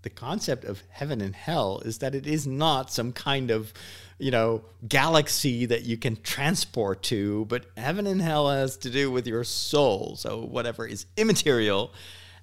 the 0.01 0.09
concept 0.09 0.65
of 0.65 0.83
heaven 0.89 1.21
and 1.21 1.33
hell 1.33 1.81
is 1.85 1.99
that 1.99 2.15
it 2.15 2.27
is 2.27 2.45
not 2.45 2.91
some 2.91 3.13
kind 3.13 3.49
of, 3.49 3.73
you 4.19 4.31
know, 4.31 4.65
galaxy 4.87 5.65
that 5.65 5.83
you 5.83 5.97
can 5.97 6.17
transport 6.21 7.03
to, 7.03 7.45
but 7.45 7.65
heaven 7.77 8.07
and 8.07 8.21
hell 8.21 8.49
has 8.49 8.75
to 8.77 8.89
do 8.89 9.09
with 9.09 9.25
your 9.25 9.45
soul. 9.45 10.17
So 10.17 10.41
whatever 10.43 10.85
is 10.85 11.05
immaterial 11.15 11.93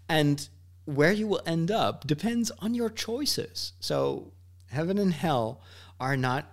and 0.08 0.48
where 0.86 1.12
you 1.12 1.26
will 1.26 1.42
end 1.44 1.70
up 1.70 2.06
depends 2.06 2.50
on 2.60 2.74
your 2.74 2.88
choices. 2.88 3.74
So 3.80 4.32
heaven 4.70 4.96
and 4.96 5.12
hell 5.12 5.60
are 6.00 6.16
not 6.16 6.50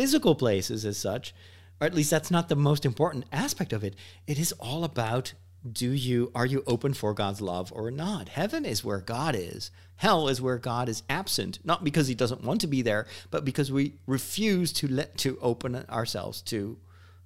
physical 0.00 0.34
places 0.34 0.86
as 0.86 0.96
such, 0.96 1.34
or 1.78 1.86
at 1.86 1.92
least 1.92 2.10
that's 2.10 2.30
not 2.30 2.48
the 2.48 2.56
most 2.56 2.86
important 2.86 3.26
aspect 3.30 3.70
of 3.70 3.84
it. 3.84 3.94
It 4.26 4.38
is 4.38 4.52
all 4.52 4.82
about 4.82 5.34
do 5.70 5.90
you 5.90 6.32
are 6.34 6.46
you 6.46 6.64
open 6.66 6.94
for 6.94 7.12
God's 7.12 7.42
love 7.42 7.70
or 7.76 7.90
not? 7.90 8.30
Heaven 8.30 8.64
is 8.64 8.82
where 8.82 9.02
God 9.02 9.34
is. 9.36 9.70
Hell 9.96 10.28
is 10.28 10.40
where 10.40 10.56
God 10.56 10.88
is 10.88 11.02
absent, 11.10 11.58
not 11.64 11.84
because 11.84 12.08
he 12.08 12.14
doesn't 12.14 12.42
want 12.42 12.62
to 12.62 12.66
be 12.66 12.80
there, 12.80 13.06
but 13.30 13.44
because 13.44 13.70
we 13.70 13.92
refuse 14.06 14.72
to 14.72 14.88
let 14.88 15.18
to 15.18 15.38
open 15.42 15.84
ourselves 15.90 16.40
to 16.44 16.78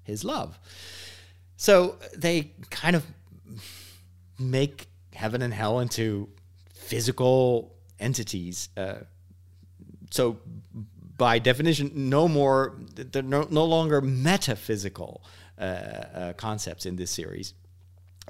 his 0.02 0.24
love. 0.24 0.58
So 1.56 1.94
they 2.16 2.50
kind 2.70 2.96
of 2.96 3.06
make 4.36 4.88
heaven 5.12 5.42
and 5.42 5.54
hell 5.54 5.78
into 5.78 6.28
physical 6.72 7.76
entities. 8.00 8.68
Uh, 8.76 9.04
so 10.10 10.38
by 11.16 11.38
definition, 11.38 11.90
no 11.94 12.28
more, 12.28 12.76
they're 12.94 13.22
no, 13.22 13.46
no 13.50 13.64
longer 13.64 14.00
metaphysical 14.00 15.22
uh, 15.58 15.62
uh, 15.62 16.32
concepts 16.34 16.86
in 16.86 16.96
this 16.96 17.10
series. 17.10 17.54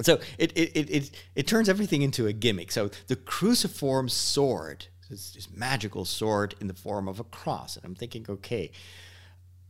So 0.02 0.20
it, 0.38 0.52
it, 0.56 0.76
it, 0.76 0.90
it, 0.90 1.10
it 1.34 1.46
turns 1.46 1.68
everything 1.68 2.02
into 2.02 2.26
a 2.26 2.32
gimmick. 2.32 2.72
So 2.72 2.90
the 3.06 3.16
cruciform 3.16 4.08
sword, 4.08 4.86
this, 5.08 5.48
magical 5.54 6.04
sword 6.04 6.54
in 6.60 6.66
the 6.66 6.74
form 6.74 7.08
of 7.08 7.20
a 7.20 7.24
cross. 7.24 7.76
And 7.76 7.84
I'm 7.84 7.94
thinking, 7.94 8.26
okay, 8.28 8.72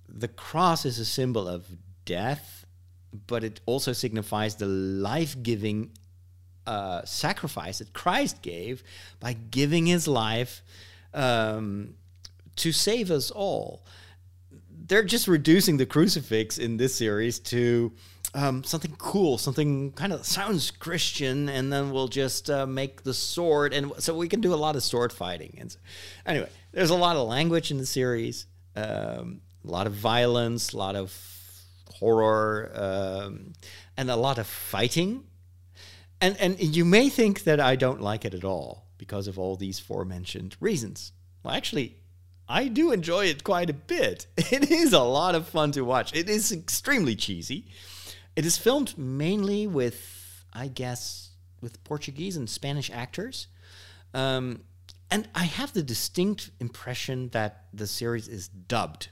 the 0.09 0.29
cross 0.29 0.85
is 0.85 0.99
a 0.99 1.05
symbol 1.05 1.47
of 1.47 1.67
death, 2.05 2.65
but 3.27 3.45
it 3.45 3.61
also 3.67 3.93
signifies 3.93 4.57
the 4.57 4.67
life 4.67 5.37
giving 5.43 5.91
uh, 6.67 7.05
sacrifice 7.05 7.79
that 7.79 7.93
Christ 7.93 8.41
gave 8.41 8.83
by 9.21 9.35
giving 9.35 9.85
his 9.87 10.09
life 10.09 10.63
um, 11.13 11.95
to 12.57 12.73
save 12.73 13.11
us 13.11 13.31
all. 13.31 13.85
They're 14.87 15.05
just 15.05 15.29
reducing 15.29 15.77
the 15.77 15.87
crucifix 15.87 16.59
in 16.59 16.77
this 16.77 16.95
series 16.95 17.39
to 17.41 17.93
um, 18.35 18.65
something 18.65 18.95
cool, 18.99 19.39
something 19.39 19.93
kind 19.93 20.13
of 20.13 20.27
sounds 20.27 20.71
Christian, 20.71 21.49
and 21.49 21.73
then 21.73 21.91
we'll 21.91 22.09
just 22.09 22.51
uh, 22.51 22.67
make 22.67 23.05
the 23.05 23.15
sword, 23.15 23.73
and 23.73 23.93
so 23.99 24.15
we 24.17 24.29
can 24.29 24.41
do 24.41 24.53
a 24.53 24.57
lot 24.57 24.77
of 24.77 24.83
sword 24.83 25.13
fighting. 25.13 25.57
And 25.59 25.71
so, 25.71 25.79
anyway, 26.27 26.49
there's 26.73 26.91
a 26.91 26.97
lot 26.97 27.17
of 27.17 27.29
language 27.29 27.71
in 27.71 27.79
the 27.79 27.87
series, 27.87 28.47
um, 28.75 29.41
a 29.67 29.71
lot 29.71 29.87
of 29.87 29.93
violence, 29.93 30.73
a 30.73 30.77
lot 30.77 30.97
of 30.97 31.17
horror, 31.95 32.73
um, 32.75 33.53
and 33.97 34.11
a 34.11 34.17
lot 34.17 34.39
of 34.39 34.47
fighting. 34.47 35.25
And 36.21 36.37
and 36.41 36.59
you 36.59 36.85
may 36.85 37.09
think 37.09 37.45
that 37.45 37.61
I 37.61 37.77
don't 37.77 38.01
like 38.01 38.25
it 38.25 38.35
at 38.35 38.45
all 38.45 38.87
because 38.99 39.29
of 39.29 39.39
all 39.39 39.57
these 39.57 39.79
forementioned 39.79 40.57
reasons. 40.59 41.13
Well, 41.43 41.55
actually, 41.55 41.99
I 42.49 42.69
do 42.69 42.93
enjoy 42.93 43.27
it 43.27 43.45
quite 43.45 43.71
a 43.71 43.75
bit. 43.75 44.27
It 44.37 44.71
is 44.71 44.93
a 44.93 45.01
lot 45.01 45.35
of 45.35 45.49
fun 45.49 45.73
to 45.73 45.83
watch. 45.83 46.15
It 46.15 46.29
is 46.29 46.53
extremely 46.53 47.17
cheesy. 47.17 47.67
It 48.37 48.45
is 48.45 48.59
filmed 48.59 48.99
mainly 48.99 49.67
with, 49.67 50.45
I 50.53 50.69
guess, 50.69 51.31
with 51.61 51.83
Portuguese 51.85 52.37
and 52.37 52.49
Spanish 52.49 52.91
actors. 52.91 53.47
Um, 54.13 54.63
and 55.11 55.29
I 55.35 55.45
have 55.45 55.73
the 55.73 55.83
distinct 55.83 56.51
impression 56.61 57.29
that 57.31 57.67
the 57.73 57.87
series 57.87 58.29
is 58.29 58.49
dubbed. 58.49 59.09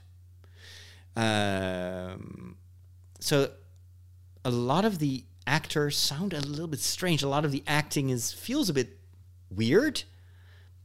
Um, 1.15 2.57
so 3.19 3.51
a 4.43 4.51
lot 4.51 4.85
of 4.85 4.99
the 4.99 5.25
actors 5.47 5.97
sound 5.97 6.33
a 6.33 6.41
little 6.41 6.67
bit 6.67 6.79
strange. 6.79 7.23
A 7.23 7.29
lot 7.29 7.45
of 7.45 7.51
the 7.51 7.63
acting 7.67 8.09
is 8.09 8.33
feels 8.33 8.69
a 8.69 8.73
bit 8.73 8.99
weird, 9.49 10.03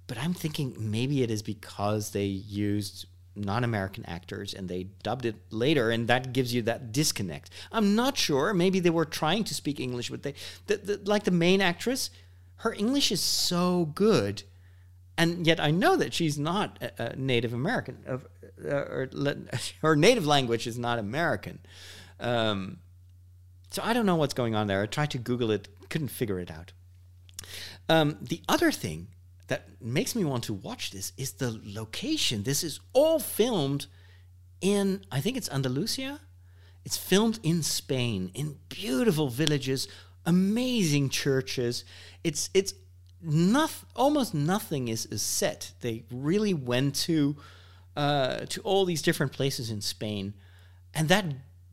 but 0.09 0.19
I'm 0.19 0.35
thinking 0.35 0.75
maybe 0.79 1.23
it 1.23 1.31
is 1.31 1.43
because 1.43 2.11
they 2.11 2.25
used 2.25 3.07
non-American 3.37 4.05
actors 4.07 4.53
and 4.53 4.69
they 4.69 4.85
dubbed 5.05 5.25
it 5.25 5.37
later 5.51 5.91
and 5.91 6.09
that 6.09 6.33
gives 6.33 6.53
you 6.53 6.63
that 6.63 6.91
disconnect. 6.91 7.51
I'm 7.71 7.95
not 7.95 8.17
sure. 8.17 8.53
Maybe 8.53 8.81
they 8.81 8.91
were 8.91 9.05
trying 9.05 9.45
to 9.45 9.55
speak 9.55 9.79
English, 9.79 10.11
but 10.11 10.25
they 10.25 10.35
the, 10.67 10.79
the, 10.79 11.01
like 11.05 11.23
the 11.25 11.31
main 11.31 11.61
actress, 11.61 12.11
her 12.57 12.73
English 12.73 13.13
is 13.13 13.21
so 13.21 13.93
good. 13.95 14.43
And 15.17 15.47
yet 15.47 15.61
I 15.61 15.71
know 15.71 15.95
that 15.97 16.15
she's 16.15 16.39
not 16.39 16.79
a, 16.81 17.11
a 17.11 17.17
Native 17.17 17.53
American 17.53 17.99
uh, 18.09 18.19
or 18.67 19.09
her 19.83 19.95
native 19.95 20.27
language 20.27 20.67
is 20.67 20.79
not 20.79 20.99
American. 20.99 21.61
Um, 22.19 22.79
so 23.71 23.83
I 23.85 23.93
don't 23.93 24.07
know 24.07 24.17
what's 24.17 24.35
going 24.35 24.55
on 24.55 24.67
there. 24.67 24.83
I 24.83 24.87
tried 24.87 25.11
to 25.11 25.19
Google 25.19 25.51
it, 25.51 25.69
couldn't 25.91 26.09
figure 26.09 26.41
it 26.41 26.51
out. 26.51 26.73
Um, 27.89 28.17
the 28.21 28.43
other 28.49 28.73
thing 28.73 29.09
that 29.49 29.83
makes 29.83 30.15
me 30.15 30.25
want 30.25 30.45
to 30.45 30.53
watch 30.55 30.91
this 30.91 31.13
is 31.17 31.33
the 31.33 31.61
location. 31.65 32.45
This 32.45 32.63
is 32.63 32.81
all 32.93 33.19
filmed 33.19 33.87
in, 34.61 35.05
I 35.11 35.21
think 35.21 35.37
it's 35.37 35.51
Andalusia. 35.51 36.21
It's 36.85 36.97
filmed 36.97 37.39
in 37.43 37.63
Spain, 37.63 38.31
in 38.35 38.59
beautiful 38.69 39.29
villages, 39.29 39.89
amazing 40.25 41.11
churches. 41.11 41.85
It's 42.25 42.49
it's 42.55 42.73
noth- 43.21 43.85
almost 43.95 44.33
nothing 44.33 44.89
is, 44.89 45.05
is 45.07 45.23
set. 45.23 45.73
They 45.81 46.05
really 46.11 46.55
went 46.55 46.95
to 47.07 47.37
uh, 47.97 48.47
to 48.47 48.61
all 48.63 48.85
these 48.85 49.03
different 49.03 49.33
places 49.33 49.71
in 49.71 49.81
Spain, 49.81 50.35
and 50.95 51.09
that 51.09 51.27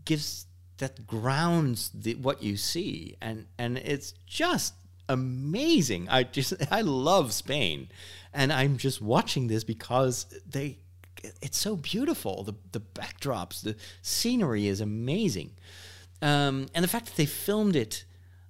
gives 0.04 0.48
that 0.80 1.08
grounds 1.08 1.92
the, 1.94 2.16
what 2.16 2.44
you 2.44 2.58
see, 2.58 3.16
and 3.22 3.46
and 3.58 3.78
it's 3.78 4.14
just 4.26 4.74
amazing. 5.10 6.08
I 6.10 6.24
just 6.24 6.54
I 6.72 6.82
love 6.82 7.34
Spain, 7.34 7.90
and 8.34 8.52
I'm 8.52 8.78
just 8.78 9.02
watching 9.02 9.48
this 9.48 9.64
because 9.64 10.26
they 10.48 10.80
it's 11.42 11.58
so 11.58 11.76
beautiful. 11.76 12.44
The 12.44 12.54
the 12.72 12.82
backdrops, 12.82 13.62
the 13.62 13.76
scenery 14.02 14.68
is 14.68 14.82
amazing, 14.82 15.52
um, 16.22 16.68
and 16.74 16.84
the 16.84 16.88
fact 16.88 17.08
that 17.08 17.16
they 17.16 17.26
filmed 17.26 17.76
it 17.76 18.06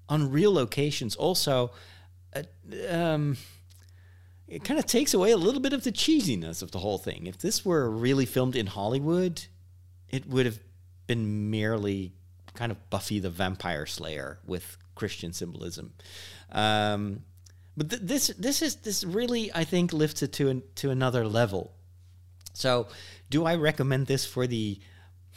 on 0.10 0.32
real 0.32 0.53
locations 0.53 1.16
also. 1.16 1.72
Uh, 2.36 2.43
um, 2.91 3.38
it 4.47 4.64
kind 4.64 4.80
of 4.80 4.86
takes 4.86 5.14
away 5.14 5.32
a 5.32 5.38
little 5.38 5.62
bit 5.62 5.74
of 5.74 5.84
the 5.84 5.91
cheesiness 5.91 6.62
of 6.62 6.70
the 6.70 6.78
whole 6.78 6.99
thing. 6.99 7.26
If 7.26 7.39
this 7.39 7.66
were 7.66 7.89
really 7.89 8.28
filmed 8.28 8.56
in 8.56 8.68
Hollywood, 8.68 9.45
it 10.10 10.28
would 10.28 10.45
have 10.45 10.60
been 11.08 11.49
merely 11.49 12.14
kind 12.56 12.72
of 12.72 12.89
Buffy 12.89 13.20
the 13.20 13.30
Vampire 13.30 13.86
Slayer 13.86 14.39
with 14.45 14.78
Christian 14.95 15.34
symbolism. 15.34 15.93
Um, 16.51 17.24
but 17.78 17.89
th- 17.89 18.01
this 18.01 18.28
this 18.38 18.62
is 18.62 18.78
this 18.78 19.03
really 19.03 19.51
I 19.53 19.64
think 19.64 19.93
lifts 19.93 20.24
it 20.24 20.32
to 20.34 20.49
an, 20.49 20.64
to 20.76 20.89
another 20.89 21.28
level. 21.28 21.74
So, 22.53 22.88
do 23.30 23.45
I 23.45 23.56
recommend 23.56 24.08
this 24.08 24.26
for 24.26 24.47
the 24.47 24.80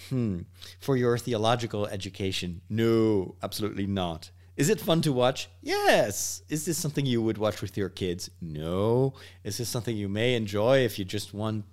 hmm, 0.09 0.41
for 0.81 0.97
your 0.97 1.19
theological 1.19 1.87
education? 1.87 2.61
No, 2.69 3.35
absolutely 3.43 3.87
not. 3.87 4.31
Is 4.57 4.69
it 4.69 4.81
fun 4.81 5.03
to 5.03 5.13
watch? 5.13 5.49
Yes. 5.63 6.43
Is 6.49 6.65
this 6.65 6.77
something 6.77 7.07
you 7.07 7.23
would 7.23 7.39
watch 7.39 7.63
with 7.63 7.77
your 7.77 7.89
kids? 7.89 8.29
No. 8.41 9.15
Is 9.45 9.59
this 9.59 9.69
something 9.69 9.97
you 9.97 10.09
may 10.09 10.35
enjoy 10.35 10.79
if 10.79 10.99
you 10.99 11.05
just 11.05 11.33
want 11.33 11.65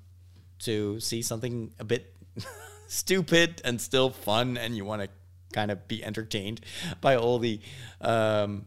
to 0.59 0.99
see 0.99 1.23
something 1.23 1.73
a 1.79 1.83
bit 1.83 2.13
stupid 2.87 3.59
and 3.65 3.81
still 3.81 4.11
fun 4.11 4.55
and 4.57 4.77
you 4.77 4.85
want 4.85 5.01
to 5.01 5.09
kind 5.55 5.71
of 5.71 5.87
be 5.87 6.03
entertained 6.03 6.61
by 7.01 7.15
all 7.15 7.39
the 7.39 7.59
um, 8.01 8.65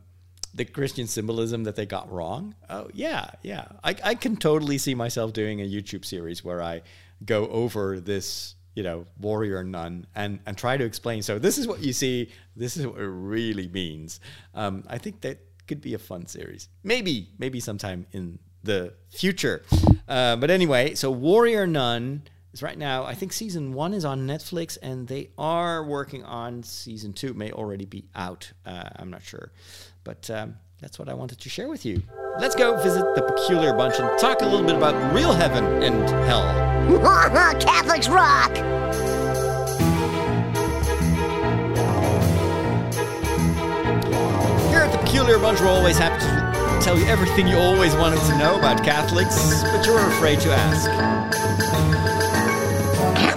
the 0.55 0.64
Christian 0.64 1.07
symbolism 1.07 1.64
that 1.64 1.76
they 1.76 1.86
got 1.86 2.11
wrong. 2.11 2.55
Oh 2.68 2.89
yeah, 2.93 3.30
yeah. 3.43 3.66
I, 3.84 3.95
I 4.03 4.14
can 4.14 4.36
totally 4.36 4.78
see 4.78 4.95
myself 4.95 5.32
doing 5.32 5.61
a 5.61 5.64
YouTube 5.64 6.05
series 6.05 6.43
where 6.43 6.62
I 6.62 6.82
go 7.24 7.47
over 7.49 8.01
this, 8.01 8.55
you 8.74 8.82
know, 8.82 9.07
warrior 9.20 9.62
nun 9.62 10.07
and 10.14 10.41
and 10.47 10.57
try 10.57 10.76
to 10.76 10.84
explain. 10.84 11.22
So 11.22 11.39
this 11.39 11.59
is 11.59 11.68
what 11.68 11.80
you 11.80 11.93
see. 11.93 12.30
This 12.57 12.76
is 12.76 12.86
what 12.86 12.99
it 12.99 13.07
really 13.07 13.68
means. 13.68 14.20
Um, 14.55 14.84
I 14.89 14.99
think 14.99 15.20
that 15.20 15.39
could 15.68 15.80
be 15.80 15.95
a 15.95 15.99
fun 15.99 16.26
series. 16.26 16.68
Maybe 16.82 17.28
maybe 17.39 17.61
sometime 17.61 18.07
in 18.12 18.39
the 18.64 18.95
future. 19.11 19.62
Uh, 20.09 20.36
but 20.36 20.51
anyway, 20.51 20.95
so 20.95 21.11
warrior 21.11 21.66
nun 21.66 22.22
is 22.53 22.62
right 22.62 22.78
now. 22.78 23.05
I 23.05 23.14
think 23.14 23.32
season 23.32 23.72
one 23.72 23.92
is 23.92 24.05
on 24.05 24.26
Netflix, 24.26 24.78
and 24.82 25.07
they 25.07 25.30
are 25.36 25.84
working 25.84 26.24
on 26.24 26.62
season 26.62 27.12
two. 27.12 27.28
It 27.28 27.36
may 27.36 27.53
already 27.53 27.84
be 27.84 28.05
out. 28.14 28.53
Uh, 28.64 28.88
I'm 28.96 29.11
not 29.11 29.22
sure, 29.22 29.53
but 30.05 30.30
um, 30.30 30.57
that's 30.80 30.99
what 30.99 31.09
I 31.09 31.14
wanted 31.14 31.40
to 31.40 31.49
share 31.49 31.68
with 31.68 31.84
you. 31.84 32.03
Let's 32.38 32.55
go 32.55 32.80
visit 32.82 33.05
the 33.14 33.22
peculiar 33.22 33.72
bunch 33.72 33.99
and 33.99 34.18
talk 34.18 34.42
a 34.42 34.46
little 34.46 34.66
bit 34.66 34.76
about 34.76 35.14
real 35.14 35.32
heaven 35.32 35.82
and 35.82 36.09
hell. 36.26 36.44
Catholics 37.61 38.09
rock! 38.09 38.55
Here 44.68 44.80
at 44.80 44.92
the 44.92 44.99
Peculiar 44.99 45.38
bunch. 45.38 45.61
We're 45.61 45.68
always 45.68 45.99
happy 45.99 46.24
to 46.24 46.84
tell 46.84 46.99
you 46.99 47.05
everything 47.07 47.49
you 47.49 47.57
always 47.57 47.94
wanted 47.96 48.20
to 48.20 48.38
know 48.38 48.57
about 48.57 48.84
Catholics, 48.84 49.62
but 49.64 49.84
you're 49.84 49.99
afraid 49.99 50.40
to 50.40 50.51
ask. 50.51 52.08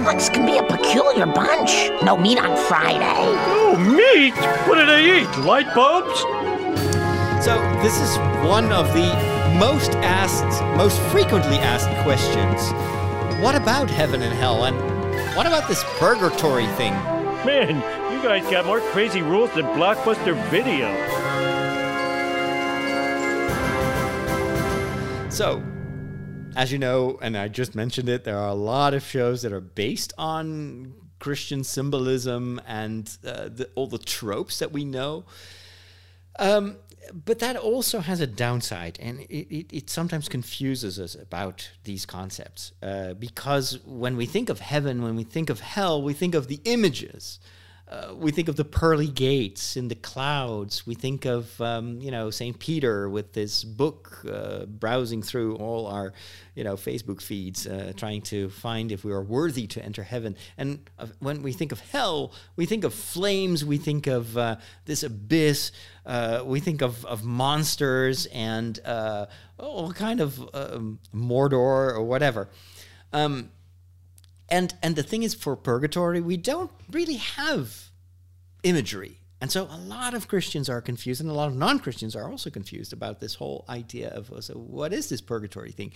Catholics 0.02 0.30
can 0.30 0.47
be 0.47 0.58
a 0.58 0.64
peculiar 0.64 1.28
bunch. 1.28 1.91
No 2.02 2.18
meat 2.18 2.39
on 2.39 2.58
Friday. 2.66 3.22
Oh, 3.45 3.78
meat? 3.78 4.34
What 4.68 4.80
do 4.80 4.86
they 4.88 5.22
eat? 5.22 5.45
Light 5.45 5.72
bulbs? 5.76 6.22
So, 7.45 7.62
this 7.84 7.99
is 8.02 8.18
one 8.49 8.72
of 8.72 8.91
the 8.93 9.06
most 9.60 9.91
asked, 9.97 10.64
most 10.76 10.99
frequently 11.12 11.58
asked 11.58 11.88
questions. 12.02 12.72
What 13.43 13.54
about 13.54 13.91
heaven 13.91 14.24
and 14.24 14.34
hell? 14.34 14.66
And 14.66 14.76
what 15.36 15.45
about 15.45 15.68
this 15.68 15.84
purgatory 15.99 16.66
thing? 16.78 16.93
Man, 17.45 17.76
you 18.12 18.24
guys 18.24 18.41
got 18.49 18.66
more 18.66 18.80
crazy 18.80 19.22
rules 19.22 19.52
than 19.54 19.66
Blockbuster 19.66 20.34
Video. 20.49 20.89
So, 25.30 25.62
as 26.56 26.72
you 26.72 26.78
know, 26.78 27.20
and 27.22 27.38
I 27.38 27.47
just 27.47 27.76
mentioned 27.76 28.10
it, 28.10 28.24
there 28.24 28.38
are 28.38 28.49
a 28.49 28.54
lot 28.56 28.93
of 28.93 29.04
shows 29.04 29.41
that 29.41 29.52
are 29.52 29.62
based 29.62 30.14
on 30.18 30.93
Christian 31.20 31.64
symbolism 31.64 32.60
and 32.68 33.10
uh, 33.26 33.49
the, 33.49 33.70
all 33.76 33.88
the 33.88 33.97
tropes 33.97 34.60
that 34.60 34.72
we 34.72 34.84
know. 34.84 35.26
Um, 36.39 36.78
but 37.14 37.39
that 37.39 37.58
also 37.58 37.99
has 37.99 38.22
a 38.22 38.28
downside, 38.28 38.97
and 39.02 39.22
it, 39.22 39.47
it, 39.54 39.74
it 39.74 39.89
sometimes 39.89 40.30
confuses 40.30 40.99
us 40.99 41.16
about 41.16 41.70
these 41.84 42.06
concepts. 42.06 42.72
Uh, 42.82 43.14
because 43.14 43.80
when 43.86 44.16
we 44.18 44.26
think 44.26 44.49
of 44.49 44.60
heaven, 44.60 45.02
when 45.02 45.16
we 45.16 45.24
think 45.24 45.49
of 45.49 45.60
hell, 45.60 46.02
we 46.02 46.14
think 46.14 46.36
of 46.36 46.47
the 46.47 46.62
images. 46.66 47.39
Uh, 47.92 48.14
we 48.16 48.32
think 48.32 48.48
of 48.48 48.56
the 48.56 48.64
pearly 48.64 49.08
gates 49.08 49.76
in 49.76 49.89
the 49.89 49.96
clouds. 49.96 50.88
We 50.88 50.96
think 50.96 51.26
of, 51.26 51.60
um, 51.60 52.00
you 52.00 52.10
know, 52.10 52.30
St. 52.30 52.58
Peter 52.58 53.10
with 53.10 53.34
this 53.34 53.66
book, 53.66 54.24
uh, 54.32 54.66
browsing 54.66 55.22
through 55.22 55.58
all 55.58 55.88
our, 55.88 56.14
you 56.56 56.64
know, 56.64 56.76
Facebook 56.76 57.22
feeds, 57.22 57.68
uh, 57.68 57.92
trying 57.98 58.22
to 58.24 58.50
find 58.50 58.94
if 58.94 59.04
we 59.04 59.12
are 59.12 59.22
worthy 59.22 59.68
to 59.68 59.84
enter 59.84 60.04
heaven. 60.04 60.38
And 60.58 60.89
uh, 60.98 61.08
when 61.20 61.44
we 61.44 61.52
think 61.52 61.74
of 61.74 61.82
hell, 61.82 62.32
we 62.56 62.66
think 62.66 62.86
of 62.86 62.94
flames. 62.94 63.66
We 63.66 63.78
think 63.78 64.08
of 64.08 64.38
uh, 64.38 64.56
this 64.86 65.04
abyss. 65.04 65.74
We 66.46 66.62
think 66.62 66.82
of, 66.82 67.04
of 67.06 67.26
monsters 67.26 68.26
and 68.28 68.80
all 69.58 69.92
kind 69.92 70.22
of 70.22 70.39
um, 70.54 71.00
Mordor 71.14 71.94
or 71.94 72.04
whatever. 72.04 72.50
Um, 73.12 73.52
and 74.52 74.74
and 74.84 74.95
the 74.95 75.04
thing 75.04 75.24
is 75.24 75.34
for 75.34 75.56
purgatory 75.56 76.22
we 76.22 76.38
don't 76.38 76.72
really 76.91 77.16
have 77.16 77.89
imagery. 78.64 79.18
And 79.39 79.52
so 79.52 79.68
a 79.72 79.78
lot 79.78 80.14
of 80.14 80.28
christians 80.28 80.70
are 80.70 80.82
confused 80.82 81.20
and 81.20 81.30
a 81.30 81.34
lot 81.34 81.47
of 81.47 81.56
non-christians 81.56 82.16
are 82.16 82.30
also 82.30 82.52
confused 82.52 82.93
about 82.93 83.20
this 83.20 83.34
whole 83.34 83.66
idea 83.68 84.10
of 84.10 84.32
so 84.43 84.54
what 84.54 84.93
is 84.93 85.10
this 85.10 85.22
purgatory 85.22 85.72
thing? 85.72 85.93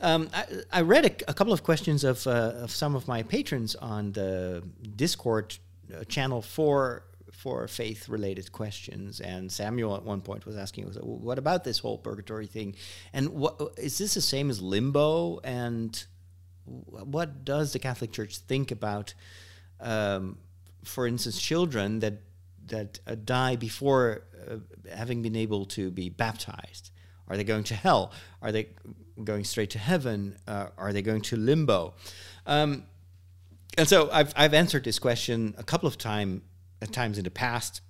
Um, 0.00 0.28
I, 0.34 0.44
I, 0.72 0.80
read 0.80 1.04
a, 1.04 1.30
a, 1.30 1.34
couple 1.34 1.52
of 1.52 1.62
questions 1.62 2.02
of, 2.02 2.26
uh, 2.26 2.64
of 2.64 2.72
some 2.72 2.96
of 2.96 3.06
my 3.06 3.22
patrons 3.22 3.76
on 3.76 4.12
the 4.12 4.64
discord 4.96 5.56
uh, 5.94 6.02
channel 6.04 6.42
for 6.42 7.04
for 7.38 7.68
faith 7.68 8.08
related 8.08 8.50
questions. 8.50 9.20
And 9.20 9.50
samuel 9.50 9.94
at 9.94 10.02
one 10.02 10.20
point 10.20 10.44
was 10.44 10.56
asking 10.56 10.86
what 10.86 11.38
about 11.38 11.62
this 11.62 11.78
whole 11.78 11.98
purgatory 11.98 12.46
thing? 12.46 12.74
And 13.12 13.28
what 13.30 13.60
is 13.76 13.98
this 13.98 14.14
the 14.14 14.20
same 14.20 14.50
as 14.50 14.60
limbo? 14.60 15.38
And 15.44 16.04
what 16.86 17.44
does 17.44 17.72
the 17.72 17.78
Catholic 17.78 18.12
Church 18.12 18.38
think 18.38 18.70
about, 18.70 19.14
um, 19.80 20.38
for 20.84 21.06
instance, 21.06 21.40
children 21.40 22.00
that 22.00 22.22
that 22.66 23.00
uh, 23.06 23.14
die 23.14 23.56
before 23.56 24.24
uh, 24.48 24.56
having 24.94 25.22
been 25.22 25.36
able 25.36 25.64
to 25.64 25.90
be 25.90 26.08
baptized? 26.08 26.90
Are 27.26 27.36
they 27.36 27.44
going 27.44 27.64
to 27.64 27.74
hell? 27.74 28.12
Are 28.42 28.52
they 28.52 28.68
going 29.22 29.44
straight 29.44 29.70
to 29.70 29.78
heaven? 29.78 30.36
Uh, 30.46 30.68
are 30.76 30.92
they 30.92 31.02
going 31.02 31.22
to 31.22 31.36
limbo? 31.36 31.94
Um, 32.46 32.84
and 33.76 33.88
so 33.88 34.10
I've 34.12 34.32
I've 34.36 34.54
answered 34.54 34.84
this 34.84 34.98
question 34.98 35.54
a 35.58 35.64
couple 35.64 35.86
of 35.86 35.98
time 35.98 36.42
times 36.92 37.18
in 37.18 37.24
the 37.24 37.30
past 37.30 37.80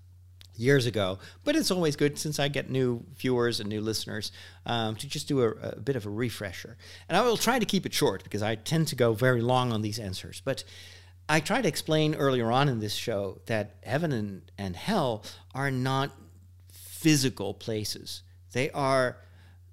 years 0.59 0.87
ago. 0.87 1.19
But 1.45 1.57
it's 1.57 1.71
always 1.71 1.97
good 1.97 2.19
since 2.19 2.39
I 2.39 2.49
get 2.49 2.69
new 2.69 3.05
viewers 3.17 3.61
and 3.61 3.69
new 3.69 3.81
listeners 3.81 4.33
um, 4.67 4.97
to 4.97 5.09
just 5.09 5.29
do 5.29 5.41
a, 5.43 5.51
a, 5.51 5.81
bit 5.81 5.97
of 5.97 6.05
a 6.05 6.11
refresher. 6.11 6.77
And 7.09 7.17
I 7.17 7.23
will 7.23 7.37
try 7.37 7.59
to 7.59 7.65
keep 7.65 7.87
it 7.87 7.95
short 7.95 8.25
because 8.25 8.43
I 8.43 8.57
tend 8.57 8.89
to 8.89 8.97
go 8.97 9.15
very 9.15 9.41
long 9.41 9.73
on 9.73 9.83
these 9.83 9.99
answers. 9.99 10.43
But 10.45 10.65
I 11.29 11.41
tried 11.41 11.63
to 11.63 11.69
explain 11.69 12.15
earlier 12.15 12.51
on 12.51 12.69
in 12.69 12.81
this 12.81 12.95
show 12.95 13.41
that 13.47 13.77
heaven 13.83 14.13
and, 14.13 14.43
and 14.59 14.77
hell 14.77 15.25
are 15.55 15.71
not 15.71 16.11
physical 16.71 17.55
places, 17.55 18.23
they 18.53 18.71
are 18.71 19.19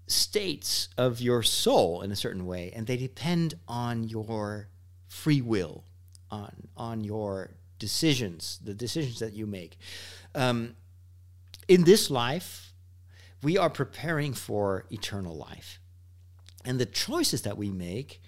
states 0.08 0.90
of 0.98 1.20
your 1.20 1.42
soul 1.42 2.02
in 2.02 2.12
a 2.12 2.16
certain 2.16 2.46
way, 2.46 2.72
and 2.76 2.86
they 2.86 2.98
depend 2.98 3.56
on 3.68 4.04
your 4.04 4.68
free 5.08 5.42
will, 5.42 5.84
on, 6.30 6.68
on 6.78 7.04
your 7.04 7.56
decisions, 7.80 8.60
the 8.64 8.74
decisions 8.74 9.20
that 9.20 9.34
you 9.34 9.48
make. 9.48 9.78
Um, 10.36 10.76
in 11.68 11.84
this 11.84 12.12
life, 12.12 12.74
we 13.42 13.58
are 13.58 13.70
preparing 13.70 14.34
for 14.34 14.86
eternal 14.92 15.36
life. 15.36 15.80
And 16.64 16.80
the 16.80 16.86
choices 16.86 17.44
that 17.44 17.58
we 17.58 17.70
make 17.70 18.22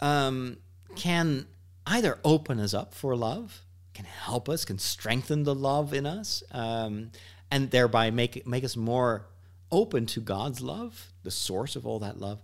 um, 0.00 0.58
can 0.96 1.46
either 1.86 2.18
open 2.24 2.58
us 2.60 2.74
up 2.74 2.94
for 2.94 3.16
love, 3.16 3.64
can 3.94 4.04
help 4.04 4.48
us, 4.48 4.64
can 4.64 4.78
strengthen 4.78 5.44
the 5.44 5.54
love 5.54 5.92
in 5.92 6.06
us, 6.06 6.42
um, 6.52 7.10
and 7.50 7.70
thereby 7.70 8.10
make, 8.10 8.46
make 8.46 8.64
us 8.64 8.76
more 8.76 9.26
open 9.72 10.06
to 10.06 10.20
God's 10.20 10.60
love, 10.60 11.12
the 11.22 11.30
source 11.30 11.76
of 11.76 11.86
all 11.86 11.98
that 12.00 12.20
love, 12.20 12.42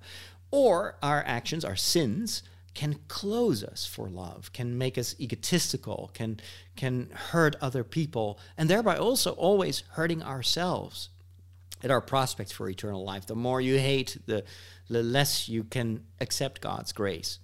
or 0.50 0.96
our 1.02 1.22
actions, 1.26 1.64
our 1.64 1.76
sins, 1.76 2.42
can 2.76 3.00
close 3.08 3.64
us 3.64 3.86
for 3.86 4.06
love, 4.08 4.52
can 4.52 4.76
make 4.76 4.98
us 4.98 5.16
egotistical, 5.18 6.10
can 6.12 6.38
can 6.76 7.08
hurt 7.30 7.56
other 7.60 7.82
people, 7.82 8.38
and 8.56 8.68
thereby 8.68 8.96
also 8.98 9.32
always 9.32 9.82
hurting 9.92 10.22
ourselves 10.22 11.08
and 11.82 11.90
our 11.90 12.02
prospects 12.02 12.52
for 12.52 12.68
eternal 12.68 13.02
life. 13.02 13.26
The 13.26 13.34
more 13.34 13.62
you 13.62 13.78
hate, 13.78 14.18
the, 14.26 14.44
the 14.90 15.02
less 15.02 15.48
you 15.48 15.64
can 15.64 16.04
accept 16.20 16.60
God's 16.60 16.92
grace. 16.92 17.38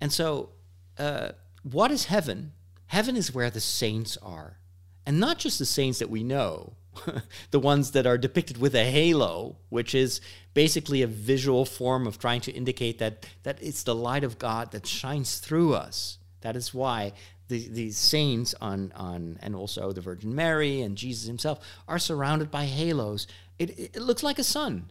And 0.00 0.12
so, 0.12 0.50
uh, 0.98 1.30
what 1.62 1.90
is 1.90 2.04
heaven? 2.04 2.52
Heaven 2.88 3.16
is 3.16 3.34
where 3.34 3.50
the 3.50 3.60
saints 3.60 4.18
are, 4.18 4.58
and 5.06 5.18
not 5.18 5.38
just 5.38 5.58
the 5.58 5.66
saints 5.66 5.98
that 5.98 6.10
we 6.10 6.22
know, 6.22 6.74
the 7.50 7.60
ones 7.60 7.92
that 7.92 8.06
are 8.06 8.18
depicted 8.18 8.58
with 8.58 8.74
a 8.74 8.84
halo, 8.84 9.56
which 9.68 9.94
is 9.94 10.20
basically 10.54 11.02
a 11.02 11.06
visual 11.06 11.64
form 11.64 12.06
of 12.06 12.18
trying 12.18 12.40
to 12.42 12.52
indicate 12.52 12.98
that, 12.98 13.26
that 13.42 13.62
it's 13.62 13.82
the 13.82 13.94
light 13.94 14.24
of 14.24 14.38
God 14.38 14.72
that 14.72 14.86
shines 14.86 15.38
through 15.38 15.74
us. 15.74 16.18
That 16.40 16.56
is 16.56 16.72
why 16.72 17.12
the, 17.48 17.68
the 17.68 17.90
saints 17.90 18.54
on, 18.60 18.92
on 18.94 19.38
and 19.42 19.54
also 19.54 19.92
the 19.92 20.00
Virgin 20.00 20.34
Mary 20.34 20.82
and 20.82 20.96
Jesus 20.96 21.26
himself 21.26 21.60
are 21.88 21.98
surrounded 21.98 22.50
by 22.50 22.64
halos. 22.64 23.26
It, 23.58 23.78
it 23.78 23.96
looks 23.96 24.22
like 24.22 24.38
a 24.38 24.44
sun. 24.44 24.90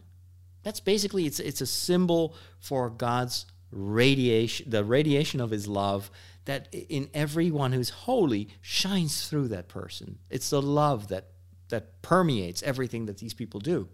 That's 0.62 0.80
basically 0.80 1.24
it's 1.26 1.40
it's 1.40 1.60
a 1.60 1.66
symbol 1.66 2.34
for 2.58 2.90
God's 2.90 3.46
radiation, 3.70 4.68
the 4.68 4.84
radiation 4.84 5.40
of 5.40 5.50
his 5.50 5.68
love 5.68 6.10
that 6.44 6.68
in 6.72 7.10
everyone 7.14 7.72
who's 7.72 7.90
holy 7.90 8.48
shines 8.60 9.28
through 9.28 9.48
that 9.48 9.68
person. 9.68 10.18
It's 10.30 10.50
the 10.50 10.62
love 10.62 11.08
that 11.08 11.28
that 11.68 12.02
permeates 12.02 12.62
everything 12.62 13.06
that 13.06 13.18
these 13.18 13.34
people 13.34 13.60
do. 13.60 13.88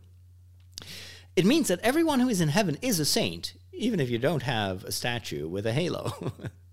It 1.36 1.44
means 1.44 1.68
that 1.68 1.80
everyone 1.80 2.20
who 2.20 2.28
is 2.28 2.40
in 2.40 2.48
heaven 2.48 2.78
is 2.80 3.00
a 3.00 3.04
saint, 3.04 3.54
even 3.72 4.00
if 4.00 4.08
you 4.08 4.18
don't 4.18 4.42
have 4.42 4.84
a 4.84 4.92
statue 4.92 5.48
with 5.48 5.66
a 5.66 5.72
halo. 5.72 6.12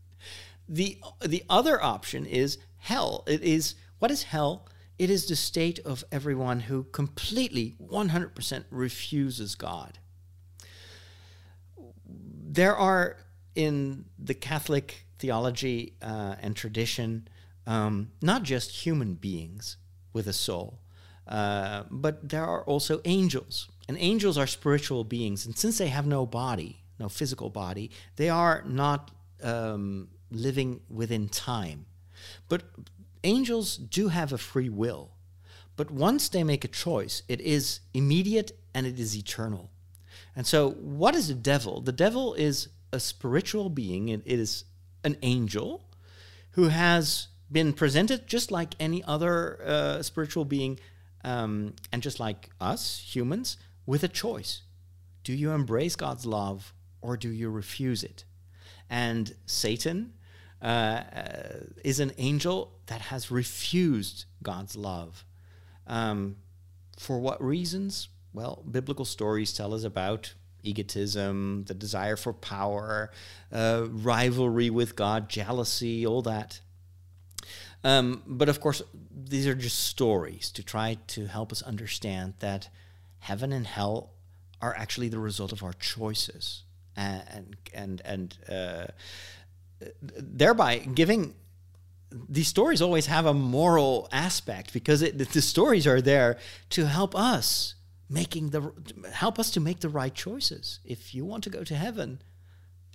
the 0.69 0.99
the 1.25 1.43
other 1.49 1.81
option 1.81 2.25
is 2.25 2.57
hell. 2.77 3.23
It 3.27 3.41
is 3.41 3.75
what 3.99 4.11
is 4.11 4.23
hell? 4.23 4.67
It 4.99 5.09
is 5.09 5.25
the 5.25 5.35
state 5.35 5.79
of 5.79 6.03
everyone 6.11 6.59
who 6.61 6.83
completely 6.83 7.75
100% 7.81 8.65
refuses 8.69 9.55
God. 9.55 9.97
There 12.05 12.75
are 12.75 13.17
in 13.55 14.05
the 14.19 14.35
Catholic 14.35 15.07
theology 15.17 15.95
uh, 16.03 16.35
and 16.39 16.55
tradition 16.55 17.27
um, 17.65 18.11
not 18.21 18.43
just 18.43 18.85
human 18.85 19.15
beings 19.15 19.77
with 20.13 20.27
a 20.27 20.33
soul, 20.33 20.80
uh, 21.31 21.83
but 21.89 22.27
there 22.27 22.45
are 22.45 22.63
also 22.65 22.99
angels. 23.05 23.69
And 23.87 23.97
angels 23.97 24.37
are 24.37 24.45
spiritual 24.45 25.05
beings. 25.05 25.45
And 25.45 25.57
since 25.57 25.77
they 25.77 25.87
have 25.87 26.05
no 26.05 26.25
body, 26.25 26.83
no 26.99 27.07
physical 27.07 27.49
body, 27.49 27.89
they 28.17 28.29
are 28.29 28.63
not 28.67 29.11
um, 29.41 30.09
living 30.29 30.81
within 30.89 31.29
time. 31.29 31.85
But 32.49 32.63
angels 33.23 33.77
do 33.77 34.09
have 34.09 34.33
a 34.33 34.37
free 34.37 34.67
will. 34.67 35.11
But 35.77 35.89
once 35.89 36.27
they 36.27 36.43
make 36.43 36.65
a 36.65 36.67
choice, 36.67 37.23
it 37.29 37.39
is 37.39 37.79
immediate 37.93 38.51
and 38.73 38.85
it 38.85 38.99
is 38.99 39.17
eternal. 39.17 39.71
And 40.35 40.45
so, 40.45 40.71
what 40.71 41.15
is 41.15 41.29
the 41.29 41.33
devil? 41.33 41.79
The 41.79 41.93
devil 41.93 42.33
is 42.33 42.67
a 42.91 42.99
spiritual 42.99 43.69
being, 43.69 44.09
it 44.09 44.21
is 44.25 44.65
an 45.05 45.15
angel 45.21 45.85
who 46.51 46.67
has 46.67 47.27
been 47.49 47.71
presented 47.71 48.27
just 48.27 48.51
like 48.51 48.75
any 48.79 49.01
other 49.05 49.61
uh, 49.65 50.01
spiritual 50.03 50.45
being 50.45 50.77
um, 51.23 51.73
and 51.91 52.01
just 52.01 52.19
like 52.19 52.49
us 52.59 52.99
humans, 52.99 53.57
with 53.85 54.03
a 54.03 54.07
choice. 54.07 54.61
Do 55.23 55.33
you 55.33 55.51
embrace 55.51 55.95
God's 55.95 56.25
love 56.25 56.73
or 57.01 57.17
do 57.17 57.29
you 57.29 57.49
refuse 57.49 58.03
it? 58.03 58.25
And 58.89 59.35
Satan 59.45 60.13
uh, 60.61 60.65
uh, 60.65 61.59
is 61.83 61.99
an 61.99 62.11
angel 62.17 62.73
that 62.87 63.01
has 63.01 63.31
refused 63.31 64.25
God's 64.43 64.75
love. 64.75 65.25
Um, 65.87 66.37
for 66.97 67.19
what 67.19 67.43
reasons? 67.43 68.09
Well, 68.33 68.63
biblical 68.69 69.05
stories 69.05 69.53
tell 69.53 69.73
us 69.73 69.83
about 69.83 70.33
egotism, 70.63 71.65
the 71.67 71.73
desire 71.73 72.15
for 72.15 72.33
power, 72.33 73.11
uh, 73.51 73.87
rivalry 73.89 74.69
with 74.69 74.95
God, 74.95 75.29
jealousy, 75.29 76.05
all 76.05 76.21
that. 76.23 76.61
Um, 77.83 78.23
but 78.27 78.49
of 78.49 78.59
course, 78.59 78.81
these 79.11 79.47
are 79.47 79.55
just 79.55 79.79
stories 79.79 80.51
to 80.51 80.63
try 80.63 80.97
to 81.07 81.25
help 81.27 81.51
us 81.51 81.61
understand 81.63 82.35
that 82.39 82.69
heaven 83.19 83.51
and 83.51 83.65
hell 83.65 84.11
are 84.61 84.75
actually 84.75 85.09
the 85.09 85.19
result 85.19 85.51
of 85.51 85.63
our 85.63 85.73
choices, 85.73 86.63
and 86.95 87.55
and 87.73 88.01
and 88.05 88.37
uh, 88.47 88.87
thereby 90.01 90.77
giving 90.77 91.33
these 92.11 92.47
stories 92.47 92.81
always 92.81 93.05
have 93.05 93.25
a 93.25 93.33
moral 93.33 94.07
aspect 94.11 94.73
because 94.73 95.01
it, 95.01 95.17
the 95.17 95.41
stories 95.41 95.87
are 95.87 96.01
there 96.01 96.37
to 96.69 96.85
help 96.85 97.15
us 97.15 97.75
making 98.09 98.49
the 98.49 98.73
help 99.13 99.39
us 99.39 99.49
to 99.51 99.59
make 99.59 99.79
the 99.79 99.89
right 99.89 100.13
choices. 100.13 100.79
If 100.83 101.15
you 101.15 101.25
want 101.25 101.43
to 101.45 101.49
go 101.49 101.63
to 101.63 101.75
heaven, 101.75 102.21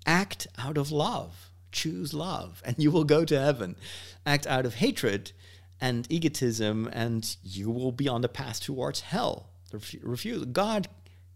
act 0.05 0.47
out 0.59 0.76
of 0.76 0.93
love. 0.93 1.51
Choose 1.76 2.14
love 2.14 2.62
and 2.64 2.76
you 2.78 2.90
will 2.90 3.04
go 3.04 3.26
to 3.26 3.38
heaven. 3.38 3.76
Act 4.24 4.46
out 4.46 4.64
of 4.64 4.76
hatred 4.76 5.32
and 5.78 6.10
egotism 6.10 6.88
and 6.90 7.36
you 7.42 7.70
will 7.70 7.92
be 7.92 8.08
on 8.08 8.22
the 8.22 8.30
path 8.30 8.60
towards 8.60 9.02
hell. 9.02 9.50
Refuse 10.02 10.46
God 10.46 10.88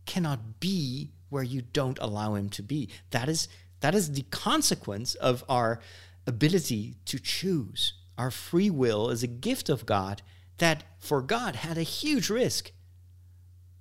cannot 0.07 0.59
be 0.59 1.12
where 1.28 1.43
you 1.43 1.61
don't 1.61 1.99
allow 2.01 2.34
him 2.36 2.49
to 2.51 2.62
be. 2.62 2.88
That 3.11 3.28
is 3.28 3.49
that 3.80 3.95
is 3.95 4.12
the 4.12 4.24
consequence 4.30 5.14
of 5.14 5.45
our 5.47 5.78
ability 6.26 6.97
to 7.05 7.18
choose. 7.18 7.93
Our 8.16 8.30
free 8.30 8.70
will 8.70 9.11
is 9.11 9.22
a 9.22 9.26
gift 9.26 9.68
of 9.68 9.84
God 9.84 10.22
that 10.57 10.84
for 10.99 11.20
God 11.20 11.57
had 11.57 11.76
a 11.76 11.82
huge 11.82 12.30
risk 12.30 12.72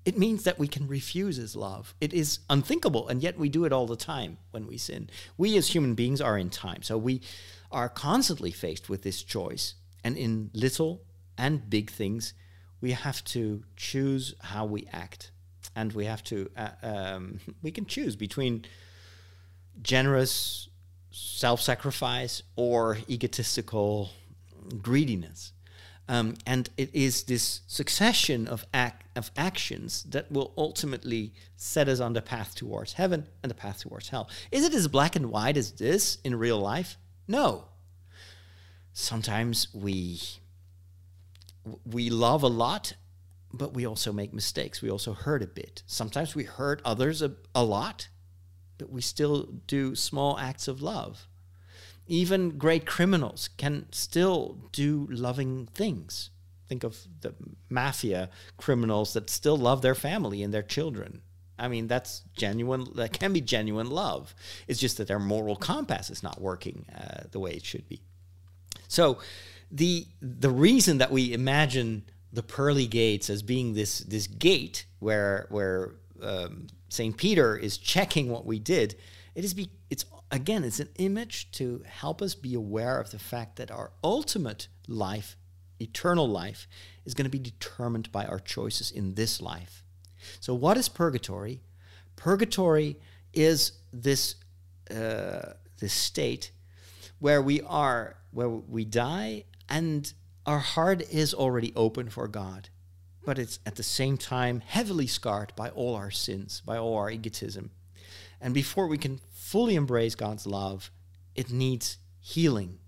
it 0.06 0.18
means 0.18 0.44
that 0.44 0.58
we 0.58 0.68
can 0.68 0.88
refuse 0.88 1.36
his 1.36 1.56
love. 1.56 1.94
It 2.00 2.14
is 2.14 2.40
unthinkable, 2.50 3.08
and 3.08 3.22
yet 3.22 3.38
we 3.38 3.50
do 3.50 3.66
it 3.66 3.74
all 3.74 3.86
the 3.86 3.96
time 3.96 4.38
when 4.52 4.66
we 4.66 4.78
sin. 4.78 5.10
We 5.38 5.58
as 5.58 5.70
human 5.70 5.94
beings 5.94 6.22
are 6.22 6.38
in 6.38 6.50
time, 6.50 6.84
so 6.84 6.98
we 6.98 7.22
are 7.72 7.90
constantly 7.90 8.52
faced 8.52 8.90
with 8.90 9.04
this 9.04 9.22
choice. 9.24 9.76
And 10.04 10.18
in 10.18 10.50
little 10.54 11.02
and 11.38 11.70
big 11.70 11.92
things, 11.92 12.34
we 12.82 12.94
have 12.94 13.24
to 13.26 13.64
choose 13.76 14.34
how 14.40 14.66
we 14.66 14.88
act. 14.92 15.32
And 15.76 15.94
we 15.94 16.06
have 16.06 16.24
to, 16.26 16.50
uh, 16.56 16.70
um, 16.82 17.40
we 17.62 17.72
can 17.72 17.86
choose 17.86 18.16
between 18.16 18.66
generous 19.82 20.70
self 21.12 21.62
sacrifice 21.62 22.42
or 22.56 22.98
egotistical 23.10 24.12
greediness. 24.82 25.54
Um, 26.10 26.34
and 26.48 26.72
it 26.76 26.90
is 26.92 27.24
this 27.24 27.62
succession 27.68 28.48
of, 28.48 28.66
ac- 28.74 28.96
of 29.16 29.30
actions 29.38 30.02
that 30.10 30.32
will 30.32 30.54
ultimately 30.58 31.34
set 31.56 31.88
us 31.88 32.00
on 32.00 32.14
the 32.14 32.22
path 32.22 32.56
towards 32.56 32.94
heaven 32.94 33.28
and 33.44 33.50
the 33.52 33.56
path 33.56 33.82
towards 33.82 34.10
hell. 34.10 34.28
Is 34.52 34.66
it 34.66 34.74
as 34.74 34.88
black 34.88 35.16
and 35.16 35.30
white 35.30 35.56
as 35.56 35.74
this 35.74 36.18
in 36.24 36.36
real 36.36 36.60
life? 36.60 36.98
No. 37.28 37.66
Sometimes 38.92 39.68
we 39.72 40.20
we 41.86 42.10
love 42.10 42.42
a 42.42 42.48
lot, 42.48 42.94
but 43.54 43.76
we 43.76 43.86
also 43.86 44.12
make 44.12 44.34
mistakes. 44.34 44.82
We 44.82 44.90
also 44.90 45.14
hurt 45.14 45.44
a 45.44 45.48
bit. 45.48 45.84
Sometimes 45.86 46.34
we 46.34 46.46
hurt 46.46 46.82
others 46.84 47.22
a, 47.22 47.34
a 47.54 47.64
lot, 47.64 48.08
but 48.80 48.90
we 48.90 49.02
still 49.02 49.44
do 49.68 49.94
small 49.94 50.40
acts 50.40 50.68
of 50.68 50.82
love. 50.82 51.28
Even 52.10 52.58
great 52.58 52.86
criminals 52.86 53.50
can 53.58 53.86
still 53.92 54.58
do 54.72 55.08
loving 55.12 55.68
things. 55.74 56.32
Think 56.68 56.84
of 56.84 56.98
the 57.22 57.34
mafia 57.70 58.30
criminals 58.58 59.14
that 59.14 59.30
still 59.30 59.58
love 59.58 59.82
their 59.82 59.96
family 59.96 60.44
and 60.44 60.54
their 60.54 60.64
children. 60.64 61.22
I 61.58 61.68
mean, 61.68 61.88
that's 61.88 62.24
genuine. 62.36 62.88
That 62.96 63.14
can 63.14 63.32
be 63.32 63.42
genuine 63.42 63.90
love. 63.90 64.34
It's 64.68 64.80
just 64.80 64.98
that 64.98 65.08
their 65.08 65.20
moral 65.20 65.56
compass 65.56 66.10
is 66.10 66.24
not 66.24 66.42
working 66.42 66.86
uh, 66.96 67.26
the 67.32 67.40
way 67.40 67.52
it 67.52 67.66
should 67.66 67.88
be. 67.88 68.02
So, 68.88 69.20
the 69.72 70.08
the 70.22 70.50
reason 70.50 70.98
that 70.98 71.12
we 71.12 71.32
imagine 71.34 72.06
the 72.34 72.44
pearly 72.44 72.88
gates 72.88 73.30
as 73.30 73.44
being 73.44 73.74
this 73.74 74.00
this 74.00 74.26
gate 74.26 74.86
where 75.00 75.46
where 75.50 75.96
um, 76.24 76.68
Saint 76.90 77.18
Peter 77.18 77.56
is 77.56 77.78
checking 77.78 78.30
what 78.30 78.46
we 78.46 78.58
did, 78.58 78.96
it 79.36 79.44
is 79.44 79.54
be 79.54 79.70
it's 79.90 80.06
again, 80.32 80.64
it's 80.64 80.80
an 80.80 80.90
image 80.98 81.52
to 81.54 81.84
help 81.86 82.22
us 82.22 82.36
be 82.36 82.54
aware 82.54 83.00
of 83.00 83.12
the 83.12 83.20
fact 83.20 83.56
that 83.58 83.72
our 83.72 83.92
ultimate 84.04 84.68
life, 84.88 85.38
eternal 85.80 86.28
life, 86.28 86.68
is 87.06 87.14
going 87.14 87.26
to 87.26 87.30
be 87.30 87.40
determined 87.40 88.12
by 88.12 88.26
our 88.26 88.40
choices 88.40 88.92
in 88.92 89.16
this 89.16 89.42
life. 89.42 89.84
So, 90.40 90.54
what 90.54 90.78
is 90.78 90.90
purgatory? 90.90 91.62
Purgatory 92.16 92.98
is 93.34 93.74
this 93.94 94.36
uh, 94.92 95.54
this 95.80 95.94
state 95.94 96.52
where 97.20 97.42
we 97.42 97.62
are, 97.62 98.18
where 98.32 98.50
we 98.50 98.86
die, 98.86 99.46
and 99.68 100.12
our 100.46 100.60
heart 100.60 101.02
is 101.10 101.34
already 101.34 101.74
open 101.76 102.10
for 102.10 102.28
God, 102.28 102.70
but 103.24 103.38
it's 103.38 103.60
at 103.66 103.76
the 103.76 103.84
same 103.84 104.18
time 104.18 104.62
heavily 104.66 105.08
scarred 105.08 105.54
by 105.56 105.70
all 105.70 105.96
our 105.96 106.12
sins, 106.12 106.62
by 106.66 106.78
all 106.78 106.96
our 106.98 107.10
egotism. 107.10 107.72
And 108.42 108.54
before 108.54 108.88
we 108.88 108.98
can 108.98 109.20
fully 109.32 109.76
embrace 109.76 110.16
God's 110.16 110.46
love, 110.46 110.92
it 111.36 111.52
needs 111.52 111.98
healing. 112.20 112.80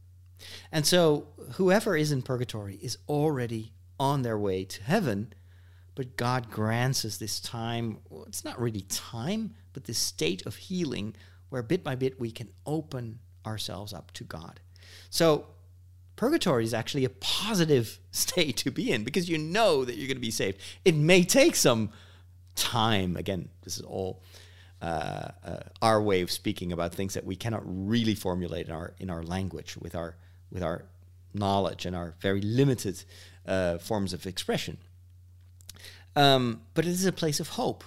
And 0.72 0.86
so, 0.86 1.28
whoever 1.54 1.95
is 1.95 2.12
in 2.12 2.22
purgatory 2.22 2.76
is 2.82 2.97
already 3.08 3.74
on 3.99 4.24
their 4.24 4.38
way 4.38 4.64
to 4.66 4.84
heaven, 4.84 5.34
but 5.93 6.18
God 6.18 6.49
grants 6.49 7.06
us 7.06 7.18
this 7.18 7.39
time. 7.39 7.99
Well, 8.10 8.24
it's 8.26 8.43
not 8.43 8.60
really 8.60 8.82
time, 8.82 9.54
but 9.74 9.84
this 9.84 9.99
state 9.99 10.45
of 10.45 10.56
healing 10.56 11.16
where 11.49 11.62
bit 11.62 11.84
by 11.84 11.95
bit 11.95 12.20
we 12.20 12.32
can 12.32 12.49
open 12.66 13.20
ourselves 13.45 13.93
up 13.93 14.12
to 14.14 14.24
God. 14.24 14.60
So, 15.10 15.45
purgatory 16.16 16.64
is 16.64 16.74
actually 16.74 17.06
a 17.06 17.10
positive 17.10 17.99
state 18.12 18.58
to 18.58 18.72
be 18.72 18.91
in 18.91 19.04
because 19.04 19.30
you 19.30 19.38
know 19.38 19.86
that 19.86 19.97
you're 19.97 20.08
going 20.08 20.18
to 20.18 20.22
be 20.22 20.32
saved. 20.32 20.60
It 20.86 20.95
may 20.95 21.24
take 21.24 21.56
some 21.56 21.91
time. 22.56 23.16
Again, 23.18 23.49
this 23.64 23.78
is 23.78 23.84
all 23.84 24.24
uh, 24.82 25.30
uh, 25.46 25.58
our 25.82 26.02
way 26.02 26.22
of 26.22 26.32
speaking 26.32 26.72
about 26.72 26.94
things 26.94 27.14
that 27.14 27.26
we 27.26 27.36
cannot 27.36 27.62
really 27.66 28.16
formulate 28.16 28.68
in 28.68 28.74
our 28.74 28.94
in 29.00 29.10
our 29.10 29.24
language 29.24 29.78
with 29.78 29.96
our 29.96 30.16
with 30.52 30.64
our 30.64 30.86
knowledge 31.34 31.86
and 31.86 31.96
our 31.96 32.16
very 32.20 32.42
limited 32.42 33.04
uh, 33.46 33.78
forms 33.78 34.14
of 34.14 34.26
expression. 34.26 34.78
Um, 36.16 36.62
but 36.74 36.86
it 36.86 36.92
is 36.92 37.06
a 37.06 37.12
place 37.12 37.40
of 37.40 37.50
hope, 37.50 37.84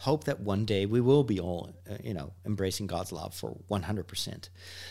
hope 0.00 0.24
that 0.24 0.40
one 0.40 0.64
day 0.64 0.86
we 0.86 1.00
will 1.00 1.24
be 1.24 1.40
all, 1.40 1.74
uh, 1.90 1.96
you 2.02 2.14
know, 2.14 2.32
embracing 2.44 2.86
God's 2.86 3.10
love 3.12 3.34
for 3.34 3.56
100%. 3.70 4.48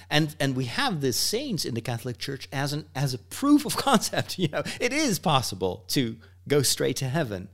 And 0.09 0.35
and 0.39 0.55
we 0.55 0.65
have 0.65 0.99
the 0.99 1.13
saints 1.13 1.63
in 1.63 1.73
the 1.73 1.81
Catholic 1.81 2.17
Church 2.17 2.49
as 2.51 2.73
an 2.73 2.85
as 2.95 3.13
a 3.13 3.19
proof 3.19 3.65
of 3.65 3.77
concept. 3.89 4.39
You 4.39 4.49
know, 4.49 4.63
it 4.79 4.91
is 4.91 5.19
possible 5.19 5.85
to 5.89 6.17
go 6.47 6.61
straight 6.61 6.97
to 6.97 7.07
heaven. 7.07 7.49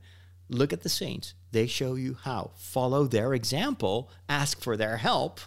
Look 0.48 0.72
at 0.72 0.82
the 0.82 0.88
saints 0.88 1.34
they 1.52 1.66
show 1.66 1.94
you 1.94 2.16
how. 2.22 2.52
Follow 2.56 3.06
their 3.06 3.34
example, 3.34 4.10
ask 4.28 4.60
for 4.60 4.76
their 4.76 4.96
help, 4.96 5.40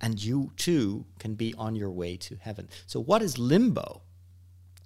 and 0.00 0.22
you 0.22 0.52
too 0.56 1.04
can 1.18 1.34
be 1.34 1.54
on 1.58 1.76
your 1.76 1.90
way 1.90 2.16
to 2.16 2.36
heaven. 2.36 2.68
So, 2.86 3.00
what 3.00 3.22
is 3.22 3.38
limbo? 3.38 4.02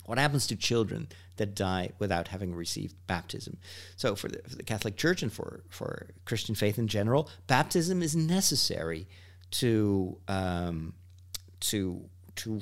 What 0.06 0.18
happens 0.18 0.46
to 0.48 0.56
children 0.56 1.08
that 1.36 1.54
die 1.54 1.90
without 1.98 2.28
having 2.28 2.54
received 2.54 2.94
baptism? 3.06 3.58
So, 3.96 4.14
for 4.14 4.28
the, 4.28 4.40
for 4.48 4.56
the 4.56 4.62
Catholic 4.62 4.96
Church 4.96 5.22
and 5.22 5.32
for, 5.32 5.64
for 5.68 6.08
Christian 6.24 6.54
faith 6.54 6.78
in 6.78 6.88
general, 6.88 7.28
baptism 7.46 8.02
is 8.02 8.16
necessary 8.16 9.08
to 9.52 10.18
um, 10.28 10.94
to 11.60 12.08
to 12.36 12.60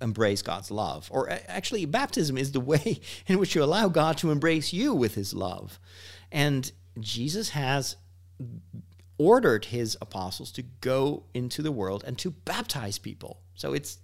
embrace 0.00 0.42
God's 0.42 0.70
love. 0.70 1.08
Or 1.10 1.30
actually, 1.48 1.86
baptism 1.86 2.36
is 2.36 2.52
the 2.52 2.60
way 2.60 3.00
in 3.26 3.38
which 3.38 3.54
you 3.54 3.62
allow 3.62 3.88
God 3.88 4.18
to 4.18 4.30
embrace 4.30 4.72
you 4.72 4.94
with 4.94 5.14
His 5.14 5.34
love. 5.34 5.78
And 6.30 6.70
Jesus 7.00 7.50
has 7.50 7.96
ordered 9.18 9.66
his 9.66 9.96
apostles 10.00 10.50
to 10.52 10.62
go 10.62 11.24
into 11.34 11.62
the 11.62 11.72
world 11.72 12.02
and 12.06 12.18
to 12.18 12.30
baptize 12.30 12.98
people. 12.98 13.40
So 13.54 13.72
it's 13.72 13.98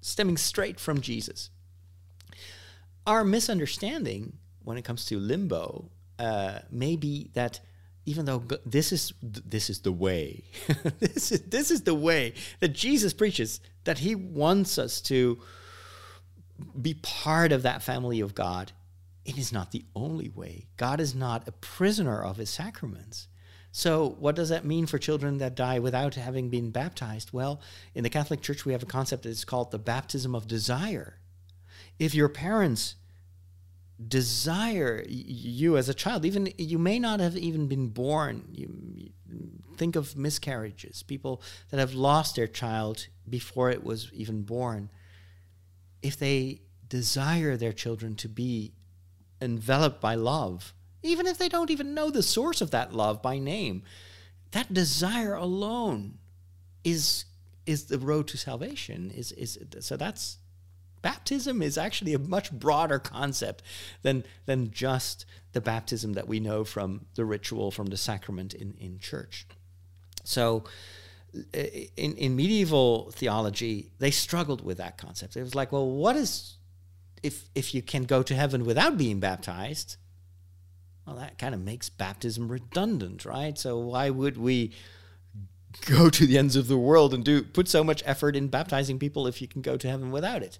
stemming 0.00 0.36
straight 0.36 0.78
from 0.78 1.00
Jesus. 1.00 1.50
Our 3.06 3.24
misunderstanding 3.24 4.36
when 4.62 4.76
it 4.76 4.84
comes 4.84 5.06
to 5.06 5.18
limbo 5.18 5.90
uh, 6.18 6.60
may 6.70 6.96
be 6.96 7.30
that 7.34 7.60
even 8.06 8.24
though 8.24 8.42
this 8.66 8.92
is 8.92 9.12
this 9.22 9.70
is 9.70 9.80
the 9.80 9.92
way, 9.92 10.44
this 10.98 11.32
is 11.32 11.42
this 11.42 11.70
is 11.70 11.82
the 11.82 11.94
way 11.94 12.34
that 12.60 12.68
Jesus 12.68 13.12
preaches 13.12 13.60
that 13.84 13.98
He 13.98 14.14
wants 14.14 14.78
us 14.78 15.00
to 15.02 15.40
be 16.80 16.94
part 16.94 17.52
of 17.52 17.62
that 17.62 17.82
family 17.82 18.20
of 18.20 18.34
God 18.34 18.72
it 19.30 19.38
is 19.38 19.52
not 19.52 19.70
the 19.70 19.84
only 19.94 20.28
way. 20.28 20.66
God 20.76 21.00
is 21.00 21.14
not 21.14 21.46
a 21.46 21.52
prisoner 21.52 22.22
of 22.22 22.36
his 22.36 22.50
sacraments. 22.50 23.28
So, 23.72 24.16
what 24.18 24.34
does 24.34 24.48
that 24.48 24.64
mean 24.64 24.86
for 24.86 24.98
children 24.98 25.38
that 25.38 25.54
die 25.54 25.78
without 25.78 26.16
having 26.16 26.50
been 26.50 26.72
baptized? 26.72 27.32
Well, 27.32 27.60
in 27.94 28.02
the 28.02 28.10
Catholic 28.10 28.42
Church, 28.42 28.64
we 28.64 28.72
have 28.72 28.82
a 28.82 28.86
concept 28.86 29.22
that 29.22 29.28
is 29.28 29.44
called 29.44 29.70
the 29.70 29.78
baptism 29.78 30.34
of 30.34 30.48
desire. 30.48 31.20
If 31.96 32.12
your 32.12 32.28
parents 32.28 32.96
desire 34.08 35.04
you 35.06 35.76
as 35.76 35.88
a 35.88 35.94
child, 35.94 36.24
even 36.24 36.52
you 36.58 36.78
may 36.78 36.98
not 36.98 37.20
have 37.20 37.36
even 37.36 37.68
been 37.68 37.88
born. 37.88 38.48
You, 38.50 39.12
think 39.76 39.94
of 39.94 40.16
miscarriages, 40.16 41.04
people 41.04 41.40
that 41.70 41.78
have 41.78 41.94
lost 41.94 42.34
their 42.34 42.48
child 42.48 43.06
before 43.28 43.70
it 43.70 43.84
was 43.84 44.10
even 44.12 44.42
born. 44.42 44.90
If 46.02 46.18
they 46.18 46.62
desire 46.88 47.56
their 47.56 47.72
children 47.72 48.16
to 48.16 48.28
be 48.28 48.74
enveloped 49.40 50.00
by 50.00 50.14
love, 50.14 50.74
even 51.02 51.26
if 51.26 51.38
they 51.38 51.48
don't 51.48 51.70
even 51.70 51.94
know 51.94 52.10
the 52.10 52.22
source 52.22 52.60
of 52.60 52.70
that 52.70 52.92
love 52.92 53.22
by 53.22 53.38
name, 53.38 53.82
that 54.52 54.72
desire 54.72 55.34
alone 55.34 56.18
is 56.84 57.24
is 57.66 57.84
the 57.84 57.98
road 57.98 58.26
to 58.28 58.36
salvation. 58.36 59.10
Is 59.10 59.32
is 59.32 59.58
so 59.80 59.96
that's 59.96 60.38
baptism 61.02 61.62
is 61.62 61.78
actually 61.78 62.14
a 62.14 62.18
much 62.18 62.52
broader 62.52 62.98
concept 62.98 63.62
than 64.02 64.24
than 64.46 64.70
just 64.70 65.24
the 65.52 65.60
baptism 65.60 66.12
that 66.14 66.28
we 66.28 66.40
know 66.40 66.64
from 66.64 67.06
the 67.14 67.24
ritual 67.24 67.70
from 67.70 67.86
the 67.86 67.96
sacrament 67.96 68.54
in, 68.54 68.74
in 68.78 68.98
church. 68.98 69.46
So 70.24 70.64
in, 71.52 72.16
in 72.16 72.36
medieval 72.36 73.10
theology, 73.12 73.92
they 73.98 74.10
struggled 74.10 74.64
with 74.64 74.78
that 74.78 74.98
concept. 74.98 75.36
It 75.36 75.42
was 75.42 75.54
like, 75.54 75.72
well, 75.72 75.88
what 75.88 76.16
is 76.16 76.56
if 77.22 77.48
if 77.54 77.74
you 77.74 77.82
can 77.82 78.04
go 78.04 78.22
to 78.22 78.34
heaven 78.34 78.64
without 78.64 78.96
being 78.96 79.20
baptized? 79.20 79.96
Well, 81.06 81.16
that 81.16 81.38
kind 81.38 81.54
of 81.54 81.60
makes 81.60 81.88
baptism 81.88 82.50
redundant, 82.50 83.24
right? 83.24 83.58
So 83.58 83.78
why 83.78 84.10
would 84.10 84.36
we 84.36 84.72
go 85.86 86.10
to 86.10 86.26
the 86.26 86.38
ends 86.38 86.56
of 86.56 86.68
the 86.68 86.78
world 86.78 87.14
and 87.14 87.24
do 87.24 87.42
put 87.42 87.68
so 87.68 87.82
much 87.82 88.02
effort 88.06 88.36
in 88.36 88.48
baptizing 88.48 88.98
people 88.98 89.26
if 89.26 89.40
you 89.40 89.48
can 89.48 89.62
go 89.62 89.76
to 89.76 89.88
heaven 89.88 90.10
without 90.10 90.42
it? 90.42 90.58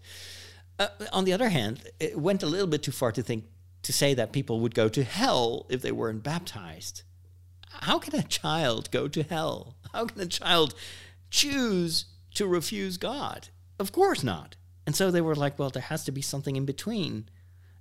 Uh, 0.78 0.88
on 1.12 1.24
the 1.24 1.32
other 1.32 1.50
hand, 1.50 1.82
it 2.00 2.18
went 2.18 2.42
a 2.42 2.46
little 2.46 2.66
bit 2.66 2.82
too 2.82 2.92
far 2.92 3.12
to 3.12 3.22
think 3.22 3.44
to 3.82 3.92
say 3.92 4.14
that 4.14 4.32
people 4.32 4.60
would 4.60 4.74
go 4.74 4.88
to 4.88 5.04
hell 5.04 5.66
if 5.68 5.82
they 5.82 5.92
weren't 5.92 6.22
baptized. 6.22 7.02
How 7.82 7.98
can 7.98 8.18
a 8.18 8.22
child 8.22 8.90
go 8.90 9.08
to 9.08 9.22
hell? 9.22 9.76
How 9.92 10.06
can 10.06 10.20
a 10.20 10.26
child 10.26 10.74
choose 11.30 12.06
to 12.34 12.46
refuse 12.46 12.96
God? 12.96 13.48
Of 13.78 13.92
course 13.92 14.22
not. 14.22 14.56
And 14.90 14.96
so 14.96 15.12
they 15.12 15.20
were 15.20 15.36
like, 15.36 15.56
well, 15.56 15.70
there 15.70 15.82
has 15.82 16.02
to 16.06 16.10
be 16.10 16.20
something 16.20 16.56
in 16.56 16.64
between. 16.64 17.12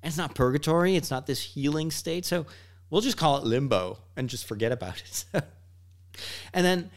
And 0.04 0.10
it's 0.12 0.18
not 0.20 0.36
purgatory, 0.36 0.96
it's 0.96 1.10
not 1.10 1.26
this 1.26 1.42
healing 1.42 1.90
state. 1.90 2.24
So 2.24 2.46
we'll 2.92 3.02
just 3.02 3.18
call 3.18 3.38
it 3.38 3.46
limbo 3.46 3.98
and 4.16 4.30
just 4.30 4.46
forget 4.46 4.72
about 4.72 5.02
it. 5.02 5.26
and 6.54 6.64
then 6.64 6.92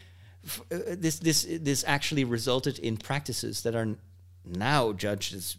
uh, 0.70 0.76
this 0.98 1.18
this 1.18 1.46
this 1.48 1.82
actually 1.86 2.24
resulted 2.24 2.78
in 2.78 2.98
practices 2.98 3.62
that 3.62 3.74
are 3.74 3.96
now 4.44 4.92
judged 4.92 5.34
as 5.34 5.56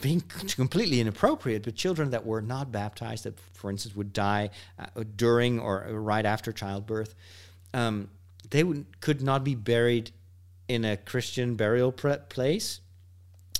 being 0.00 0.22
completely 0.56 0.98
inappropriate. 0.98 1.64
But 1.64 1.74
children 1.74 2.08
that 2.12 2.24
were 2.24 2.40
not 2.40 2.72
baptized, 2.72 3.24
that 3.24 3.38
for 3.52 3.70
instance 3.70 3.94
would 3.94 4.14
die 4.14 4.48
uh, 4.78 5.04
during 5.14 5.60
or 5.60 5.86
right 5.90 6.24
after 6.24 6.52
childbirth, 6.52 7.14
um, 7.74 8.08
they 8.48 8.64
would, 8.64 8.98
could 9.02 9.20
not 9.20 9.44
be 9.44 9.54
buried 9.54 10.10
in 10.68 10.86
a 10.86 10.96
Christian 10.96 11.54
burial 11.54 11.92
place. 11.92 12.80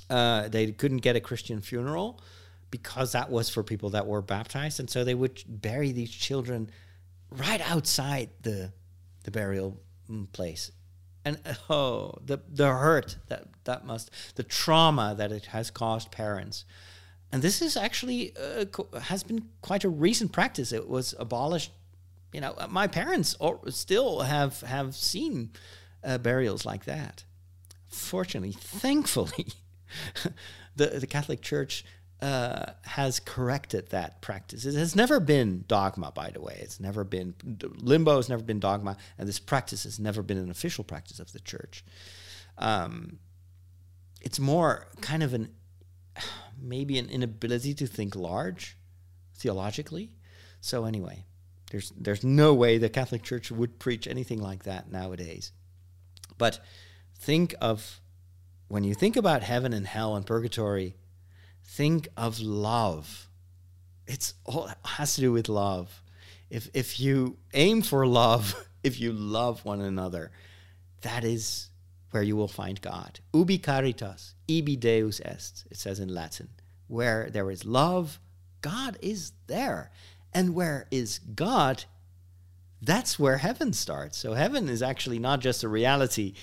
Uh, 0.09 0.47
they 0.47 0.71
couldn't 0.71 0.97
get 0.97 1.15
a 1.15 1.21
Christian 1.21 1.61
funeral 1.61 2.21
because 2.69 3.11
that 3.11 3.29
was 3.29 3.49
for 3.49 3.63
people 3.63 3.91
that 3.91 4.07
were 4.07 4.21
baptized, 4.21 4.79
and 4.79 4.89
so 4.89 5.03
they 5.03 5.13
would 5.13 5.43
bury 5.47 5.91
these 5.91 6.11
children 6.11 6.69
right 7.29 7.61
outside 7.69 8.29
the 8.41 8.73
the 9.23 9.31
burial 9.31 9.79
mm, 10.09 10.31
place. 10.31 10.71
And 11.25 11.39
oh 11.69 12.15
the 12.25 12.39
the 12.49 12.67
hurt 12.67 13.17
that 13.27 13.45
that 13.63 13.85
must 13.85 14.11
the 14.35 14.43
trauma 14.43 15.15
that 15.17 15.31
it 15.31 15.45
has 15.47 15.71
caused 15.71 16.11
parents. 16.11 16.65
And 17.31 17.41
this 17.41 17.61
is 17.61 17.77
actually 17.77 18.33
uh, 18.37 18.65
has 19.01 19.23
been 19.23 19.49
quite 19.61 19.83
a 19.83 19.89
recent 19.89 20.31
practice. 20.31 20.71
It 20.71 20.87
was 20.87 21.15
abolished 21.17 21.71
you 22.33 22.41
know 22.41 22.55
my 22.69 22.87
parents 22.87 23.35
still 23.69 24.21
have 24.21 24.61
have 24.61 24.95
seen 24.95 25.51
uh, 26.03 26.17
burials 26.17 26.65
like 26.65 26.85
that. 26.85 27.23
Fortunately 27.87 28.51
thankfully 28.59 29.53
the 30.75 30.87
the 30.87 31.07
catholic 31.07 31.41
church 31.41 31.85
uh, 32.23 32.71
has 32.83 33.19
corrected 33.19 33.89
that 33.89 34.21
practice. 34.21 34.63
It 34.63 34.75
has 34.75 34.95
never 34.95 35.19
been 35.19 35.65
dogma, 35.67 36.13
by 36.15 36.29
the 36.29 36.39
way. 36.39 36.57
It's 36.61 36.79
never 36.79 37.03
been 37.03 37.35
limbo 37.61 38.15
has 38.15 38.29
never 38.29 38.43
been 38.43 38.61
dogma, 38.61 38.95
and 39.17 39.27
this 39.27 39.39
practice 39.39 39.83
has 39.83 39.99
never 39.99 40.23
been 40.23 40.37
an 40.37 40.49
official 40.49 40.85
practice 40.85 41.19
of 41.19 41.33
the 41.33 41.41
church. 41.41 41.83
Um, 42.57 43.19
it's 44.21 44.39
more 44.39 44.87
kind 45.01 45.21
of 45.21 45.33
an 45.33 45.49
maybe 46.61 46.97
an 46.97 47.09
inability 47.09 47.73
to 47.73 47.87
think 47.87 48.15
large 48.15 48.77
theologically. 49.35 50.13
So 50.61 50.85
anyway, 50.85 51.25
there's 51.71 51.91
there's 51.97 52.23
no 52.23 52.53
way 52.53 52.77
the 52.77 52.87
Catholic 52.87 53.23
Church 53.23 53.51
would 53.51 53.79
preach 53.79 54.07
anything 54.07 54.41
like 54.41 54.63
that 54.63 54.89
nowadays. 54.89 55.51
But 56.37 56.59
think 57.17 57.53
of 57.59 57.99
when 58.73 58.83
you 58.83 58.95
think 58.95 59.15
about 59.15 59.43
heaven 59.43 59.71
and 59.71 59.85
hell 59.85 60.15
and 60.15 60.25
purgatory 60.25 60.95
think 61.63 62.07
of 62.17 62.39
love. 62.39 63.29
It's 64.07 64.33
all 64.45 64.65
it 64.65 64.77
has 64.83 65.13
to 65.13 65.21
do 65.21 65.31
with 65.31 65.47
love. 65.47 66.01
If 66.49 66.69
if 66.73 66.99
you 66.99 67.37
aim 67.53 67.83
for 67.83 68.07
love, 68.07 68.55
if 68.83 68.99
you 68.99 69.13
love 69.13 69.63
one 69.63 69.79
another, 69.79 70.31
that 71.01 71.23
is 71.23 71.69
where 72.09 72.23
you 72.23 72.35
will 72.35 72.47
find 72.47 72.81
God. 72.81 73.19
Ubi 73.31 73.59
caritas, 73.59 74.33
ibi 74.47 74.75
Deus 74.75 75.21
est, 75.23 75.65
it 75.69 75.77
says 75.77 75.99
in 75.99 76.09
Latin. 76.09 76.49
Where 76.87 77.29
there 77.29 77.51
is 77.51 77.65
love, 77.65 78.19
God 78.61 78.97
is 79.03 79.33
there. 79.45 79.91
And 80.33 80.55
where 80.55 80.87
is 80.89 81.19
God, 81.19 81.83
that's 82.81 83.19
where 83.19 83.37
heaven 83.37 83.71
starts. 83.71 84.17
So 84.17 84.33
heaven 84.33 84.67
is 84.67 84.81
actually 84.81 85.19
not 85.19 85.41
just 85.41 85.63
a 85.63 85.69
reality 85.69 86.33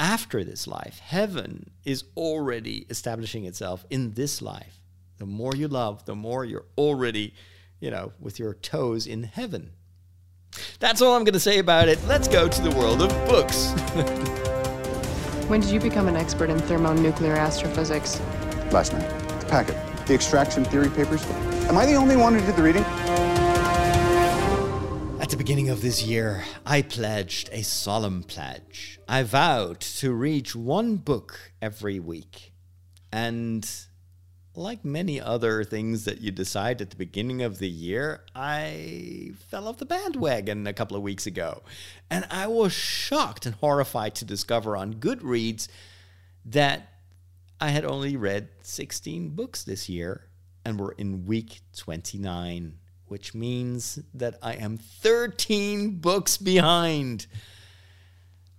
after 0.00 0.42
this 0.42 0.66
life. 0.66 0.98
Heaven 0.98 1.70
is 1.84 2.04
already 2.16 2.86
establishing 2.88 3.44
itself 3.44 3.84
in 3.90 4.14
this 4.14 4.42
life. 4.42 4.80
The 5.18 5.26
more 5.26 5.54
you 5.54 5.68
love, 5.68 6.06
the 6.06 6.16
more 6.16 6.44
you're 6.44 6.64
already, 6.78 7.34
you 7.78 7.90
know, 7.90 8.12
with 8.18 8.38
your 8.38 8.54
toes 8.54 9.06
in 9.06 9.24
heaven. 9.24 9.72
That's 10.80 11.02
all 11.02 11.14
I'm 11.14 11.24
going 11.24 11.34
to 11.34 11.40
say 11.40 11.58
about 11.58 11.88
it. 11.88 11.98
Let's 12.06 12.26
go 12.26 12.48
to 12.48 12.62
the 12.62 12.70
world 12.70 13.02
of 13.02 13.10
books. 13.28 13.70
when 15.48 15.60
did 15.60 15.70
you 15.70 15.78
become 15.78 16.08
an 16.08 16.16
expert 16.16 16.48
in 16.48 16.58
thermonuclear 16.60 17.36
astrophysics? 17.36 18.18
Last 18.72 18.94
night. 18.94 19.08
The 19.40 19.46
packet. 19.46 19.76
The 20.06 20.14
extraction 20.14 20.64
theory 20.64 20.88
papers. 20.88 21.24
Am 21.68 21.76
I 21.76 21.84
the 21.84 21.94
only 21.94 22.16
one 22.16 22.34
who 22.34 22.44
did 22.44 22.56
the 22.56 22.62
reading? 22.62 22.84
Beginning 25.50 25.70
of 25.70 25.82
this 25.82 26.04
year, 26.04 26.44
I 26.64 26.80
pledged 26.80 27.48
a 27.50 27.64
solemn 27.64 28.22
pledge. 28.22 29.00
I 29.08 29.24
vowed 29.24 29.80
to 29.80 30.12
read 30.12 30.54
one 30.54 30.94
book 30.94 31.50
every 31.60 31.98
week. 31.98 32.52
And 33.10 33.68
like 34.54 34.84
many 34.84 35.20
other 35.20 35.64
things 35.64 36.04
that 36.04 36.20
you 36.20 36.30
decide 36.30 36.80
at 36.80 36.90
the 36.90 36.96
beginning 36.96 37.42
of 37.42 37.58
the 37.58 37.68
year, 37.68 38.20
I 38.32 39.32
fell 39.48 39.66
off 39.66 39.78
the 39.78 39.86
bandwagon 39.86 40.68
a 40.68 40.72
couple 40.72 40.96
of 40.96 41.02
weeks 41.02 41.26
ago. 41.26 41.64
And 42.08 42.28
I 42.30 42.46
was 42.46 42.72
shocked 42.72 43.44
and 43.44 43.56
horrified 43.56 44.14
to 44.14 44.24
discover 44.24 44.76
on 44.76 45.00
Goodreads 45.00 45.66
that 46.44 46.92
I 47.60 47.70
had 47.70 47.84
only 47.84 48.16
read 48.16 48.50
16 48.62 49.30
books 49.30 49.64
this 49.64 49.88
year 49.88 50.28
and 50.64 50.78
we're 50.78 50.92
in 50.92 51.26
week 51.26 51.62
29 51.76 52.78
which 53.10 53.34
means 53.34 53.98
that 54.14 54.38
I 54.40 54.52
am 54.54 54.78
13 54.78 55.96
books 55.98 56.36
behind. 56.36 57.26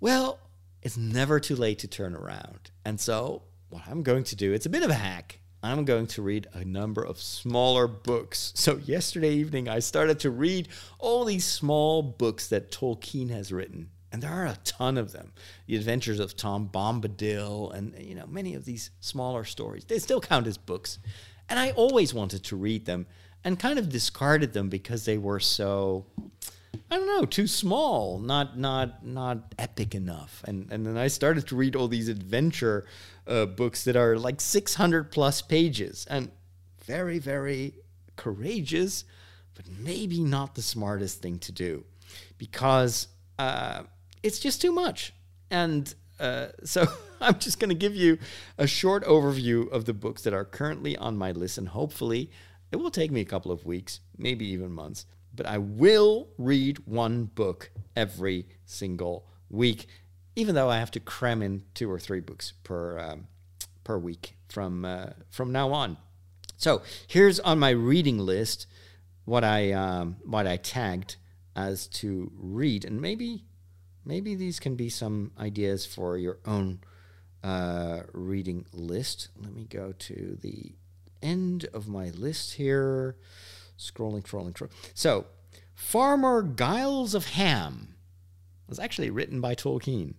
Well, 0.02 0.40
it's 0.82 0.98
never 0.98 1.40
too 1.40 1.56
late 1.56 1.80
to 1.80 1.88
turn 1.88 2.16
around. 2.16 2.70
And 2.84 3.00
so, 3.00 3.44
what 3.70 3.84
I'm 3.88 4.04
going 4.04 4.26
to 4.26 4.36
do, 4.36 4.52
it's 4.52 4.66
a 4.66 4.70
bit 4.70 4.84
of 4.84 4.90
a 4.90 4.96
hack. 4.96 5.40
I'm 5.64 5.86
going 5.86 6.08
to 6.08 6.22
read 6.22 6.48
a 6.54 6.66
number 6.66 7.02
of 7.02 7.22
smaller 7.22 7.88
books. 7.88 8.52
So, 8.56 8.76
yesterday 8.78 9.32
evening, 9.36 9.70
I 9.70 9.80
started 9.80 10.20
to 10.20 10.32
read 10.32 10.68
all 11.00 11.24
these 11.24 11.46
small 11.46 12.02
books 12.02 12.50
that 12.50 12.72
Tolkien 12.72 13.30
has 13.30 13.54
written. 13.54 13.90
And 14.12 14.22
there 14.22 14.34
are 14.34 14.48
a 14.48 14.58
ton 14.66 14.98
of 14.98 15.14
them. 15.14 15.32
The 15.68 15.78
Adventures 15.78 16.20
of 16.20 16.36
Tom 16.36 16.68
Bombadil 16.68 17.74
and 17.74 17.98
you 17.98 18.16
know 18.16 18.28
many 18.28 18.56
of 18.56 18.66
these 18.66 18.92
smaller 19.00 19.46
stories. 19.46 19.86
They 19.86 20.00
still 20.00 20.20
count 20.20 20.48
as 20.48 20.58
books. 20.58 21.00
And 21.48 21.58
I 21.58 21.72
always 21.72 22.14
wanted 22.14 22.44
to 22.46 22.58
read 22.58 22.86
them 22.86 23.08
and 23.44 23.60
kind 23.60 23.80
of 23.80 23.90
discarded 23.90 24.54
them 24.54 24.70
because 24.70 25.06
they 25.06 25.18
were 25.18 25.40
so 25.40 26.06
I 26.90 26.98
don't 26.98 27.08
know, 27.08 27.26
too 27.26 27.48
small, 27.48 28.20
not 28.20 28.58
not 28.58 29.06
not 29.06 29.54
epic 29.58 29.96
enough. 29.96 30.44
And 30.46 30.72
and 30.72 30.86
then 30.86 30.98
I 30.98 31.08
started 31.08 31.48
to 31.48 31.56
read 31.56 31.76
all 31.76 31.88
these 31.88 32.10
adventure 32.10 32.86
uh, 33.28 33.46
books 33.46 33.84
that 33.86 33.96
are 33.96 34.18
like 34.18 34.42
600 34.42 35.12
plus 35.12 35.42
pages. 35.42 36.06
And 36.10 36.32
very, 36.84 37.20
very 37.20 37.76
courageous, 38.16 39.06
but 39.56 39.66
maybe 39.68 40.20
not 40.20 40.56
the 40.56 40.62
smartest 40.62 41.22
thing 41.22 41.40
to 41.40 41.52
do 41.52 41.86
because 42.38 43.08
uh, 43.40 43.84
it's 44.24 44.40
just 44.40 44.62
too 44.62 44.72
much. 44.72 45.14
And 45.50 45.94
uh, 46.20 46.48
so 46.64 46.86
I'm 47.22 47.40
just 47.40 47.60
going 47.60 47.70
to 47.70 47.76
give 47.76 47.96
you 47.96 48.18
a 48.58 48.68
short 48.68 49.06
overview 49.06 49.72
of 49.72 49.86
the 49.86 49.94
books 49.94 50.24
that 50.24 50.34
are 50.34 50.46
currently 50.46 50.98
on 50.98 51.18
my 51.18 51.32
list, 51.32 51.58
and 51.58 51.70
hopefully 51.70 52.32
it 52.72 52.78
will 52.78 52.92
take 52.92 53.12
me 53.12 53.22
a 53.22 53.26
couple 53.26 53.52
of 53.52 53.66
weeks, 53.66 54.00
maybe 54.18 54.46
even 54.46 54.72
months, 54.72 55.06
but 55.34 55.46
I 55.46 55.58
will 55.58 56.30
read 56.38 56.80
one 56.86 57.26
book 57.26 57.72
every 57.96 58.48
single 58.66 59.28
week, 59.50 59.88
even 60.36 60.56
though 60.56 60.70
I 60.70 60.80
have 60.80 60.92
to 60.92 61.00
cram 61.00 61.42
in 61.42 61.64
two 61.74 61.92
or 61.92 62.00
three 62.00 62.20
books 62.20 62.54
per 62.64 63.00
um, 63.00 63.28
per 63.84 63.98
week 63.98 64.36
from 64.50 64.86
uh, 64.86 65.12
from 65.30 65.52
now 65.52 65.72
on. 65.72 65.98
So 66.58 66.82
here's 67.08 67.40
on 67.40 67.60
my 67.60 67.72
reading 67.72 68.20
list 68.20 68.68
what 69.26 69.44
I 69.44 69.72
um, 69.72 70.18
what 70.24 70.48
I 70.48 70.58
tagged 70.58 71.16
as 71.56 71.88
to 71.88 72.32
read, 72.36 72.86
and 72.86 73.02
maybe 73.02 73.46
maybe 74.06 74.36
these 74.36 74.60
can 74.60 74.76
be 74.76 74.90
some 74.90 75.32
ideas 75.40 75.86
for 75.86 76.18
your 76.18 76.40
own 76.46 76.80
uh, 77.44 78.02
reading 78.14 78.66
list. 78.74 79.30
Let 79.40 79.54
me 79.54 79.66
go 79.66 79.94
to 79.98 80.38
the 80.42 80.74
end 81.22 81.66
of 81.74 81.88
my 81.88 82.10
list 82.10 82.54
here. 82.54 83.16
Scrolling, 83.78 84.24
scrolling, 84.24 84.54
scrolling. 84.54 84.72
So, 84.94 85.26
Farmer 85.74 86.44
Giles 86.44 87.16
of 87.16 87.28
Ham 87.30 87.96
was 88.68 88.80
actually 88.80 89.10
written 89.10 89.42
by 89.42 89.56
Tolkien. 89.56 90.14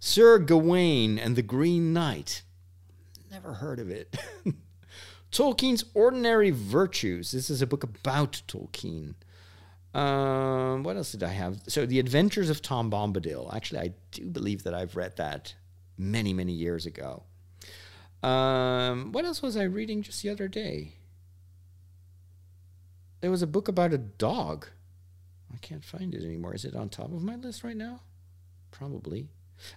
Sir 0.00 0.38
Gawain 0.38 1.18
and 1.18 1.34
the 1.34 1.42
Green 1.42 1.92
Knight. 1.92 2.42
Never 3.30 3.54
heard 3.54 3.80
of 3.80 3.90
it. 3.90 4.16
Tolkien's 5.32 5.84
Ordinary 5.94 6.50
Virtues. 6.50 7.32
This 7.32 7.50
is 7.50 7.60
a 7.60 7.66
book 7.66 7.82
about 7.82 8.42
Tolkien. 8.46 9.14
Um, 9.92 10.82
what 10.84 10.96
else 10.96 11.12
did 11.12 11.22
I 11.22 11.28
have? 11.28 11.60
So, 11.66 11.84
The 11.84 11.98
Adventures 11.98 12.50
of 12.50 12.62
Tom 12.62 12.90
Bombadil. 12.90 13.54
Actually, 13.54 13.80
I 13.80 13.94
do 14.12 14.26
believe 14.26 14.62
that 14.62 14.74
I've 14.74 14.96
read 14.96 15.16
that 15.16 15.54
many, 15.98 16.32
many 16.32 16.52
years 16.52 16.86
ago. 16.86 17.24
Um, 18.22 19.12
what 19.12 19.24
else 19.24 19.42
was 19.42 19.56
I 19.56 19.62
reading 19.62 20.02
just 20.02 20.22
the 20.22 20.30
other 20.30 20.48
day? 20.48 20.94
There 23.20 23.30
was 23.30 23.42
a 23.42 23.46
book 23.46 23.68
about 23.68 23.92
a 23.92 23.98
dog. 23.98 24.66
I 25.52 25.56
can't 25.58 25.84
find 25.84 26.14
it 26.14 26.24
anymore. 26.24 26.54
Is 26.54 26.64
it 26.64 26.76
on 26.76 26.88
top 26.88 27.12
of 27.12 27.22
my 27.22 27.36
list 27.36 27.64
right 27.64 27.76
now? 27.76 28.00
Probably. 28.70 29.28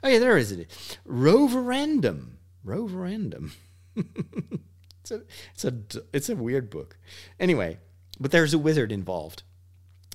Oh 0.03 0.09
yeah, 0.09 0.19
there 0.19 0.37
is 0.37 0.51
it. 0.51 0.99
Roverandom. 1.05 2.37
Roverandom. 2.63 3.53
it's 3.95 5.11
a 5.11 5.21
it's 5.53 5.65
a 5.65 5.73
it's 6.13 6.29
a 6.29 6.35
weird 6.35 6.69
book. 6.69 6.97
Anyway, 7.39 7.79
but 8.19 8.31
there's 8.31 8.53
a 8.53 8.59
wizard 8.59 8.91
involved. 8.91 9.43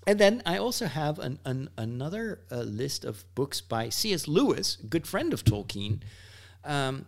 And 0.07 0.21
then 0.21 0.41
I 0.47 0.57
also 0.59 0.87
have 0.87 1.19
an, 1.19 1.41
an 1.45 1.69
another 1.77 2.43
uh, 2.51 2.61
list 2.61 3.05
of 3.05 3.25
books 3.35 3.61
by 3.61 3.89
C.S. 3.89 4.29
Lewis, 4.29 4.77
good 4.89 5.07
friend 5.07 5.33
of 5.33 5.45
Tolkien. 5.45 6.01
Um, 6.65 7.07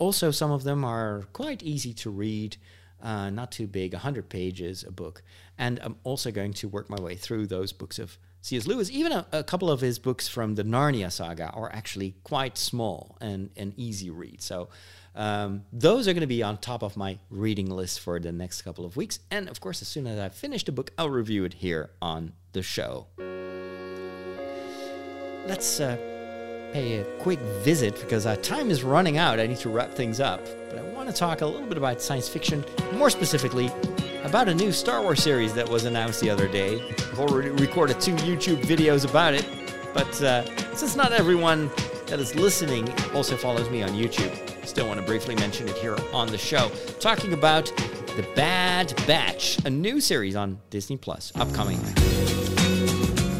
also, 0.00 0.30
some 0.30 0.50
of 0.50 0.64
them 0.64 0.84
are 0.84 1.24
quite 1.34 1.62
easy 1.62 1.92
to 1.94 2.10
read, 2.10 2.56
uh, 3.02 3.28
not 3.30 3.52
too 3.52 3.66
big, 3.66 3.92
100 3.92 4.30
pages 4.30 4.82
a 4.82 4.90
book. 4.90 5.22
And 5.58 5.78
I'm 5.82 5.96
also 6.04 6.30
going 6.30 6.54
to 6.54 6.68
work 6.68 6.88
my 6.88 6.98
way 7.00 7.14
through 7.14 7.46
those 7.46 7.72
books 7.72 7.98
of 7.98 8.18
C.S. 8.40 8.66
Lewis. 8.66 8.90
Even 8.90 9.12
a, 9.12 9.26
a 9.30 9.44
couple 9.44 9.70
of 9.70 9.82
his 9.82 9.98
books 9.98 10.26
from 10.26 10.54
the 10.54 10.64
Narnia 10.64 11.12
saga 11.12 11.50
are 11.50 11.70
actually 11.70 12.14
quite 12.24 12.56
small 12.56 13.18
and 13.20 13.50
an 13.58 13.74
easy 13.76 14.08
read. 14.08 14.40
So 14.40 14.70
um, 15.14 15.64
those 15.70 16.08
are 16.08 16.14
going 16.14 16.22
to 16.22 16.26
be 16.26 16.42
on 16.42 16.56
top 16.56 16.82
of 16.82 16.96
my 16.96 17.18
reading 17.28 17.68
list 17.68 18.00
for 18.00 18.18
the 18.18 18.32
next 18.32 18.62
couple 18.62 18.86
of 18.86 18.96
weeks. 18.96 19.18
And 19.30 19.50
of 19.50 19.60
course, 19.60 19.82
as 19.82 19.88
soon 19.88 20.06
as 20.06 20.18
I 20.18 20.30
finish 20.30 20.64
the 20.64 20.72
book, 20.72 20.92
I'll 20.96 21.10
review 21.10 21.44
it 21.44 21.52
here 21.54 21.90
on 22.00 22.32
the 22.52 22.62
show. 22.62 23.06
Let's 25.46 25.78
uh, 25.78 26.09
pay 26.72 27.00
a 27.00 27.04
quick 27.18 27.38
visit 27.62 27.98
because 28.00 28.26
our 28.26 28.36
time 28.36 28.70
is 28.70 28.82
running 28.82 29.18
out. 29.18 29.40
I 29.40 29.46
need 29.46 29.58
to 29.58 29.68
wrap 29.68 29.92
things 29.92 30.20
up. 30.20 30.40
But 30.68 30.78
I 30.78 30.82
want 30.82 31.08
to 31.08 31.14
talk 31.14 31.40
a 31.40 31.46
little 31.46 31.66
bit 31.66 31.76
about 31.76 32.00
science 32.00 32.28
fiction, 32.28 32.64
more 32.94 33.10
specifically 33.10 33.70
about 34.22 34.48
a 34.48 34.54
new 34.54 34.70
Star 34.70 35.02
Wars 35.02 35.22
series 35.22 35.52
that 35.54 35.68
was 35.68 35.84
announced 35.84 36.20
the 36.20 36.30
other 36.30 36.46
day. 36.46 36.80
I've 36.98 37.18
already 37.18 37.50
recorded 37.50 38.00
two 38.00 38.14
YouTube 38.16 38.62
videos 38.62 39.08
about 39.08 39.34
it, 39.34 39.46
but 39.92 40.22
uh, 40.22 40.44
since 40.74 40.94
not 40.94 41.12
everyone 41.12 41.70
that 42.06 42.20
is 42.20 42.34
listening 42.34 42.88
also 43.14 43.36
follows 43.36 43.68
me 43.70 43.82
on 43.82 43.90
YouTube, 43.90 44.66
still 44.66 44.86
want 44.86 45.00
to 45.00 45.06
briefly 45.06 45.34
mention 45.36 45.68
it 45.68 45.76
here 45.76 45.96
on 46.12 46.28
the 46.28 46.38
show. 46.38 46.70
Talking 47.00 47.32
about 47.32 47.66
The 48.16 48.26
Bad 48.36 48.94
Batch, 49.06 49.58
a 49.64 49.70
new 49.70 50.00
series 50.00 50.36
on 50.36 50.60
Disney 50.70 50.96
Plus, 50.96 51.32
upcoming. 51.36 51.80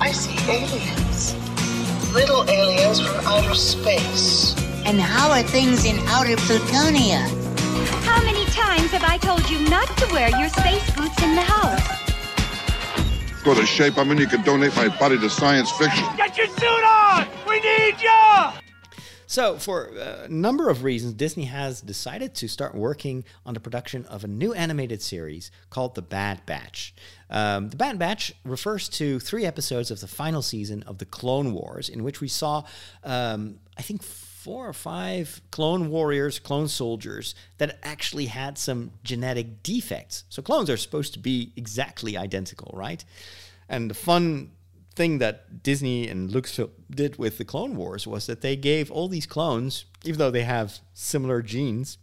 I 0.00 0.12
see 0.12 0.50
aliens. 0.50 1.09
Little 2.12 2.48
aliens 2.50 3.00
from 3.00 3.24
outer 3.24 3.54
space. 3.54 4.54
And 4.84 5.00
how 5.00 5.30
are 5.30 5.42
things 5.42 5.84
in 5.84 5.96
outer 6.08 6.34
Plutonia? 6.36 7.20
How 8.02 8.20
many 8.24 8.44
times 8.46 8.90
have 8.90 9.04
I 9.04 9.16
told 9.18 9.48
you 9.48 9.60
not 9.70 9.86
to 9.98 10.12
wear 10.12 10.28
your 10.30 10.48
space 10.48 10.90
boots 10.96 11.22
in 11.22 11.36
the 11.36 11.42
house? 11.42 12.00
Go 13.44 13.54
to 13.54 13.64
shape 13.64 13.96
I'm 13.96 14.10
in, 14.10 14.18
you 14.18 14.26
can 14.26 14.42
donate 14.42 14.74
my 14.74 14.88
body 14.98 15.18
to 15.18 15.30
science 15.30 15.70
fiction. 15.70 16.04
Get 16.16 16.36
your 16.36 16.48
suit 16.48 16.64
on! 16.64 17.28
We 17.48 17.60
need 17.60 17.94
you! 18.00 18.69
So, 19.30 19.58
for 19.58 19.84
a 19.84 20.28
number 20.28 20.70
of 20.70 20.82
reasons, 20.82 21.14
Disney 21.14 21.44
has 21.44 21.80
decided 21.80 22.34
to 22.34 22.48
start 22.48 22.74
working 22.74 23.24
on 23.46 23.54
the 23.54 23.60
production 23.60 24.04
of 24.06 24.24
a 24.24 24.26
new 24.26 24.52
animated 24.52 25.00
series 25.00 25.52
called 25.70 25.94
The 25.94 26.02
Bad 26.02 26.44
Batch. 26.46 26.92
Um, 27.30 27.68
the 27.68 27.76
Bad 27.76 27.96
Batch 27.96 28.32
refers 28.44 28.88
to 28.88 29.20
three 29.20 29.46
episodes 29.46 29.92
of 29.92 30.00
the 30.00 30.08
final 30.08 30.42
season 30.42 30.82
of 30.82 30.98
the 30.98 31.04
Clone 31.04 31.52
Wars, 31.52 31.88
in 31.88 32.02
which 32.02 32.20
we 32.20 32.26
saw, 32.26 32.64
um, 33.04 33.60
I 33.78 33.82
think, 33.82 34.02
four 34.02 34.68
or 34.68 34.72
five 34.72 35.40
clone 35.52 35.90
warriors, 35.90 36.40
clone 36.40 36.66
soldiers 36.66 37.36
that 37.58 37.78
actually 37.84 38.26
had 38.26 38.58
some 38.58 38.90
genetic 39.04 39.62
defects. 39.62 40.24
So, 40.28 40.42
clones 40.42 40.68
are 40.68 40.76
supposed 40.76 41.12
to 41.12 41.20
be 41.20 41.52
exactly 41.54 42.16
identical, 42.16 42.72
right? 42.76 43.04
And 43.68 43.88
the 43.88 43.94
fun 43.94 44.50
thing 44.94 45.18
that 45.18 45.62
Disney 45.62 46.08
and 46.08 46.30
Lucasfilm 46.30 46.70
did 46.90 47.16
with 47.16 47.38
the 47.38 47.44
Clone 47.44 47.76
Wars 47.76 48.06
was 48.06 48.26
that 48.26 48.40
they 48.40 48.56
gave 48.56 48.90
all 48.90 49.08
these 49.08 49.26
clones, 49.26 49.84
even 50.04 50.18
though 50.18 50.30
they 50.30 50.42
have 50.42 50.80
similar 50.92 51.42
genes 51.42 51.98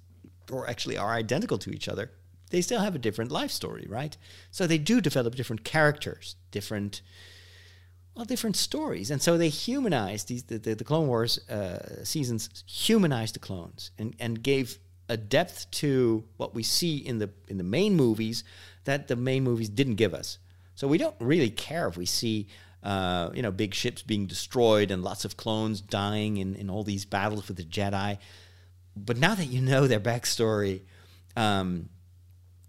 or 0.52 0.70
actually 0.70 0.98
are 0.98 1.12
identical 1.12 1.58
to 1.60 1.72
each 1.72 1.88
other, 1.90 2.12
they 2.50 2.62
still 2.62 2.80
have 2.80 2.96
a 2.96 3.00
different 3.00 3.32
life 3.32 3.52
story, 3.52 3.86
right? 3.90 4.16
So 4.52 4.66
they 4.66 4.78
do 4.78 5.02
develop 5.02 5.36
different 5.36 5.64
characters, 5.64 6.36
different 6.52 7.02
well, 8.16 8.26
different 8.26 8.56
stories, 8.56 9.12
and 9.12 9.22
so 9.22 9.38
they 9.38 9.50
humanized 9.50 10.28
these. 10.28 10.42
The, 10.42 10.58
the, 10.58 10.74
the 10.74 10.84
Clone 10.84 11.08
Wars 11.08 11.38
uh, 11.50 12.04
seasons 12.04 12.64
humanized 12.66 13.36
the 13.36 13.40
clones 13.40 13.92
and 14.00 14.16
and 14.20 14.42
gave 14.42 14.80
a 15.08 15.18
depth 15.18 15.70
to 15.72 16.24
what 16.38 16.56
we 16.56 16.64
see 16.64 16.98
in 16.98 17.20
the 17.20 17.30
in 17.48 17.58
the 17.58 17.64
main 17.64 17.96
movies 17.96 18.44
that 18.86 19.08
the 19.08 19.16
main 19.16 19.44
movies 19.44 19.70
didn't 19.70 19.96
give 19.96 20.16
us. 20.16 20.40
So 20.74 20.88
we 20.88 20.98
don't 20.98 21.16
really 21.20 21.52
care 21.52 21.88
if 21.88 21.96
we 21.96 22.08
see 22.08 22.48
uh, 22.88 23.32
you 23.34 23.42
know, 23.42 23.52
big 23.52 23.74
ships 23.74 24.02
being 24.02 24.28
destroyed 24.28 24.92
and 24.92 25.04
lots 25.04 25.26
of 25.26 25.36
clones 25.36 25.82
dying 25.82 26.38
in, 26.38 26.56
in 26.56 26.70
all 26.70 26.86
these 26.86 27.04
battles 27.04 27.50
with 27.50 27.58
the 27.58 27.64
Jedi. 27.66 28.18
But 28.96 29.18
now 29.18 29.36
that 29.36 29.48
you 29.48 29.62
know 29.62 29.88
their 29.88 30.00
backstory, 30.00 30.84
um, 31.36 31.90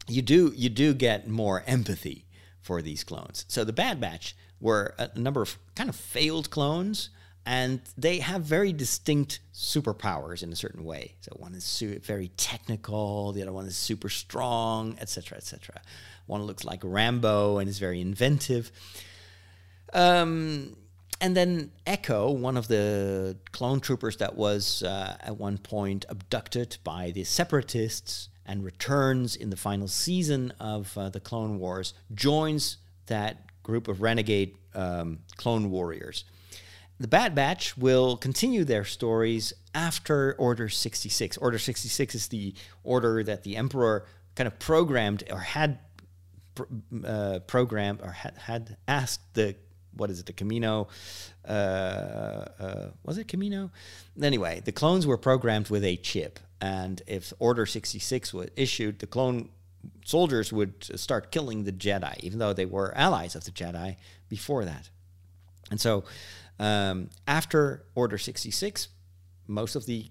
you 0.09 0.21
do 0.21 0.53
you 0.57 0.71
do 0.71 0.93
get 0.93 1.29
more 1.29 1.63
empathy 1.69 2.25
for 2.61 2.83
these 2.83 3.05
clones. 3.05 3.45
So 3.47 3.63
the 3.63 3.73
Bad 3.73 4.01
Batch 4.01 4.35
were 4.61 4.97
a 4.99 5.17
number 5.17 5.41
of 5.41 5.57
kind 5.77 5.89
of 5.89 5.95
failed 5.95 6.51
clones, 6.51 7.11
and 7.47 7.81
they 7.97 8.19
have 8.19 8.43
very 8.43 8.73
distinct 8.73 9.39
superpowers 9.55 10.43
in 10.43 10.53
a 10.53 10.57
certain 10.57 10.83
way. 10.83 11.15
So 11.21 11.31
one 11.37 11.55
is 11.55 11.63
su- 11.63 12.01
very 12.01 12.33
technical, 12.37 13.31
the 13.31 13.43
other 13.43 13.53
one 13.53 13.67
is 13.67 13.77
super 13.77 14.09
strong, 14.09 14.99
etc., 15.01 15.39
etc. 15.39 15.81
One 16.27 16.43
looks 16.43 16.65
like 16.65 16.81
Rambo 16.83 17.59
and 17.59 17.69
is 17.69 17.79
very 17.79 18.01
inventive. 18.01 18.73
Um, 19.93 20.77
and 21.21 21.37
then 21.37 21.73
Echo, 21.87 22.31
one 22.31 22.57
of 22.57 22.69
the 22.69 23.37
clone 23.51 23.81
troopers 23.81 24.19
that 24.19 24.37
was 24.37 24.83
uh, 24.83 25.17
at 25.21 25.37
one 25.37 25.59
point 25.59 26.05
abducted 26.09 26.79
by 26.85 27.11
the 27.11 27.25
separatists 27.25 28.29
and 28.47 28.65
returns 28.65 29.35
in 29.35 29.51
the 29.51 29.57
final 29.57 29.89
season 29.89 30.53
of 30.61 30.97
uh, 30.97 31.09
the 31.11 31.21
Clone 31.21 31.59
Wars, 31.59 31.93
joins 32.15 32.79
that 33.07 33.63
group 33.63 33.89
of 33.89 34.01
renegade 34.01 34.57
um, 34.75 35.19
clone 35.37 35.71
warriors. 35.71 36.25
The 37.01 37.09
Bad 37.09 37.35
Batch 37.35 37.77
will 37.77 38.17
continue 38.17 38.65
their 38.65 38.85
stories 38.85 39.53
after 39.75 40.35
Order 40.39 40.69
66. 40.69 41.37
Order 41.37 41.59
66 41.59 42.15
is 42.15 42.29
the 42.29 42.55
order 42.83 43.23
that 43.23 43.45
the 43.45 43.57
Emperor 43.57 44.07
kind 44.35 44.47
of 44.47 44.59
programmed 44.59 45.25
or 45.31 45.39
had 45.41 45.79
uh, 47.05 47.41
programmed 47.47 48.01
or 48.03 48.11
had, 48.11 48.37
had 48.37 48.77
asked 48.89 49.35
the 49.35 49.55
what 49.99 50.11
is 50.11 50.21
it, 50.21 50.27
the 50.27 50.33
Kamino? 50.33 50.89
Uh, 51.47 51.51
uh, 51.51 52.91
was 53.05 53.19
it 53.19 53.27
Kamino? 53.29 53.71
Anyway, 54.21 54.63
the 54.65 54.73
clones 54.73 55.07
were 55.07 55.19
programmed 55.19 55.69
with 55.69 55.85
a 55.85 55.97
chip, 55.97 56.41
and 56.61 57.03
if 57.07 57.33
Order 57.39 57.67
66 57.67 58.33
was 58.33 58.49
issued, 58.57 59.01
the 59.01 59.07
clone 59.07 59.51
soldiers 60.05 60.53
would 60.53 60.85
start 60.99 61.31
killing 61.31 61.65
the 61.65 61.73
Jedi, 61.73 62.19
even 62.21 62.39
though 62.39 62.53
they 62.53 62.67
were 62.67 62.97
allies 62.97 63.35
of 63.35 63.45
the 63.45 63.51
Jedi 63.51 63.97
before 64.29 64.65
that. 64.65 64.89
And 65.71 65.81
so, 65.81 66.05
um, 66.59 67.11
after 67.27 67.85
Order 67.95 68.19
66, 68.19 68.89
most 69.47 69.77
of 69.77 69.87
the 69.87 70.11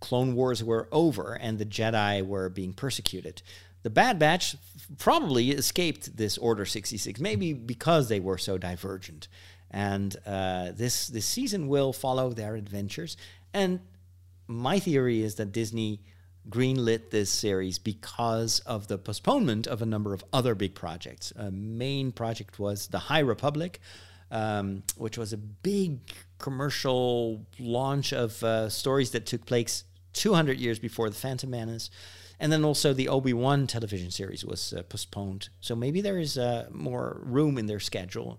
Clone 0.00 0.34
Wars 0.34 0.62
were 0.62 0.88
over 0.92 1.32
and 1.32 1.58
the 1.58 1.64
Jedi 1.64 2.24
were 2.24 2.48
being 2.48 2.72
persecuted. 2.72 3.42
The 3.86 3.90
Bad 3.90 4.18
Batch 4.18 4.56
probably 4.98 5.52
escaped 5.52 6.16
this 6.16 6.38
Order 6.38 6.64
66, 6.64 7.20
maybe 7.20 7.52
because 7.52 8.08
they 8.08 8.18
were 8.18 8.36
so 8.36 8.58
divergent. 8.58 9.28
And 9.70 10.16
uh, 10.26 10.72
this 10.74 11.06
this 11.06 11.24
season 11.24 11.68
will 11.68 11.92
follow 11.92 12.30
their 12.30 12.56
adventures. 12.56 13.16
And 13.54 13.78
my 14.48 14.80
theory 14.80 15.22
is 15.22 15.36
that 15.36 15.52
Disney 15.52 16.00
greenlit 16.50 17.10
this 17.10 17.30
series 17.30 17.78
because 17.78 18.58
of 18.66 18.88
the 18.88 18.98
postponement 18.98 19.68
of 19.68 19.80
a 19.80 19.86
number 19.86 20.12
of 20.12 20.24
other 20.32 20.56
big 20.56 20.74
projects. 20.74 21.32
A 21.36 21.52
main 21.52 22.10
project 22.10 22.58
was 22.58 22.88
The 22.88 22.98
High 22.98 23.20
Republic, 23.20 23.78
um, 24.32 24.82
which 24.96 25.16
was 25.16 25.32
a 25.32 25.36
big 25.36 26.00
commercial 26.38 27.46
launch 27.60 28.12
of 28.12 28.42
uh, 28.42 28.68
stories 28.68 29.12
that 29.12 29.26
took 29.26 29.46
place 29.46 29.84
200 30.14 30.58
years 30.58 30.80
before 30.80 31.08
The 31.08 31.14
Phantom 31.14 31.50
Menace. 31.50 31.88
And 32.38 32.52
then 32.52 32.64
also 32.64 32.92
the 32.92 33.08
Obi 33.08 33.32
Wan 33.32 33.66
television 33.66 34.10
series 34.10 34.44
was 34.44 34.72
uh, 34.72 34.82
postponed. 34.82 35.48
So 35.60 35.74
maybe 35.74 36.00
there 36.00 36.18
is 36.18 36.36
uh, 36.36 36.68
more 36.70 37.20
room 37.24 37.56
in 37.56 37.66
their 37.66 37.80
schedule. 37.80 38.38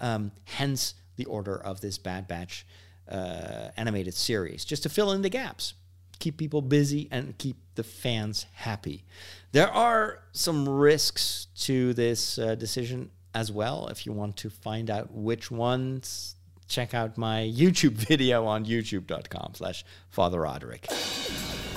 Um, 0.00 0.32
hence 0.44 0.94
the 1.16 1.24
order 1.24 1.56
of 1.56 1.80
this 1.80 1.98
Bad 1.98 2.28
Batch 2.28 2.66
uh, 3.08 3.68
animated 3.76 4.14
series, 4.14 4.64
just 4.64 4.82
to 4.84 4.88
fill 4.88 5.12
in 5.12 5.22
the 5.22 5.28
gaps 5.28 5.74
keep 6.22 6.36
people 6.36 6.62
busy 6.62 7.08
and 7.10 7.36
keep 7.36 7.56
the 7.74 7.82
fans 7.82 8.46
happy. 8.54 9.04
There 9.50 9.68
are 9.68 10.20
some 10.30 10.68
risks 10.68 11.48
to 11.62 11.92
this 11.94 12.38
uh, 12.38 12.54
decision 12.54 13.10
as 13.34 13.50
well. 13.50 13.88
If 13.88 14.06
you 14.06 14.12
want 14.12 14.36
to 14.38 14.50
find 14.50 14.88
out 14.88 15.12
which 15.12 15.50
ones, 15.50 16.36
check 16.68 16.94
out 16.94 17.18
my 17.18 17.40
YouTube 17.54 17.94
video 17.94 18.46
on 18.46 18.64
youtube.com 18.64 19.54
slash 19.54 19.84
Father 20.10 20.40
Roderick. 20.40 20.86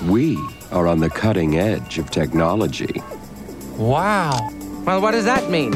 We 0.04 0.38
are 0.72 0.88
on 0.88 1.00
the 1.00 1.10
cutting 1.10 1.58
edge 1.58 1.98
of 1.98 2.12
technology. 2.12 3.02
Wow. 3.78 4.50
Well, 4.86 5.02
what 5.02 5.12
does 5.12 5.26
that 5.26 5.50
mean? 5.50 5.72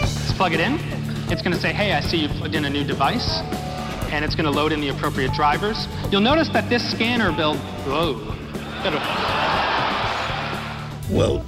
Let's 0.00 0.32
plug 0.32 0.52
it 0.52 0.60
in. 0.60 0.78
It's 1.30 1.42
going 1.42 1.54
to 1.54 1.60
say, 1.60 1.72
hey, 1.72 1.92
I 1.92 2.00
see 2.00 2.18
you 2.18 2.28
plugged 2.28 2.54
in 2.54 2.64
a 2.64 2.70
new 2.70 2.84
device 2.84 3.40
and 4.10 4.24
it's 4.24 4.34
going 4.34 4.46
to 4.46 4.50
load 4.50 4.72
in 4.72 4.80
the 4.80 4.88
appropriate 4.88 5.32
drivers. 5.32 5.86
You'll 6.10 6.22
notice 6.22 6.48
that 6.50 6.68
this 6.68 6.90
scanner 6.90 7.30
build, 7.30 7.58
whoa. 7.86 8.34
Well, 11.10 11.44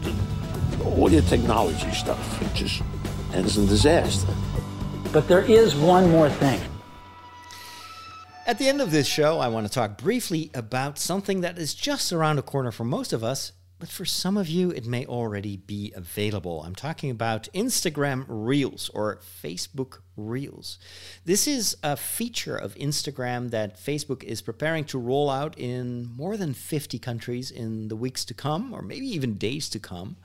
all 0.84 1.10
your 1.10 1.22
technology 1.22 1.90
stuff, 1.92 2.42
it 2.42 2.54
just 2.54 2.82
ends 3.32 3.56
in 3.56 3.66
disaster. 3.66 4.34
But 5.12 5.26
there 5.26 5.42
is 5.42 5.74
one 5.74 6.10
more 6.10 6.28
thing. 6.28 6.60
At 8.46 8.58
the 8.58 8.68
end 8.68 8.80
of 8.80 8.90
this 8.90 9.06
show, 9.06 9.38
I 9.38 9.48
want 9.48 9.66
to 9.66 9.72
talk 9.72 9.98
briefly 9.98 10.50
about 10.54 10.98
something 10.98 11.42
that 11.42 11.58
is 11.58 11.74
just 11.74 12.12
around 12.12 12.36
the 12.36 12.42
corner 12.42 12.72
for 12.72 12.84
most 12.84 13.12
of 13.12 13.22
us, 13.22 13.52
but 13.78 13.88
for 13.88 14.04
some 14.04 14.36
of 14.36 14.48
you, 14.48 14.70
it 14.70 14.86
may 14.86 15.06
already 15.06 15.58
be 15.58 15.92
available. 15.94 16.62
I'm 16.64 16.74
talking 16.74 17.10
about 17.10 17.48
Instagram 17.54 18.24
Reels 18.28 18.90
or 18.92 19.20
Facebook 19.42 20.00
Reels. 20.16 20.78
This 21.24 21.46
is 21.46 21.76
a 21.82 21.96
feature 21.96 22.56
of 22.56 22.74
Instagram 22.74 23.50
that 23.50 23.78
Facebook 23.78 24.24
is 24.24 24.42
preparing 24.42 24.84
to 24.86 24.98
roll 24.98 25.30
out 25.30 25.56
in 25.58 26.04
more 26.16 26.36
than 26.36 26.54
50 26.54 26.98
countries 26.98 27.50
in 27.50 27.88
the 27.88 27.96
weeks 27.96 28.24
to 28.24 28.34
come, 28.34 28.72
or 28.72 28.82
maybe 28.82 29.06
even 29.06 29.38
days 29.38 29.68
to 29.68 29.78
come. 29.78 30.16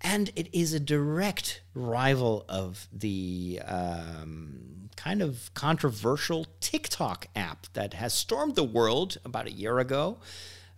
And 0.00 0.30
it 0.36 0.48
is 0.52 0.72
a 0.72 0.80
direct 0.80 1.62
rival 1.74 2.44
of 2.48 2.88
the 2.92 3.60
um, 3.66 4.87
kind 4.98 5.22
of 5.22 5.54
controversial 5.54 6.44
TikTok 6.58 7.28
app 7.36 7.68
that 7.72 7.94
has 7.94 8.12
stormed 8.12 8.56
the 8.56 8.64
world 8.64 9.16
about 9.24 9.46
a 9.46 9.52
year 9.52 9.78
ago 9.78 10.18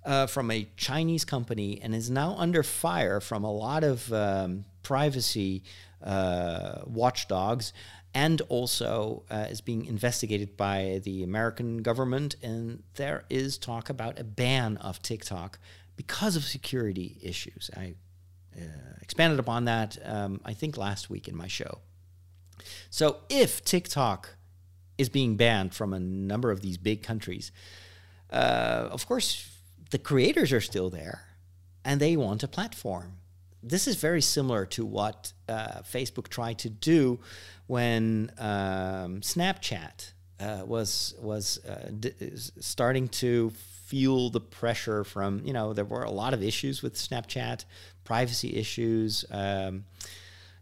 uh, 0.05 0.27
from 0.27 0.51
a 0.51 0.69
Chinese 0.77 1.25
company 1.25 1.81
and 1.83 1.95
is 1.95 2.11
now 2.11 2.35
under 2.37 2.63
fire 2.63 3.19
from 3.21 3.45
a 3.45 3.51
lot 3.51 3.83
of 3.83 4.13
um, 4.13 4.67
privacy 4.83 5.63
uh, 6.05 6.83
watchdogs 6.85 7.73
and 8.13 8.43
also 8.51 9.23
uh, 9.31 9.47
is 9.49 9.63
being 9.63 9.87
investigated 9.87 10.55
by 10.55 11.01
the 11.03 11.23
American 11.23 11.79
government. 11.79 12.37
And 12.43 12.83
there 12.97 13.25
is 13.31 13.57
talk 13.57 13.89
about 13.89 14.19
a 14.19 14.25
ban 14.25 14.77
of 14.77 15.01
TikTok 15.01 15.59
because 15.97 16.37
of 16.37 16.45
security 16.45 17.19
issues. 17.23 17.71
I 17.75 17.95
uh, 18.55 18.65
expanded 19.01 19.39
upon 19.39 19.65
that, 19.65 19.97
um, 20.05 20.43
I 20.45 20.53
think, 20.53 20.77
last 20.77 21.09
week 21.09 21.27
in 21.27 21.35
my 21.35 21.47
show. 21.47 21.79
So 22.91 23.19
if 23.29 23.65
TikTok 23.65 24.37
is 24.99 25.09
being 25.09 25.37
banned 25.37 25.75
from 25.75 25.93
a 25.93 26.01
number 26.01 26.51
of 26.51 26.61
these 26.61 26.77
big 26.77 27.03
countries, 27.03 27.53
uh, 28.31 28.89
of 28.91 29.07
course, 29.07 29.49
the 29.91 29.99
creators 29.99 30.53
are 30.53 30.61
still 30.61 30.91
there 30.91 31.27
and 31.85 32.01
they 32.01 32.17
want 32.17 32.43
a 32.43 32.49
platform. 32.49 33.17
This 33.63 33.87
is 33.87 33.97
very 33.97 34.23
similar 34.23 34.65
to 34.67 34.87
what 34.87 35.33
uh, 35.49 35.83
Facebook 35.83 36.29
tried 36.29 36.59
to 36.61 36.71
do 36.71 37.21
when 37.67 38.31
um, 38.39 39.21
Snapchat 39.21 40.13
uh, 40.41 40.63
was 40.65 41.15
was 41.21 41.63
uh, 41.67 41.91
starting 42.61 43.09
to 43.09 43.51
feel 43.51 44.31
the 44.31 44.41
pressure 44.41 45.05
from 45.05 45.43
you 45.45 45.53
know 45.53 45.73
there 45.75 45.85
were 45.85 46.03
a 46.03 46.11
lot 46.11 46.33
of 46.33 46.43
issues 46.43 46.83
with 46.83 46.95
Snapchat, 46.95 47.65
privacy 48.05 48.57
issues. 48.57 49.25
Um, 49.31 49.85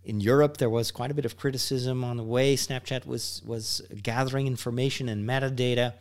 in 0.09 0.21
Europe, 0.23 0.57
there 0.57 0.71
was 0.71 0.91
quite 0.91 1.11
a 1.11 1.15
bit 1.15 1.27
of 1.27 1.37
criticism 1.37 2.03
on 2.03 2.17
the 2.17 2.23
way 2.23 2.57
Snapchat 2.57 3.07
was 3.07 3.43
was 3.45 3.83
gathering 4.03 4.47
information 4.47 5.07
and 5.09 5.29
metadata. 5.29 5.93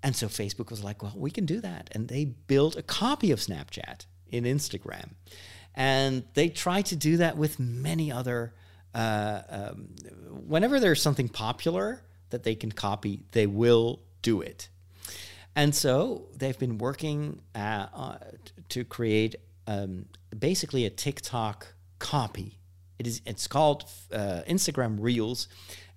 And 0.00 0.14
so 0.14 0.28
Facebook 0.28 0.70
was 0.70 0.84
like, 0.84 1.02
well, 1.02 1.12
we 1.16 1.32
can 1.32 1.44
do 1.44 1.60
that. 1.60 1.90
And 1.90 2.06
they 2.06 2.24
built 2.24 2.76
a 2.76 2.82
copy 2.82 3.32
of 3.32 3.40
Snapchat 3.40 4.06
in 4.28 4.44
Instagram. 4.44 5.14
And 5.74 6.22
they 6.34 6.48
try 6.48 6.82
to 6.82 6.94
do 6.94 7.16
that 7.16 7.36
with 7.36 7.58
many 7.58 8.12
other. 8.12 8.54
Uh, 8.94 9.42
um, 9.50 9.88
whenever 10.46 10.78
there's 10.78 11.02
something 11.02 11.28
popular 11.28 12.02
that 12.30 12.44
they 12.44 12.54
can 12.54 12.70
copy, 12.70 13.24
they 13.32 13.46
will 13.46 14.00
do 14.22 14.40
it. 14.40 14.68
And 15.56 15.74
so 15.74 16.28
they've 16.36 16.58
been 16.58 16.78
working 16.78 17.40
uh, 17.54 17.86
uh, 17.92 18.18
to 18.68 18.84
create 18.84 19.34
um, 19.66 20.06
basically 20.38 20.84
a 20.86 20.90
TikTok 20.90 21.74
copy. 21.98 22.60
It 22.98 23.06
is 23.06 23.22
it's 23.26 23.46
called 23.46 23.84
uh, 24.12 24.42
Instagram 24.48 24.96
Reels, 25.00 25.48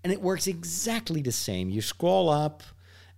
and 0.03 0.11
it 0.13 0.21
works 0.21 0.47
exactly 0.47 1.21
the 1.21 1.31
same. 1.31 1.69
You 1.69 1.81
scroll 1.81 2.29
up 2.29 2.63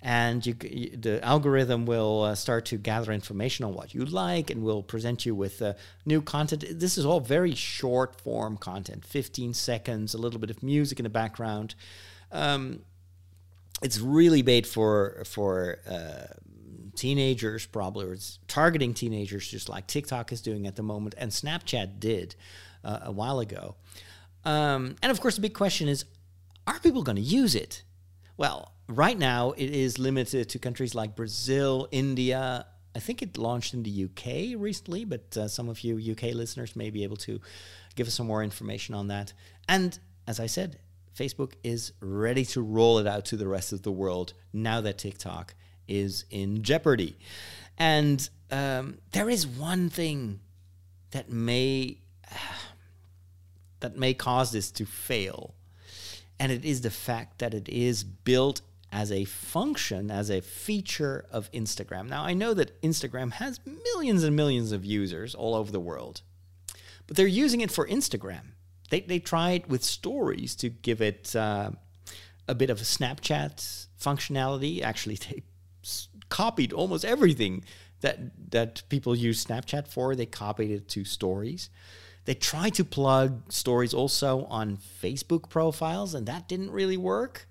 and 0.02 0.44
you, 0.46 0.54
the 0.54 1.20
algorithm 1.24 1.86
will 1.86 2.24
uh, 2.24 2.36
start 2.36 2.66
to 2.66 2.78
gather 2.78 3.12
information 3.12 3.66
on 3.66 3.74
what 3.74 3.94
you 3.94 4.04
like 4.04 4.50
and 4.50 4.64
will 4.64 4.82
present 4.82 5.26
you 5.26 5.36
with 5.36 5.62
uh, 5.62 5.74
new 6.06 6.22
content. 6.22 6.66
This 6.72 6.98
is 6.98 7.06
all 7.06 7.20
very 7.20 7.54
short 7.54 8.20
form 8.20 8.58
content 8.58 9.06
15 9.06 9.54
seconds, 9.54 10.14
a 10.14 10.18
little 10.18 10.40
bit 10.40 10.50
of 10.50 10.64
music 10.64 11.00
in 11.00 11.04
the 11.04 11.10
background. 11.10 11.76
Um, 12.32 12.82
it's 13.84 14.00
really 14.00 14.42
made 14.42 14.66
for, 14.66 15.24
for 15.26 15.80
uh, 15.88 16.34
teenagers, 16.96 17.68
probably, 17.68 18.06
or 18.06 18.14
it's 18.14 18.40
targeting 18.48 18.96
teenagers 18.96 19.48
just 19.48 19.70
like 19.70 19.86
TikTok 19.86 20.32
is 20.32 20.42
doing 20.42 20.66
at 20.66 20.76
the 20.76 20.84
moment, 20.84 21.14
and 21.18 21.32
Snapchat 21.32 22.00
did 22.00 22.36
uh, 22.84 23.00
a 23.04 23.12
while 23.12 23.40
ago. 23.40 23.76
Um, 24.44 24.96
and 25.02 25.12
of 25.12 25.22
course, 25.22 25.36
the 25.36 25.42
big 25.42 25.54
question 25.54 25.88
is 25.88 26.06
are 26.68 26.80
people 26.80 27.04
going 27.04 27.16
to 27.16 27.22
use 27.22 27.56
it? 27.56 27.84
Well, 28.38 28.74
right 28.88 29.18
now 29.18 29.52
it 29.52 29.70
is 29.70 30.00
limited 30.00 30.50
to 30.50 30.60
countries 30.60 30.96
like 30.96 31.16
Brazil, 31.16 31.88
India. 31.92 32.66
I 32.96 33.00
think 33.00 33.22
it 33.22 33.38
launched 33.38 33.74
in 33.74 33.84
the 33.84 34.06
UK 34.06 34.60
recently, 34.60 35.06
but 35.06 35.38
uh, 35.38 35.48
some 35.48 35.70
of 35.70 35.82
you 35.82 36.12
UK 36.12 36.34
listeners 36.34 36.76
may 36.76 36.90
be 36.90 37.04
able 37.04 37.18
to 37.18 37.40
give 37.96 38.08
us 38.08 38.14
some 38.14 38.28
more 38.28 38.44
information 38.44 38.96
on 38.96 39.08
that. 39.08 39.34
And 39.68 39.98
as 40.28 40.40
I 40.40 40.48
said, 40.48 40.80
Facebook 41.18 41.54
is 41.64 41.94
ready 42.00 42.46
to 42.46 42.62
roll 42.62 43.00
it 43.00 43.08
out 43.08 43.26
to 43.26 43.38
the 43.38 43.48
rest 43.48 43.74
of 43.74 43.82
the 43.84 43.92
world 43.92 44.34
now 44.54 44.82
that 44.82 44.98
TikTok 44.98 45.54
is 45.88 46.26
in 46.30 46.64
jeopardy. 46.64 47.18
And 47.78 48.28
um, 48.50 49.00
there 49.12 49.30
is 49.30 49.46
one 49.46 49.90
thing 49.90 50.40
that 51.12 51.30
may 51.30 51.98
that 53.82 53.98
may 53.98 54.14
cause 54.14 54.52
this 54.52 54.72
to 54.72 54.86
fail, 54.86 55.54
and 56.40 56.52
it 56.52 56.66
is 56.66 56.82
the 56.82 56.90
fact 56.90 57.40
that 57.40 57.54
it 57.54 57.70
is 57.70 58.04
built 58.04 58.62
as 58.92 59.12
a 59.12 59.26
function, 59.26 60.12
as 60.12 60.30
a 60.30 60.42
feature 60.42 61.26
of 61.32 61.52
Instagram. 61.52 62.10
Now, 62.10 62.24
I 62.24 62.34
know 62.34 62.54
that 62.54 62.82
Instagram 62.82 63.34
has 63.34 63.60
millions 63.66 64.24
and 64.24 64.36
millions 64.36 64.72
of 64.72 64.84
users 64.84 65.34
all 65.34 65.56
over 65.56 65.72
the 65.72 65.80
world, 65.80 66.22
but 67.08 67.16
they're 67.16 67.28
using 67.28 67.62
it 67.62 67.72
for 67.72 67.88
Instagram. 67.88 68.54
They, 68.90 69.02
they 69.02 69.20
tried 69.20 69.68
with 69.68 69.84
stories 69.84 70.56
to 70.58 70.70
give 70.70 71.02
it 71.02 71.36
uh, 71.36 71.72
a 72.48 72.56
bit 72.56 72.70
of 72.70 72.82
a 72.82 72.84
Snapchat 72.84 73.88
functionality. 74.00 74.82
Actually, 74.82 75.16
they 75.30 75.44
copied 76.30 76.74
almost 76.74 77.06
everything 77.06 77.64
that 78.02 78.20
that 78.52 78.84
people 78.90 79.16
use 79.16 79.46
Snapchat 79.46 79.88
for. 79.88 80.16
They 80.16 80.26
copied 80.26 80.72
it 80.72 80.88
to 80.90 81.06
stories. 81.06 81.70
They 82.26 82.36
tried 82.36 82.76
to 82.76 82.86
plug 82.86 83.52
stories 83.52 83.94
also 83.94 84.46
on 84.46 84.78
Facebook 84.78 85.50
profiles, 85.50 86.14
and 86.14 86.28
that 86.28 86.48
didn't 86.48 86.72
really 86.72 86.98
work. 86.98 87.48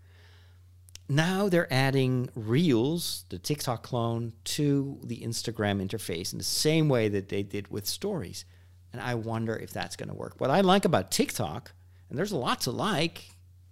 Now 1.09 1.49
they're 1.49 1.73
adding 1.73 2.31
Reels, 2.37 3.25
the 3.31 3.39
TikTok 3.39 3.83
clone, 3.83 4.33
to 4.45 5.01
the 5.03 5.19
Instagram 5.19 5.85
interface 5.85 6.33
in 6.33 6.39
the 6.39 6.45
same 6.45 6.89
way 6.89 7.09
that 7.09 7.29
they 7.29 7.43
did 7.43 7.69
with 7.69 7.85
stories. 7.85 8.45
And 8.93 9.03
I 9.03 9.17
wonder 9.17 9.57
if 9.57 9.73
that's 9.73 9.97
going 9.97 10.09
to 10.09 10.15
work. 10.15 10.35
What 10.39 10.51
I 10.51 10.61
like 10.61 10.85
about 10.85 11.11
TikTok, 11.11 11.73
and 12.09 12.17
there's 12.17 12.31
a 12.31 12.37
lot 12.37 12.61
to 12.63 12.71
like, 12.71 13.25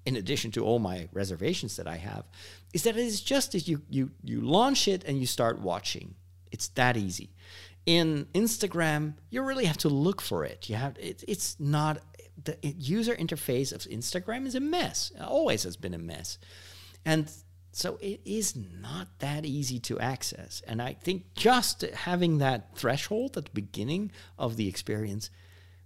in 0.04 0.16
addition 0.16 0.50
to 0.52 0.64
all 0.64 0.80
my 0.80 1.08
reservations 1.12 1.76
that 1.76 1.86
I 1.86 1.96
have, 1.98 2.24
is 2.74 2.82
that 2.82 2.96
it 2.96 3.04
is 3.04 3.20
just 3.20 3.54
as 3.54 3.68
you 3.68 3.82
you 3.88 4.10
you 4.24 4.40
launch 4.40 4.88
it 4.88 5.04
and 5.04 5.20
you 5.20 5.26
start 5.26 5.60
watching. 5.60 6.16
It's 6.50 6.68
that 6.68 6.96
easy. 6.96 7.30
In 7.88 8.26
Instagram, 8.34 9.14
you 9.30 9.40
really 9.40 9.64
have 9.64 9.78
to 9.78 9.88
look 9.88 10.20
for 10.20 10.44
it. 10.44 10.68
You 10.68 10.76
have 10.76 10.98
it, 10.98 11.24
it's 11.26 11.58
not 11.58 12.02
the 12.44 12.58
user 12.62 13.16
interface 13.16 13.72
of 13.72 13.80
Instagram 13.84 14.46
is 14.46 14.54
a 14.54 14.60
mess. 14.60 15.10
It 15.16 15.22
always 15.22 15.62
has 15.62 15.78
been 15.78 15.94
a 15.94 15.98
mess. 15.98 16.38
And 17.06 17.32
so 17.72 17.96
it 18.02 18.20
is 18.26 18.54
not 18.54 19.08
that 19.20 19.46
easy 19.46 19.78
to 19.80 19.98
access. 20.00 20.60
And 20.66 20.82
I 20.82 20.92
think 20.92 21.32
just 21.32 21.80
having 21.80 22.36
that 22.38 22.76
threshold 22.76 23.38
at 23.38 23.46
the 23.46 23.50
beginning 23.52 24.12
of 24.38 24.56
the 24.56 24.68
experience 24.68 25.30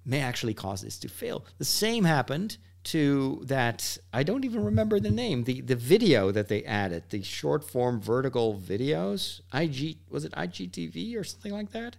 may 0.05 0.23
actually 0.23 0.55
cause 0.55 0.83
this 0.83 0.99
to 0.99 1.09
fail. 1.09 1.47
The 1.59 1.65
same 1.65 2.03
happened 2.03 2.59
to 2.85 3.43
that 3.45 3.97
I 4.13 4.23
don't 4.23 4.45
even 4.45 4.65
remember 4.65 4.99
the 4.99 5.11
name, 5.11 5.45
the 5.45 5.61
the 5.61 5.77
video 5.77 6.31
that 6.33 6.49
they 6.49 6.65
added, 6.65 7.05
the 7.11 7.23
short 7.23 7.65
form 7.65 8.01
vertical 8.01 8.59
videos, 8.59 9.41
IG 9.53 9.99
was 10.11 10.25
it 10.25 10.33
IGTV 10.33 11.17
or 11.17 11.25
something 11.25 11.53
like 11.53 11.71
that? 11.73 11.97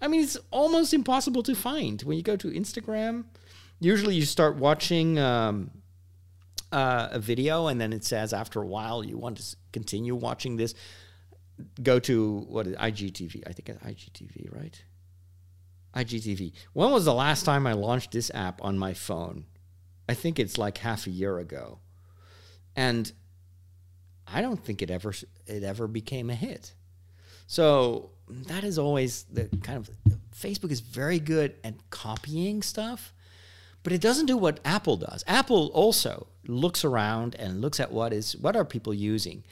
I 0.00 0.08
mean, 0.08 0.22
it's 0.22 0.36
almost 0.50 0.92
impossible 0.92 1.42
to 1.44 1.54
find 1.54 2.02
when 2.02 2.16
you 2.16 2.24
go 2.24 2.36
to 2.36 2.48
Instagram. 2.48 3.24
Usually, 3.80 4.14
you 4.14 4.24
start 4.24 4.56
watching 4.56 5.18
um, 5.18 5.70
uh, 6.72 7.08
a 7.12 7.18
video, 7.18 7.68
and 7.68 7.80
then 7.80 7.92
it 7.92 8.04
says 8.04 8.32
after 8.32 8.60
a 8.60 8.66
while 8.66 9.04
you 9.04 9.16
want 9.16 9.38
to 9.38 9.56
continue 9.72 10.14
watching 10.14 10.56
this. 10.56 10.74
Go 11.82 12.00
to 12.00 12.38
what 12.48 12.66
is 12.66 12.76
IGTV? 12.76 13.44
I 13.46 13.52
think 13.52 13.68
it's 13.68 13.82
IGTV, 13.82 14.52
right? 14.54 14.82
IGTV. 15.94 16.52
When 16.72 16.90
was 16.90 17.04
the 17.04 17.14
last 17.14 17.44
time 17.44 17.66
I 17.66 17.74
launched 17.74 18.10
this 18.10 18.30
app 18.34 18.62
on 18.64 18.78
my 18.78 18.94
phone? 18.94 19.44
I 20.12 20.14
think 20.14 20.38
it's 20.38 20.58
like 20.58 20.76
half 20.76 21.06
a 21.06 21.10
year 21.10 21.38
ago, 21.38 21.78
and 22.76 23.10
I 24.26 24.42
don't 24.42 24.62
think 24.62 24.82
it 24.82 24.90
ever 24.90 25.14
it 25.46 25.62
ever 25.62 25.88
became 25.88 26.28
a 26.28 26.34
hit. 26.34 26.74
So 27.46 28.10
that 28.28 28.62
is 28.62 28.78
always 28.78 29.22
the 29.32 29.48
kind 29.62 29.78
of 29.78 29.88
Facebook 30.36 30.70
is 30.70 30.80
very 30.80 31.18
good 31.18 31.54
at 31.64 31.88
copying 31.88 32.60
stuff, 32.60 33.14
but 33.82 33.94
it 33.94 34.02
doesn't 34.02 34.26
do 34.26 34.36
what 34.36 34.60
Apple 34.66 34.98
does. 34.98 35.24
Apple 35.26 35.68
also 35.68 36.26
looks 36.46 36.84
around 36.84 37.34
and 37.36 37.62
looks 37.62 37.80
at 37.80 37.90
what 37.90 38.12
is 38.12 38.36
what 38.36 38.54
are 38.54 38.66
people 38.66 38.92
using, 38.92 39.44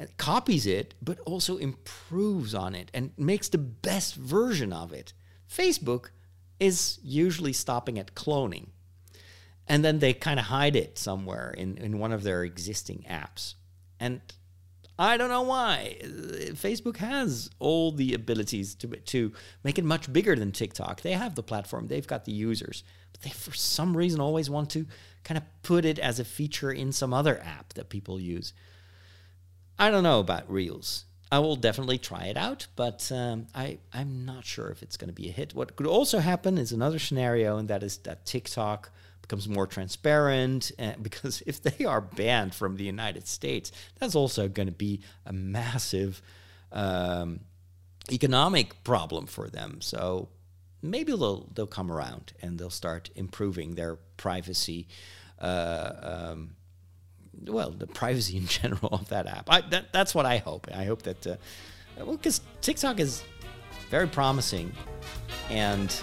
and 0.00 0.16
copies 0.16 0.66
it, 0.66 0.94
but 1.00 1.20
also 1.26 1.58
improves 1.58 2.56
on 2.56 2.74
it 2.74 2.90
and 2.92 3.12
makes 3.16 3.48
the 3.48 3.58
best 3.58 4.16
version 4.16 4.72
of 4.72 4.92
it. 4.92 5.12
Facebook 5.48 6.10
is 6.58 6.98
usually 7.04 7.52
stopping 7.52 8.00
at 8.00 8.16
cloning 8.16 8.70
and 9.68 9.84
then 9.84 9.98
they 9.98 10.14
kind 10.14 10.40
of 10.40 10.46
hide 10.46 10.76
it 10.76 10.98
somewhere 10.98 11.54
in, 11.56 11.76
in 11.78 11.98
one 11.98 12.12
of 12.12 12.22
their 12.22 12.42
existing 12.42 13.04
apps. 13.08 13.54
And 14.00 14.20
I 14.98 15.16
don't 15.16 15.28
know 15.28 15.42
why. 15.42 15.98
Facebook 16.02 16.96
has 16.96 17.50
all 17.58 17.92
the 17.92 18.14
abilities 18.14 18.74
to, 18.76 18.88
to 18.88 19.32
make 19.62 19.78
it 19.78 19.84
much 19.84 20.12
bigger 20.12 20.34
than 20.34 20.50
TikTok. 20.50 21.02
They 21.02 21.12
have 21.12 21.34
the 21.34 21.42
platform, 21.42 21.86
they've 21.86 22.06
got 22.06 22.24
the 22.24 22.32
users, 22.32 22.82
but 23.12 23.22
they, 23.22 23.30
for 23.30 23.54
some 23.54 23.96
reason, 23.96 24.20
always 24.20 24.50
want 24.50 24.70
to 24.70 24.86
kind 25.22 25.38
of 25.38 25.44
put 25.62 25.84
it 25.84 25.98
as 25.98 26.18
a 26.18 26.24
feature 26.24 26.72
in 26.72 26.90
some 26.90 27.12
other 27.12 27.40
app 27.44 27.74
that 27.74 27.90
people 27.90 28.18
use. 28.18 28.52
I 29.78 29.90
don't 29.90 30.02
know 30.02 30.18
about 30.18 30.50
Reels. 30.50 31.04
I 31.30 31.40
will 31.40 31.56
definitely 31.56 31.98
try 31.98 32.24
it 32.24 32.38
out, 32.38 32.66
but 32.74 33.12
um, 33.12 33.48
I, 33.54 33.78
I'm 33.92 34.24
not 34.24 34.46
sure 34.46 34.70
if 34.70 34.82
it's 34.82 34.96
going 34.96 35.08
to 35.08 35.14
be 35.14 35.28
a 35.28 35.32
hit. 35.32 35.54
What 35.54 35.76
could 35.76 35.86
also 35.86 36.20
happen 36.20 36.56
is 36.56 36.72
another 36.72 36.98
scenario, 36.98 37.58
and 37.58 37.68
that 37.68 37.82
is 37.82 37.98
that 37.98 38.24
TikTok 38.24 38.90
becomes 39.28 39.48
more 39.48 39.66
transparent 39.66 40.72
because 41.02 41.42
if 41.46 41.62
they 41.62 41.84
are 41.84 42.00
banned 42.00 42.54
from 42.54 42.76
the 42.76 42.84
United 42.84 43.28
States, 43.28 43.70
that's 43.98 44.14
also 44.14 44.48
going 44.48 44.68
to 44.68 44.74
be 44.74 45.02
a 45.26 45.32
massive 45.32 46.22
um, 46.72 47.40
economic 48.10 48.82
problem 48.84 49.26
for 49.26 49.48
them. 49.48 49.80
So 49.80 50.28
maybe 50.82 51.12
they'll 51.12 51.48
they'll 51.54 51.66
come 51.66 51.92
around 51.92 52.32
and 52.40 52.58
they'll 52.58 52.70
start 52.70 53.10
improving 53.14 53.74
their 53.74 53.96
privacy. 54.16 54.88
Uh, 55.38 55.92
um, 56.02 56.56
well, 57.46 57.70
the 57.70 57.86
privacy 57.86 58.36
in 58.42 58.46
general 58.46 58.88
of 58.92 59.08
that 59.10 59.26
app. 59.26 59.48
I, 59.48 59.60
that, 59.62 59.92
that's 59.92 60.14
what 60.14 60.26
I 60.26 60.38
hope. 60.38 60.66
I 60.74 60.84
hope 60.84 61.02
that, 61.02 61.26
uh, 61.26 61.36
well, 61.98 62.16
because 62.16 62.40
TikTok 62.60 62.98
is 62.98 63.22
very 63.90 64.08
promising, 64.08 64.72
and 65.48 65.94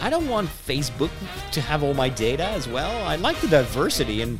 I 0.00 0.08
don't 0.10 0.28
want 0.28 0.48
Facebook 0.48 1.10
to 1.52 1.60
have 1.60 1.82
all 1.82 1.94
my 1.94 2.08
data 2.08 2.44
as 2.46 2.66
well. 2.66 3.04
I 3.06 3.16
like 3.16 3.40
the 3.40 3.48
diversity, 3.48 4.22
and 4.22 4.38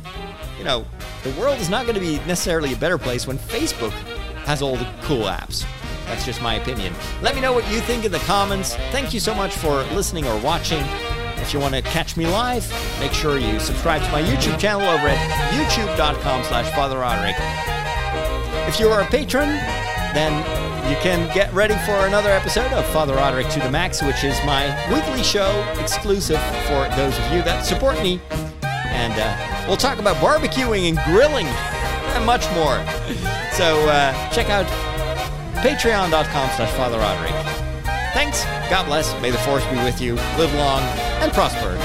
you 0.57 0.63
know, 0.63 0.85
the 1.23 1.31
world 1.39 1.59
is 1.59 1.69
not 1.69 1.85
going 1.85 1.95
to 1.95 2.01
be 2.01 2.17
necessarily 2.25 2.73
a 2.73 2.77
better 2.77 2.97
place 2.97 3.27
when 3.27 3.37
Facebook 3.37 3.91
has 4.45 4.61
all 4.61 4.75
the 4.75 4.87
cool 5.03 5.25
apps. 5.25 5.65
That's 6.05 6.25
just 6.25 6.41
my 6.41 6.55
opinion. 6.55 6.93
Let 7.21 7.35
me 7.35 7.41
know 7.41 7.53
what 7.53 7.69
you 7.71 7.79
think 7.79 8.05
in 8.05 8.11
the 8.11 8.19
comments. 8.19 8.75
Thank 8.91 9.13
you 9.13 9.19
so 9.19 9.33
much 9.33 9.53
for 9.53 9.83
listening 9.93 10.25
or 10.25 10.37
watching. 10.41 10.83
If 11.37 11.53
you 11.53 11.59
want 11.59 11.73
to 11.73 11.81
catch 11.81 12.17
me 12.17 12.27
live, 12.27 12.69
make 12.99 13.13
sure 13.13 13.39
you 13.39 13.59
subscribe 13.59 14.01
to 14.03 14.11
my 14.11 14.21
YouTube 14.21 14.59
channel 14.59 14.81
over 14.81 15.07
at 15.07 15.51
youtube.com 15.53 16.43
slash 16.43 16.71
Father 16.75 16.99
Roderick. 16.99 17.35
If 18.67 18.79
you 18.79 18.89
are 18.89 19.01
a 19.01 19.05
patron, 19.05 19.49
then 20.13 20.60
you 20.89 20.95
can 20.97 21.33
get 21.33 21.53
ready 21.53 21.75
for 21.85 22.05
another 22.05 22.29
episode 22.29 22.71
of 22.73 22.85
Father 22.87 23.15
Roderick 23.15 23.47
to 23.49 23.59
the 23.59 23.69
Max, 23.69 24.01
which 24.01 24.23
is 24.23 24.37
my 24.45 24.67
weekly 24.93 25.23
show 25.23 25.65
exclusive 25.79 26.39
for 26.65 26.87
those 26.95 27.17
of 27.17 27.31
you 27.31 27.41
that 27.43 27.65
support 27.65 28.01
me. 28.01 28.19
And 28.61 29.13
uh, 29.17 29.65
we'll 29.67 29.77
talk 29.77 29.99
about 29.99 30.17
barbecuing 30.17 30.89
and 30.89 30.97
grilling 31.05 31.47
and 31.47 32.25
much 32.25 32.49
more. 32.53 32.77
So 33.51 33.87
uh, 33.89 34.13
check 34.31 34.49
out 34.49 34.65
patreon.com 35.63 36.49
slash 36.55 36.71
Father 36.75 36.97
Roderick. 36.97 37.33
Thanks. 38.13 38.43
God 38.69 38.85
bless. 38.85 39.19
May 39.21 39.31
the 39.31 39.37
force 39.39 39.65
be 39.65 39.77
with 39.77 40.01
you. 40.01 40.15
Live 40.37 40.53
long 40.55 40.81
and 41.21 41.31
prosper. 41.31 41.77